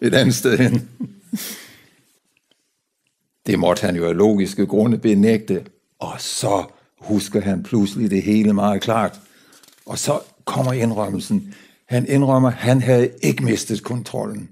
et 0.00 0.14
andet 0.14 0.34
sted 0.34 0.58
hen. 0.58 0.88
Det 3.46 3.58
måtte 3.58 3.86
han 3.86 3.96
jo 3.96 4.06
af 4.08 4.16
logiske 4.16 4.66
grunde 4.66 4.98
benægte, 4.98 5.66
og 5.98 6.20
så 6.20 6.64
husker 7.00 7.40
han 7.40 7.62
pludselig 7.62 8.10
det 8.10 8.22
hele 8.22 8.52
meget 8.52 8.82
klart. 8.82 9.20
Og 9.86 9.98
så 9.98 10.20
kommer 10.44 10.72
indrømmelsen, 10.72 11.54
Han 11.92 12.06
indrømmer, 12.08 12.48
at 12.48 12.54
han 12.54 12.82
havde 12.82 13.10
ikke 13.22 13.44
mistet 13.44 13.82
kontrollen. 13.82 14.50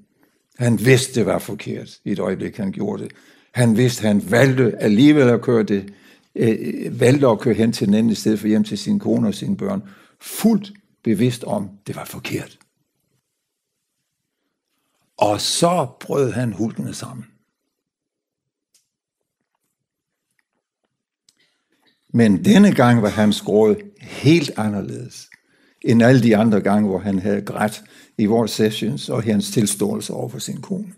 Han 0.58 0.84
vidste, 0.84 1.14
det 1.14 1.26
var 1.26 1.38
forkert 1.38 2.00
i 2.04 2.12
et 2.12 2.18
øjeblik, 2.18 2.56
han 2.56 2.72
gjorde 2.72 3.02
det. 3.02 3.12
Han 3.52 3.76
vidste, 3.76 4.02
han 4.02 4.30
valgte 4.30 4.76
alligevel 4.78 5.28
at 5.28 5.40
køre 5.40 5.62
det, 5.62 5.94
øh, 6.34 7.00
valgte 7.00 7.28
at 7.28 7.40
køre 7.40 7.54
hen 7.54 7.72
til 7.72 7.86
den 7.86 7.94
anden 7.94 8.14
sted 8.14 8.36
for 8.36 8.48
hjem 8.48 8.64
til 8.64 8.78
sin 8.78 8.98
kone 8.98 9.28
og 9.28 9.34
sine 9.34 9.56
børn. 9.56 9.82
Fuldt 10.20 10.72
bevidst 11.04 11.44
om, 11.44 11.64
at 11.64 11.86
det 11.86 11.96
var 11.96 12.04
forkert. 12.04 12.58
Og 15.16 15.40
så 15.40 15.86
brød 16.00 16.30
han 16.30 16.52
hulkene 16.52 16.94
sammen. 16.94 17.26
Men 22.12 22.44
denne 22.44 22.74
gang 22.74 23.02
var 23.02 23.08
hans 23.08 23.42
gråd 23.42 23.76
helt 24.00 24.50
anderledes 24.56 25.29
end 25.84 26.02
alle 26.02 26.22
de 26.22 26.36
andre 26.36 26.60
gange, 26.60 26.88
hvor 26.88 26.98
han 26.98 27.18
havde 27.18 27.42
grædt 27.42 27.82
i 28.18 28.26
vores 28.26 28.50
sessions 28.50 29.08
og 29.08 29.22
hans 29.22 29.50
tilståelse 29.50 30.12
over 30.12 30.28
for 30.28 30.38
sin 30.38 30.60
kone. 30.62 30.92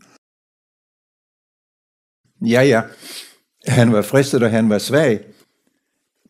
Ja, 2.41 2.63
ja, 2.63 2.83
han 3.67 3.93
var 3.93 4.03
fristet, 4.03 4.43
og 4.43 4.51
han 4.51 4.71
var 4.71 4.79
svag, 4.79 5.25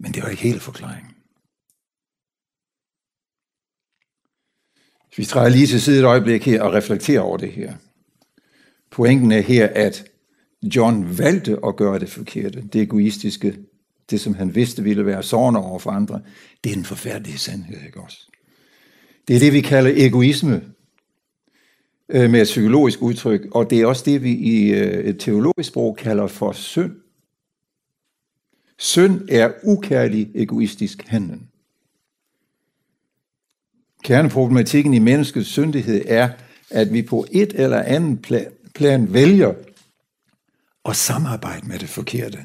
men 0.00 0.12
det 0.12 0.22
var 0.22 0.28
ikke 0.28 0.42
hele 0.42 0.60
forklaringen. 0.60 1.12
Vi 5.16 5.24
træder 5.24 5.48
lige 5.48 5.66
til 5.66 5.82
side 5.82 5.98
et 5.98 6.04
øjeblik 6.04 6.44
her 6.44 6.62
og 6.62 6.72
reflekterer 6.72 7.20
over 7.20 7.36
det 7.36 7.52
her. 7.52 7.74
Pointen 8.90 9.32
er 9.32 9.40
her, 9.40 9.68
at 9.74 10.04
John 10.62 11.18
valgte 11.18 11.58
at 11.66 11.76
gøre 11.76 11.98
det 11.98 12.10
forkerte, 12.10 12.62
det 12.72 12.82
egoistiske, 12.82 13.58
det 14.10 14.20
som 14.20 14.34
han 14.34 14.54
vidste 14.54 14.82
ville 14.82 15.06
være 15.06 15.22
sårende 15.22 15.60
over 15.60 15.78
for 15.78 15.90
andre, 15.90 16.22
det 16.64 16.72
er 16.72 16.76
en 16.76 16.84
forfærdelig 16.84 17.40
sandhed, 17.40 17.86
ikke 17.86 18.00
også? 18.00 18.30
Det 19.28 19.36
er 19.36 19.40
det, 19.40 19.52
vi 19.52 19.60
kalder 19.60 19.92
egoisme 19.96 20.62
med 22.08 22.40
et 22.40 22.44
psykologisk 22.44 23.02
udtryk, 23.02 23.46
og 23.50 23.70
det 23.70 23.80
er 23.80 23.86
også 23.86 24.02
det, 24.06 24.22
vi 24.22 24.32
i 24.32 24.72
et 24.72 25.16
teologisk 25.20 25.68
sprog 25.68 25.96
kalder 25.96 26.26
for 26.26 26.52
synd. 26.52 26.92
Synd 28.78 29.28
er 29.28 29.52
ukærlig 29.64 30.30
egoistisk 30.34 31.04
handling. 31.06 31.48
Kerneproblematikken 34.04 34.94
i 34.94 34.98
menneskets 34.98 35.48
syndighed 35.48 36.04
er, 36.06 36.28
at 36.70 36.92
vi 36.92 37.02
på 37.02 37.26
et 37.32 37.52
eller 37.54 37.82
andet 37.82 38.22
plan, 38.22 38.52
plan 38.74 39.12
vælger 39.12 39.54
at 40.84 40.96
samarbejde 40.96 41.68
med 41.68 41.78
det 41.78 41.88
forkerte. 41.88 42.38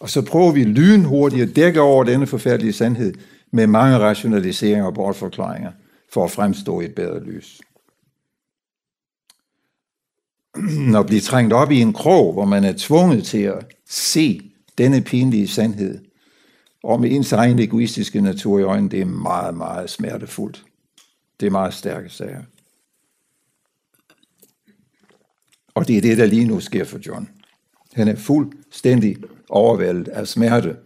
Og 0.00 0.10
så 0.10 0.22
prøver 0.22 0.52
vi 0.52 0.64
lynhurtigt 0.64 1.50
at 1.50 1.56
dække 1.56 1.80
over 1.80 2.04
denne 2.04 2.26
forfærdelige 2.26 2.72
sandhed 2.72 3.14
med 3.50 3.66
mange 3.66 3.98
rationaliseringer 3.98 4.86
og 4.86 4.94
bortforklaringer 4.94 5.72
for 6.12 6.24
at 6.24 6.30
fremstå 6.30 6.80
i 6.80 6.84
et 6.84 6.94
bedre 6.94 7.24
lys. 7.24 7.60
Når 10.92 11.02
blive 11.02 11.20
trængt 11.20 11.52
op 11.52 11.70
i 11.70 11.80
en 11.80 11.92
krog, 11.92 12.32
hvor 12.32 12.44
man 12.44 12.64
er 12.64 12.74
tvunget 12.76 13.24
til 13.24 13.42
at 13.42 13.66
se 13.88 14.52
denne 14.78 15.00
pinlige 15.00 15.48
sandhed, 15.48 16.04
og 16.82 17.00
med 17.00 17.10
ens 17.10 17.32
egen 17.32 17.58
egoistiske 17.58 18.20
natur 18.20 18.58
i 18.58 18.62
øjnene, 18.62 18.90
det 18.90 19.00
er 19.00 19.04
meget, 19.04 19.54
meget 19.56 19.90
smertefuldt. 19.90 20.64
Det 21.40 21.46
er 21.46 21.50
meget 21.50 21.74
stærke 21.74 22.10
sager. 22.10 22.42
Og 25.74 25.88
det 25.88 25.96
er 25.96 26.00
det, 26.00 26.18
der 26.18 26.26
lige 26.26 26.44
nu 26.44 26.60
sker 26.60 26.84
for 26.84 26.98
John. 27.06 27.28
Han 27.92 28.08
er 28.08 28.16
fuldstændig 28.16 29.16
overvældet 29.48 30.08
af 30.08 30.28
smerte 30.28 30.76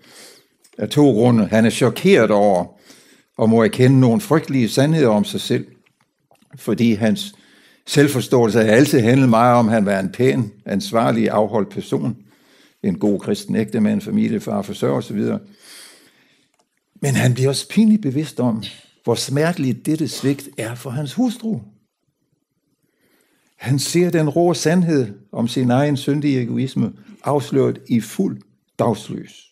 af 0.78 0.88
to 0.88 1.10
grunde. 1.10 1.46
Han 1.46 1.64
er 1.64 1.70
chokeret 1.70 2.30
over 2.30 2.66
og 3.36 3.50
må 3.50 3.62
erkende 3.62 4.00
nogle 4.00 4.20
frygtelige 4.20 4.68
sandheder 4.68 5.08
om 5.08 5.24
sig 5.24 5.40
selv, 5.40 5.66
fordi 6.56 6.92
hans 6.92 7.34
selvforståelse 7.86 8.58
har 8.58 8.66
altid 8.66 9.00
handlet 9.00 9.28
meget 9.28 9.56
om, 9.56 9.68
at 9.68 9.74
han 9.74 9.86
var 9.86 10.00
en 10.00 10.12
pæn, 10.12 10.52
ansvarlig, 10.66 11.30
afholdt 11.30 11.70
person, 11.70 12.16
en 12.82 12.98
god 12.98 13.20
kristen 13.20 13.56
ægte 13.56 13.80
med 13.80 14.00
familiefar, 14.00 14.62
forsørger 14.62 14.96
osv. 14.96 15.22
Men 17.00 17.14
han 17.14 17.34
bliver 17.34 17.48
også 17.48 17.68
pinligt 17.68 18.02
bevidst 18.02 18.40
om, 18.40 18.62
hvor 19.04 19.14
smerteligt 19.14 19.86
dette 19.86 20.08
svigt 20.08 20.48
er 20.58 20.74
for 20.74 20.90
hans 20.90 21.14
hustru. 21.14 21.60
Han 23.56 23.78
ser 23.78 24.10
den 24.10 24.28
rå 24.28 24.54
sandhed 24.54 25.14
om 25.32 25.48
sin 25.48 25.70
egen 25.70 25.96
syndige 25.96 26.42
egoisme 26.42 26.92
afsløret 27.24 27.80
i 27.88 28.00
fuld 28.00 28.42
dagslys. 28.78 29.51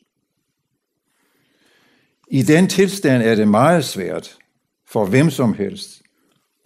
I 2.30 2.42
den 2.42 2.68
tilstand 2.68 3.22
er 3.22 3.34
det 3.34 3.48
meget 3.48 3.84
svært 3.84 4.38
for 4.86 5.06
hvem 5.06 5.30
som 5.30 5.54
helst 5.54 6.02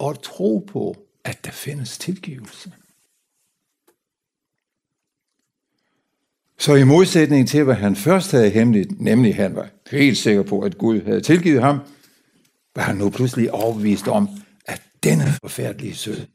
at 0.03 0.19
tro 0.19 0.65
på, 0.67 0.95
at 1.23 1.45
der 1.45 1.51
findes 1.51 1.97
tilgivelse. 1.97 2.71
Så 6.57 6.75
i 6.75 6.83
modsætning 6.83 7.47
til, 7.47 7.63
hvad 7.63 7.75
han 7.75 7.95
først 7.95 8.31
havde 8.31 8.49
hemmeligt, 8.49 9.01
nemlig 9.01 9.35
han 9.35 9.55
var 9.55 9.69
helt 9.91 10.17
sikker 10.17 10.43
på, 10.43 10.59
at 10.59 10.77
Gud 10.77 11.01
havde 11.01 11.21
tilgivet 11.21 11.61
ham, 11.61 11.79
var 12.75 12.81
han 12.83 12.95
nu 12.95 13.09
pludselig 13.09 13.51
overbevist 13.51 14.07
om, 14.07 14.29
at 14.65 14.81
denne 15.03 15.23
forfærdelige 15.41 15.95
sød 15.95 16.25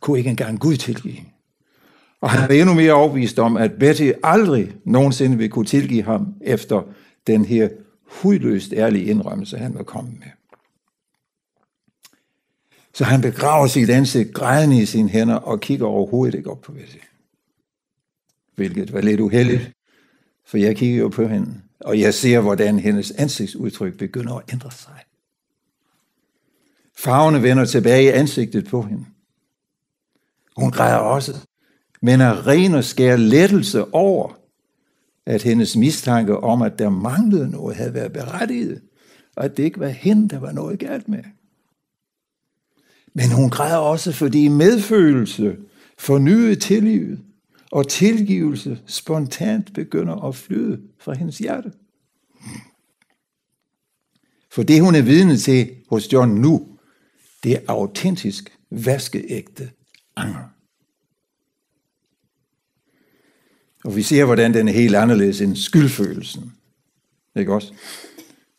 kunne 0.00 0.18
ikke 0.18 0.30
engang 0.30 0.60
Gud 0.60 0.76
tilgive. 0.76 1.18
Og 2.20 2.30
han 2.30 2.48
var 2.48 2.54
endnu 2.54 2.74
mere 2.74 2.92
overbevist 2.92 3.38
om, 3.38 3.56
at 3.56 3.72
Betty 3.78 4.10
aldrig 4.22 4.74
nogensinde 4.84 5.36
ville 5.36 5.50
kunne 5.50 5.66
tilgive 5.66 6.02
ham 6.02 6.34
efter 6.40 6.82
den 7.26 7.44
her 7.44 7.68
hudløst 8.08 8.72
ærlig 8.72 9.08
indrømmelse, 9.08 9.58
han 9.58 9.74
var 9.74 9.82
kommet 9.82 10.18
med. 10.18 10.28
Så 12.94 13.04
han 13.04 13.20
begraver 13.20 13.66
sit 13.66 13.90
ansigt, 13.90 14.34
grædende 14.34 14.82
i 14.82 14.86
sine 14.86 15.08
hænder 15.08 15.34
og 15.34 15.60
kigger 15.60 15.86
overhovedet 15.86 16.34
ikke 16.34 16.50
op 16.50 16.60
på 16.60 16.72
Betty. 16.72 16.96
Hvilket 18.54 18.92
var 18.92 19.00
lidt 19.00 19.20
uheldigt, 19.20 19.72
for 20.46 20.58
jeg 20.58 20.76
kigger 20.76 20.98
jo 20.98 21.08
på 21.08 21.26
hende, 21.26 21.60
og 21.80 22.00
jeg 22.00 22.14
ser, 22.14 22.40
hvordan 22.40 22.78
hendes 22.78 23.10
ansigtsudtryk 23.10 23.98
begynder 23.98 24.34
at 24.34 24.52
ændre 24.52 24.70
sig. 24.70 25.04
Farvene 26.96 27.42
vender 27.42 27.64
tilbage 27.64 28.04
i 28.04 28.08
ansigtet 28.08 28.66
på 28.66 28.82
hende. 28.82 29.04
Hun 30.56 30.70
græder 30.70 30.96
også, 30.96 31.46
men 32.02 32.20
er 32.20 32.46
ren 32.46 32.74
og 32.74 32.84
skær 32.84 33.16
lettelse 33.16 33.94
over, 33.94 34.37
at 35.28 35.42
hendes 35.42 35.76
mistanke 35.76 36.36
om, 36.36 36.62
at 36.62 36.78
der 36.78 36.88
manglede 36.88 37.50
noget, 37.50 37.76
havde 37.76 37.94
været 37.94 38.12
berettiget, 38.12 38.82
og 39.36 39.44
at 39.44 39.56
det 39.56 39.62
ikke 39.62 39.80
var 39.80 39.88
hende, 39.88 40.28
der 40.28 40.38
var 40.38 40.52
noget 40.52 40.78
galt 40.78 41.08
med. 41.08 41.22
Men 43.14 43.32
hun 43.32 43.50
græder 43.50 43.76
også, 43.76 44.12
fordi 44.12 44.48
medfølelse, 44.48 45.56
fornyet 45.98 46.60
tillivet 46.62 47.20
og 47.70 47.88
tilgivelse 47.88 48.80
spontant 48.86 49.74
begynder 49.74 50.24
at 50.24 50.34
flyde 50.34 50.80
fra 50.98 51.14
hendes 51.14 51.38
hjerte. 51.38 51.72
For 54.50 54.62
det, 54.62 54.82
hun 54.82 54.94
er 54.94 55.02
vidne 55.02 55.36
til 55.36 55.70
hos 55.90 56.12
John 56.12 56.34
nu, 56.34 56.68
det 57.44 57.52
er 57.52 57.60
autentisk 57.68 58.58
vaskeægte 58.70 59.70
anger. 60.16 60.57
Og 63.88 63.96
vi 63.96 64.02
ser, 64.02 64.24
hvordan 64.24 64.54
den 64.54 64.68
er 64.68 64.72
helt 64.72 64.96
anderledes 64.96 65.40
end 65.40 65.56
skyldfølelsen. 65.56 66.52
Ikke 67.36 67.54
også? 67.54 67.72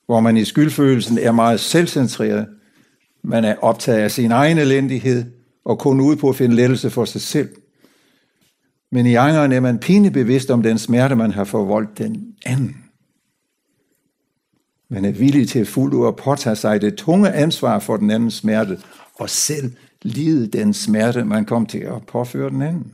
Hvor 0.05 0.19
man 0.19 0.38
i 0.38 0.45
skyldfølelsen 0.45 1.17
er 1.17 1.32
meget 1.32 1.59
selvcentreret. 1.59 2.47
Man 3.23 3.45
er 3.45 3.55
optaget 3.55 3.99
af 3.99 4.11
sin 4.11 4.32
egen 4.32 4.57
elendighed 4.57 5.25
og 5.65 5.80
kun 5.80 6.01
ude 6.01 6.17
på 6.17 6.30
at 6.30 6.36
finde 6.36 6.55
lettelse 6.55 6.89
for 6.89 7.05
sig 7.05 7.21
selv. 7.21 7.49
Men 8.91 9.05
i 9.05 9.15
angeren 9.15 9.51
er 9.51 9.59
man 9.59 9.80
pinebevidst 9.80 10.51
om 10.51 10.63
den 10.63 10.77
smerte, 10.77 11.15
man 11.15 11.32
har 11.32 11.43
forvoldt 11.43 11.97
den 11.97 12.36
anden. 12.45 12.77
Man 14.89 15.05
er 15.05 15.11
villig 15.11 15.49
til 15.49 15.65
fuldt 15.65 15.93
ud 15.93 16.07
at 16.07 16.15
påtage 16.15 16.55
sig 16.55 16.82
det 16.82 16.95
tunge 16.95 17.32
ansvar 17.32 17.80
for 17.80 17.97
den 17.97 18.11
andens 18.11 18.34
smerte 18.34 18.80
og 19.15 19.30
selv 19.30 19.71
lide 20.01 20.47
den 20.47 20.73
smerte, 20.73 21.25
man 21.25 21.45
kom 21.45 21.65
til 21.65 21.80
at 21.80 22.05
påføre 22.07 22.49
den 22.49 22.61
anden. 22.61 22.93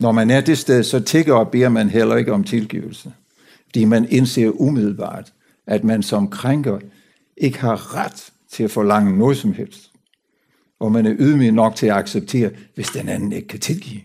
Når 0.00 0.12
man 0.12 0.30
er 0.30 0.40
det 0.40 0.58
sted, 0.58 0.82
så 0.82 1.00
tigger 1.00 1.34
og 1.34 1.50
beder 1.50 1.68
man 1.68 1.90
heller 1.90 2.16
ikke 2.16 2.32
om 2.32 2.44
tilgivelse. 2.44 3.12
Fordi 3.64 3.84
man 3.84 4.08
indser 4.08 4.50
umiddelbart, 4.50 5.32
at 5.66 5.84
man 5.84 6.02
som 6.02 6.30
krænker 6.30 6.78
ikke 7.36 7.58
har 7.58 7.96
ret 7.96 8.32
til 8.50 8.64
at 8.64 8.70
forlange 8.70 9.18
noget 9.18 9.36
som 9.36 9.52
helst. 9.52 9.92
Og 10.80 10.92
man 10.92 11.06
er 11.06 11.14
ydmyg 11.18 11.52
nok 11.52 11.76
til 11.76 11.86
at 11.86 11.96
acceptere, 11.96 12.50
hvis 12.74 12.88
den 12.88 13.08
anden 13.08 13.32
ikke 13.32 13.48
kan 13.48 13.60
tilgive. 13.60 14.00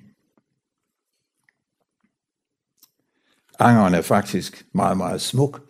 Angeren 3.60 3.94
er 3.94 4.02
faktisk 4.02 4.66
meget, 4.74 4.98
meget 4.98 5.22
smuk. 5.22 5.62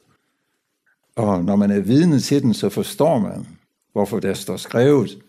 Og 1.16 1.44
når 1.44 1.56
man 1.56 1.72
er 1.72 1.80
vidne 1.80 2.20
til 2.20 2.42
den, 2.42 2.54
så 2.54 2.70
forstår 2.70 3.20
man, 3.20 3.48
hvorfor 3.92 4.20
der 4.20 4.34
står 4.34 4.58
skrevet, 4.58 5.24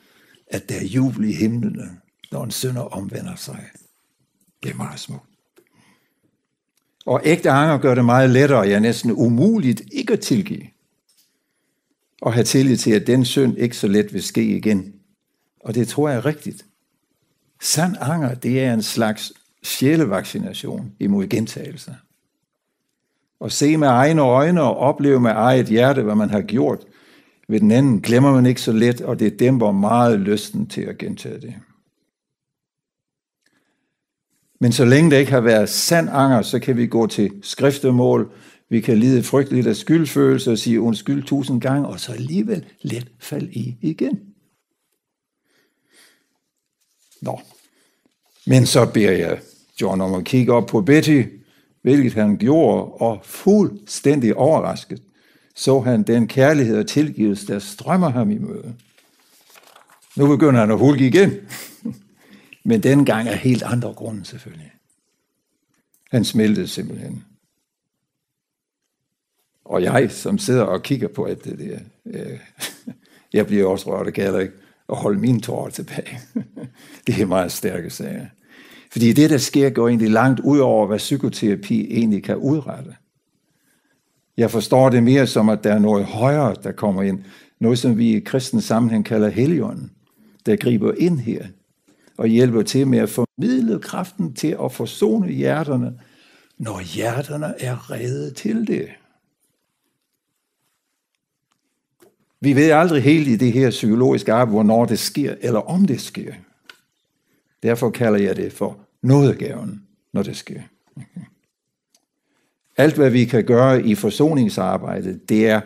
at 0.46 0.68
der 0.68 0.74
er 0.74 0.84
jubel 0.84 1.28
i 1.28 1.32
himlene, 1.32 2.00
når 2.32 2.44
en 2.44 2.50
synder 2.50 2.82
omvender 2.82 3.36
sig. 3.36 3.70
Det 4.62 4.70
er 4.70 4.74
meget 4.74 5.00
smukt. 5.00 5.30
Og 7.06 7.20
ægte 7.24 7.50
anger 7.50 7.78
gør 7.78 7.94
det 7.94 8.04
meget 8.04 8.30
lettere, 8.30 8.60
ja 8.60 8.78
næsten 8.78 9.12
umuligt 9.12 9.82
ikke 9.92 10.12
at 10.12 10.20
tilgive. 10.20 10.66
Og 12.22 12.32
have 12.32 12.44
tillid 12.44 12.76
til, 12.76 12.90
at 12.90 13.06
den 13.06 13.24
synd 13.24 13.58
ikke 13.58 13.76
så 13.76 13.86
let 13.86 14.12
vil 14.12 14.22
ske 14.22 14.56
igen. 14.56 14.94
Og 15.60 15.74
det 15.74 15.88
tror 15.88 16.08
jeg 16.08 16.16
er 16.16 16.26
rigtigt. 16.26 16.66
Sand 17.60 17.96
anger, 18.00 18.34
det 18.34 18.60
er 18.60 18.74
en 18.74 18.82
slags 18.82 19.32
sjælevaccination 19.62 20.92
imod 21.00 21.26
gentagelser. 21.26 21.94
Og 23.40 23.52
se 23.52 23.76
med 23.76 23.88
egne 23.88 24.22
øjne 24.22 24.62
og 24.62 24.76
opleve 24.76 25.20
med 25.20 25.30
eget 25.30 25.66
hjerte, 25.66 26.02
hvad 26.02 26.14
man 26.14 26.30
har 26.30 26.40
gjort 26.40 26.86
ved 27.48 27.60
den 27.60 27.70
anden, 27.70 28.00
glemmer 28.00 28.32
man 28.32 28.46
ikke 28.46 28.60
så 28.60 28.72
let, 28.72 29.00
og 29.00 29.18
det 29.18 29.38
dæmper 29.38 29.72
meget 29.72 30.20
lysten 30.20 30.66
til 30.66 30.82
at 30.82 30.98
gentage 30.98 31.40
det. 31.40 31.54
Men 34.60 34.72
så 34.72 34.84
længe 34.84 35.10
det 35.10 35.18
ikke 35.18 35.32
har 35.32 35.40
været 35.40 35.68
sand 35.68 36.08
anger, 36.12 36.42
så 36.42 36.58
kan 36.58 36.76
vi 36.76 36.86
gå 36.86 37.06
til 37.06 37.30
skriftemål, 37.42 38.32
vi 38.68 38.80
kan 38.80 38.98
lide 38.98 39.22
frygteligt 39.22 39.66
af 39.66 39.76
skyldfølelse 39.76 40.52
og 40.52 40.58
sige 40.58 40.80
undskyld 40.80 41.22
tusind 41.24 41.60
gange, 41.60 41.88
og 41.88 42.00
så 42.00 42.12
alligevel 42.12 42.64
let 42.82 43.08
falde 43.18 43.52
i 43.52 43.76
igen. 43.80 44.20
Nå. 47.22 47.40
Men 48.46 48.66
så 48.66 48.86
beder 48.86 49.12
jeg 49.12 49.40
John 49.80 50.00
om 50.00 50.14
at 50.14 50.24
kigge 50.24 50.52
op 50.52 50.66
på 50.66 50.80
Betty, 50.80 51.22
hvilket 51.82 52.14
han 52.14 52.36
gjorde, 52.36 52.84
og 52.84 53.20
fuldstændig 53.24 54.36
overrasket 54.36 55.02
så 55.60 55.80
han 55.80 56.02
den 56.02 56.28
kærlighed 56.28 56.78
og 56.78 56.86
tilgivelse, 56.86 57.46
der 57.46 57.58
strømmer 57.58 58.08
ham 58.08 58.30
i 58.30 58.38
møde. 58.38 58.74
Nu 60.16 60.26
begynder 60.26 60.60
han 60.60 60.70
at 60.70 60.78
hulke 60.78 61.06
igen. 61.06 61.30
Men 62.64 62.82
den 62.82 63.04
gang 63.04 63.28
er 63.28 63.34
helt 63.34 63.62
andre 63.62 63.92
grunden 63.92 64.24
selvfølgelig. 64.24 64.72
Han 66.10 66.24
smeltede 66.24 66.68
simpelthen. 66.68 67.24
Og 69.64 69.82
jeg, 69.82 70.10
som 70.10 70.38
sidder 70.38 70.62
og 70.62 70.82
kigger 70.82 71.08
på 71.08 71.24
alt 71.24 71.44
det 71.44 71.58
der, 71.58 71.78
øh, 72.06 72.38
jeg 73.32 73.46
bliver 73.46 73.66
også 73.66 73.90
rørt, 73.90 74.06
og 74.06 74.12
kan 74.12 74.40
ikke 74.40 74.54
at 74.88 74.96
holde 74.96 75.20
mine 75.20 75.40
tårer 75.40 75.70
tilbage. 75.70 76.20
det 77.06 77.20
er 77.20 77.26
meget 77.26 77.52
stærke 77.52 77.90
sager. 77.90 78.26
Fordi 78.92 79.12
det, 79.12 79.30
der 79.30 79.38
sker, 79.38 79.70
går 79.70 79.88
egentlig 79.88 80.10
langt 80.10 80.40
ud 80.40 80.58
over, 80.58 80.86
hvad 80.86 80.98
psykoterapi 80.98 81.86
egentlig 81.90 82.24
kan 82.24 82.36
udrette. 82.36 82.94
Jeg 84.36 84.50
forstår 84.50 84.88
det 84.88 85.02
mere 85.02 85.26
som, 85.26 85.48
at 85.48 85.64
der 85.64 85.74
er 85.74 85.78
noget 85.78 86.04
højere, 86.04 86.56
der 86.62 86.72
kommer 86.72 87.02
ind. 87.02 87.24
Noget, 87.58 87.78
som 87.78 87.98
vi 87.98 88.16
i 88.16 88.20
kristens 88.20 88.64
sammenhæng 88.64 89.04
kalder 89.04 89.28
heligånden, 89.28 89.90
der 90.46 90.56
griber 90.56 90.92
ind 90.98 91.20
her– 91.20 91.46
og 92.20 92.26
hjælper 92.26 92.62
til 92.62 92.86
med 92.86 92.98
at 92.98 93.10
formidle 93.10 93.78
kraften 93.78 94.34
til 94.34 94.56
at 94.64 94.72
forsone 94.72 95.32
hjerterne, 95.32 96.00
når 96.58 96.80
hjerterne 96.80 97.54
er 97.60 97.90
reddet 97.90 98.36
til 98.36 98.66
det. 98.66 98.88
Vi 102.40 102.56
ved 102.56 102.70
aldrig 102.70 103.02
helt 103.02 103.28
i 103.28 103.36
det 103.36 103.52
her 103.52 103.70
psykologiske 103.70 104.32
arbejde, 104.32 104.50
hvornår 104.50 104.84
det 104.84 104.98
sker, 104.98 105.34
eller 105.40 105.60
om 105.60 105.86
det 105.86 106.00
sker. 106.00 106.32
Derfor 107.62 107.90
kalder 107.90 108.18
jeg 108.18 108.36
det 108.36 108.52
for 108.52 108.78
nådegaven, 109.02 109.82
når 110.12 110.22
det 110.22 110.36
sker. 110.36 110.60
Alt, 112.76 112.94
hvad 112.94 113.10
vi 113.10 113.24
kan 113.24 113.44
gøre 113.44 113.82
i 113.82 113.94
forsoningsarbejdet, 113.94 115.28
det 115.28 115.48
er 115.48 115.60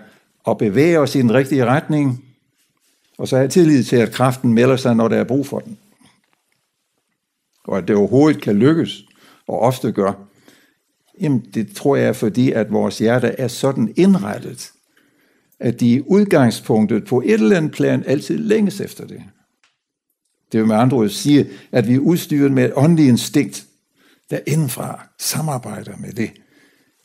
at 0.48 0.58
bevæge 0.58 0.98
os 0.98 1.14
i 1.14 1.18
den 1.18 1.34
rigtige 1.34 1.64
retning, 1.64 2.24
og 3.18 3.28
så 3.28 3.36
have 3.36 3.48
tillid 3.48 3.84
til, 3.84 3.96
at 3.96 4.12
kraften 4.12 4.52
melder 4.52 4.76
sig, 4.76 4.96
når 4.96 5.08
der 5.08 5.16
er 5.16 5.24
brug 5.24 5.46
for 5.46 5.58
den 5.58 5.78
og 7.64 7.78
at 7.78 7.88
det 7.88 7.96
overhovedet 7.96 8.42
kan 8.42 8.56
lykkes, 8.56 9.04
og 9.46 9.60
ofte 9.60 9.92
gør, 9.92 10.12
jamen 11.20 11.40
det 11.54 11.76
tror 11.76 11.96
jeg 11.96 12.08
er 12.08 12.12
fordi, 12.12 12.52
at 12.52 12.72
vores 12.72 12.98
hjerte 12.98 13.26
er 13.26 13.48
sådan 13.48 13.94
indrettet, 13.96 14.72
at 15.60 15.80
de 15.80 15.94
i 15.94 16.00
udgangspunktet 16.06 17.04
på 17.04 17.22
et 17.24 17.32
eller 17.32 17.56
andet 17.56 17.72
plan 17.72 18.04
altid 18.06 18.38
længes 18.38 18.80
efter 18.80 19.06
det. 19.06 19.22
Det 20.52 20.60
vil 20.60 20.68
med 20.68 20.76
andre 20.76 20.96
ord 20.96 21.08
sige, 21.08 21.48
at 21.72 21.88
vi 21.88 21.94
er 21.94 21.98
udstyret 21.98 22.52
med 22.52 22.64
et 22.64 22.72
åndeligt 22.76 23.08
instinkt, 23.08 23.66
der 24.30 24.38
indenfra 24.46 25.08
samarbejder 25.18 25.96
med 25.96 26.12
det, 26.12 26.30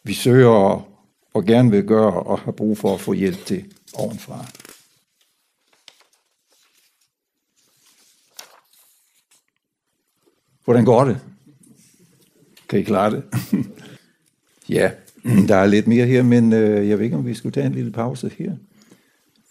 vi 0.03 0.14
søger 0.14 0.47
og, 0.47 0.88
og 1.34 1.45
gerne 1.45 1.72
vil 1.72 1.84
gøre 1.84 2.14
og 2.24 2.39
har 2.39 2.51
brug 2.51 2.78
for 2.78 2.93
at 2.93 3.01
få 3.01 3.14
hjælp 3.14 3.45
til 3.45 3.66
ovenfra. 3.93 4.45
Hvordan 10.70 10.86
går 10.86 11.05
det? 11.05 11.17
Kan 12.70 12.80
I 12.80 12.84
klare 12.84 13.11
det? 13.11 13.24
ja, 14.70 14.91
der 15.47 15.55
er 15.55 15.65
lidt 15.65 15.88
mere 15.88 16.05
her, 16.05 16.24
men 16.24 16.53
øh, 16.53 16.89
jeg 16.89 16.97
ved 16.97 17.05
ikke, 17.05 17.17
om 17.17 17.26
vi 17.26 17.34
skulle 17.34 17.53
tage 17.53 17.67
en 17.67 17.74
lille 17.74 17.91
pause 17.91 18.32
her. 18.38 18.51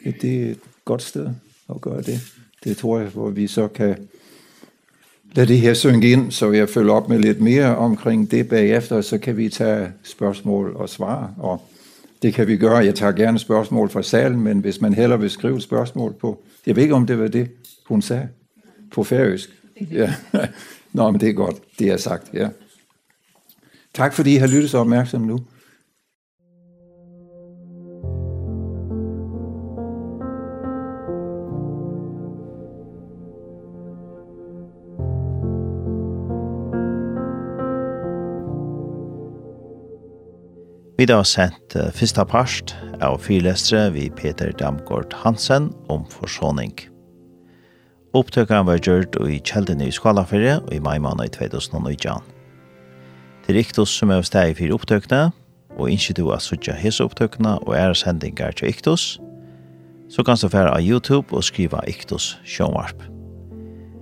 Det 0.04 0.42
er 0.42 0.50
et 0.50 0.58
godt 0.84 1.02
sted 1.02 1.30
at 1.70 1.80
gøre 1.80 2.02
det. 2.02 2.20
Det 2.64 2.76
tror 2.76 2.98
jeg, 2.98 3.08
hvor 3.08 3.30
vi 3.30 3.46
så 3.46 3.68
kan 3.68 4.08
lade 5.32 5.46
det 5.48 5.60
her 5.60 5.74
synge 5.74 6.10
ind, 6.10 6.30
så 6.30 6.52
jeg 6.52 6.68
følger 6.68 6.92
op 6.92 7.08
med 7.08 7.18
lidt 7.18 7.40
mere 7.40 7.76
omkring 7.76 8.30
det 8.30 8.48
bagefter, 8.48 9.00
så 9.00 9.18
kan 9.18 9.36
vi 9.36 9.48
tage 9.48 9.92
spørgsmål 10.02 10.76
og 10.76 10.88
svar, 10.88 11.34
og 11.38 11.62
det 12.22 12.34
kan 12.34 12.46
vi 12.46 12.56
gøre. 12.56 12.76
Jeg 12.76 12.94
tager 12.94 13.12
gerne 13.12 13.38
spørgsmål 13.38 13.90
fra 13.90 14.02
salen, 14.02 14.40
men 14.40 14.58
hvis 14.58 14.80
man 14.80 14.94
heller 14.94 15.16
vil 15.16 15.30
skrive 15.30 15.60
spørsmål 15.60 16.10
spørgsmål 16.10 16.20
på, 16.20 16.42
jeg 16.66 16.76
ved 16.76 16.82
ikke, 16.82 16.94
om 16.94 17.06
det 17.06 17.18
var 17.18 17.28
det, 17.28 17.50
hun 17.86 18.02
sagde 18.02 18.28
på 18.90 19.04
færøsk. 19.04 19.50
Ja. 19.90 20.14
Nå, 20.92 21.10
men 21.10 21.20
det 21.20 21.28
er 21.28 21.36
godt. 21.36 21.62
Det 21.78 21.90
er 21.92 21.96
sagt, 21.96 22.30
ja. 22.34 22.48
Tak 23.94 24.14
fordi 24.14 24.34
I 24.34 24.38
har 24.38 24.46
lyttet 24.46 24.70
så 24.70 24.78
opmærksom 24.78 25.22
nu. 25.22 25.40
Vi 40.98 41.06
har 41.06 41.22
sett 41.22 41.76
uh, 41.78 41.92
første 41.94 42.24
part 42.26 42.72
av 43.06 43.20
fyrlestre 43.22 43.84
vi 43.94 44.08
Peter 44.10 44.50
Damgaard 44.58 45.14
Hansen 45.22 45.70
om 45.86 46.02
forsoning. 46.10 46.74
Opptøkene 48.16 48.64
var 48.64 48.78
gjort 48.80 49.18
i 49.28 49.36
kjeldene 49.44 49.88
i 49.88 49.92
Skalaferie 49.92 50.56
og 50.62 50.70
i 50.72 50.80
mai 50.80 50.96
måned 51.02 51.28
i 51.28 51.32
2019. 51.34 52.22
Det 53.44 53.52
er 53.52 53.60
Iktus 53.60 53.92
som 53.92 54.12
er 54.12 54.24
steg 54.24 54.56
for 54.56 54.72
opptøkene, 54.78 55.28
og 55.76 55.92
ikke 55.92 56.16
du 56.16 56.24
har 56.30 56.40
suttet 56.40 56.80
hese 56.80 57.04
opptøkene 57.04 57.58
og 57.66 57.76
er 57.76 57.92
sendinger 57.96 58.56
til 58.56 58.72
Iktos, 58.72 59.18
så 60.08 60.24
kan 60.24 60.40
du 60.40 60.48
fære 60.48 60.72
av 60.72 60.80
YouTube 60.80 61.36
og 61.36 61.44
skrive 61.44 61.84
Iktos 61.88 62.38
Sjønvarp. 62.48 63.04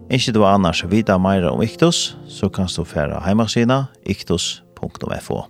Ikke 0.07 0.33
du 0.33 0.45
annars 0.47 0.85
vite 0.87 1.19
mer 1.19 1.49
om 1.51 1.63
Iktos, 1.67 2.15
så 2.31 2.49
kan 2.49 2.71
du 2.71 2.85
fære 2.87 3.19
av 3.19 3.27
hjemmesiden 3.27 3.91
Iktos.fo. 4.07 5.43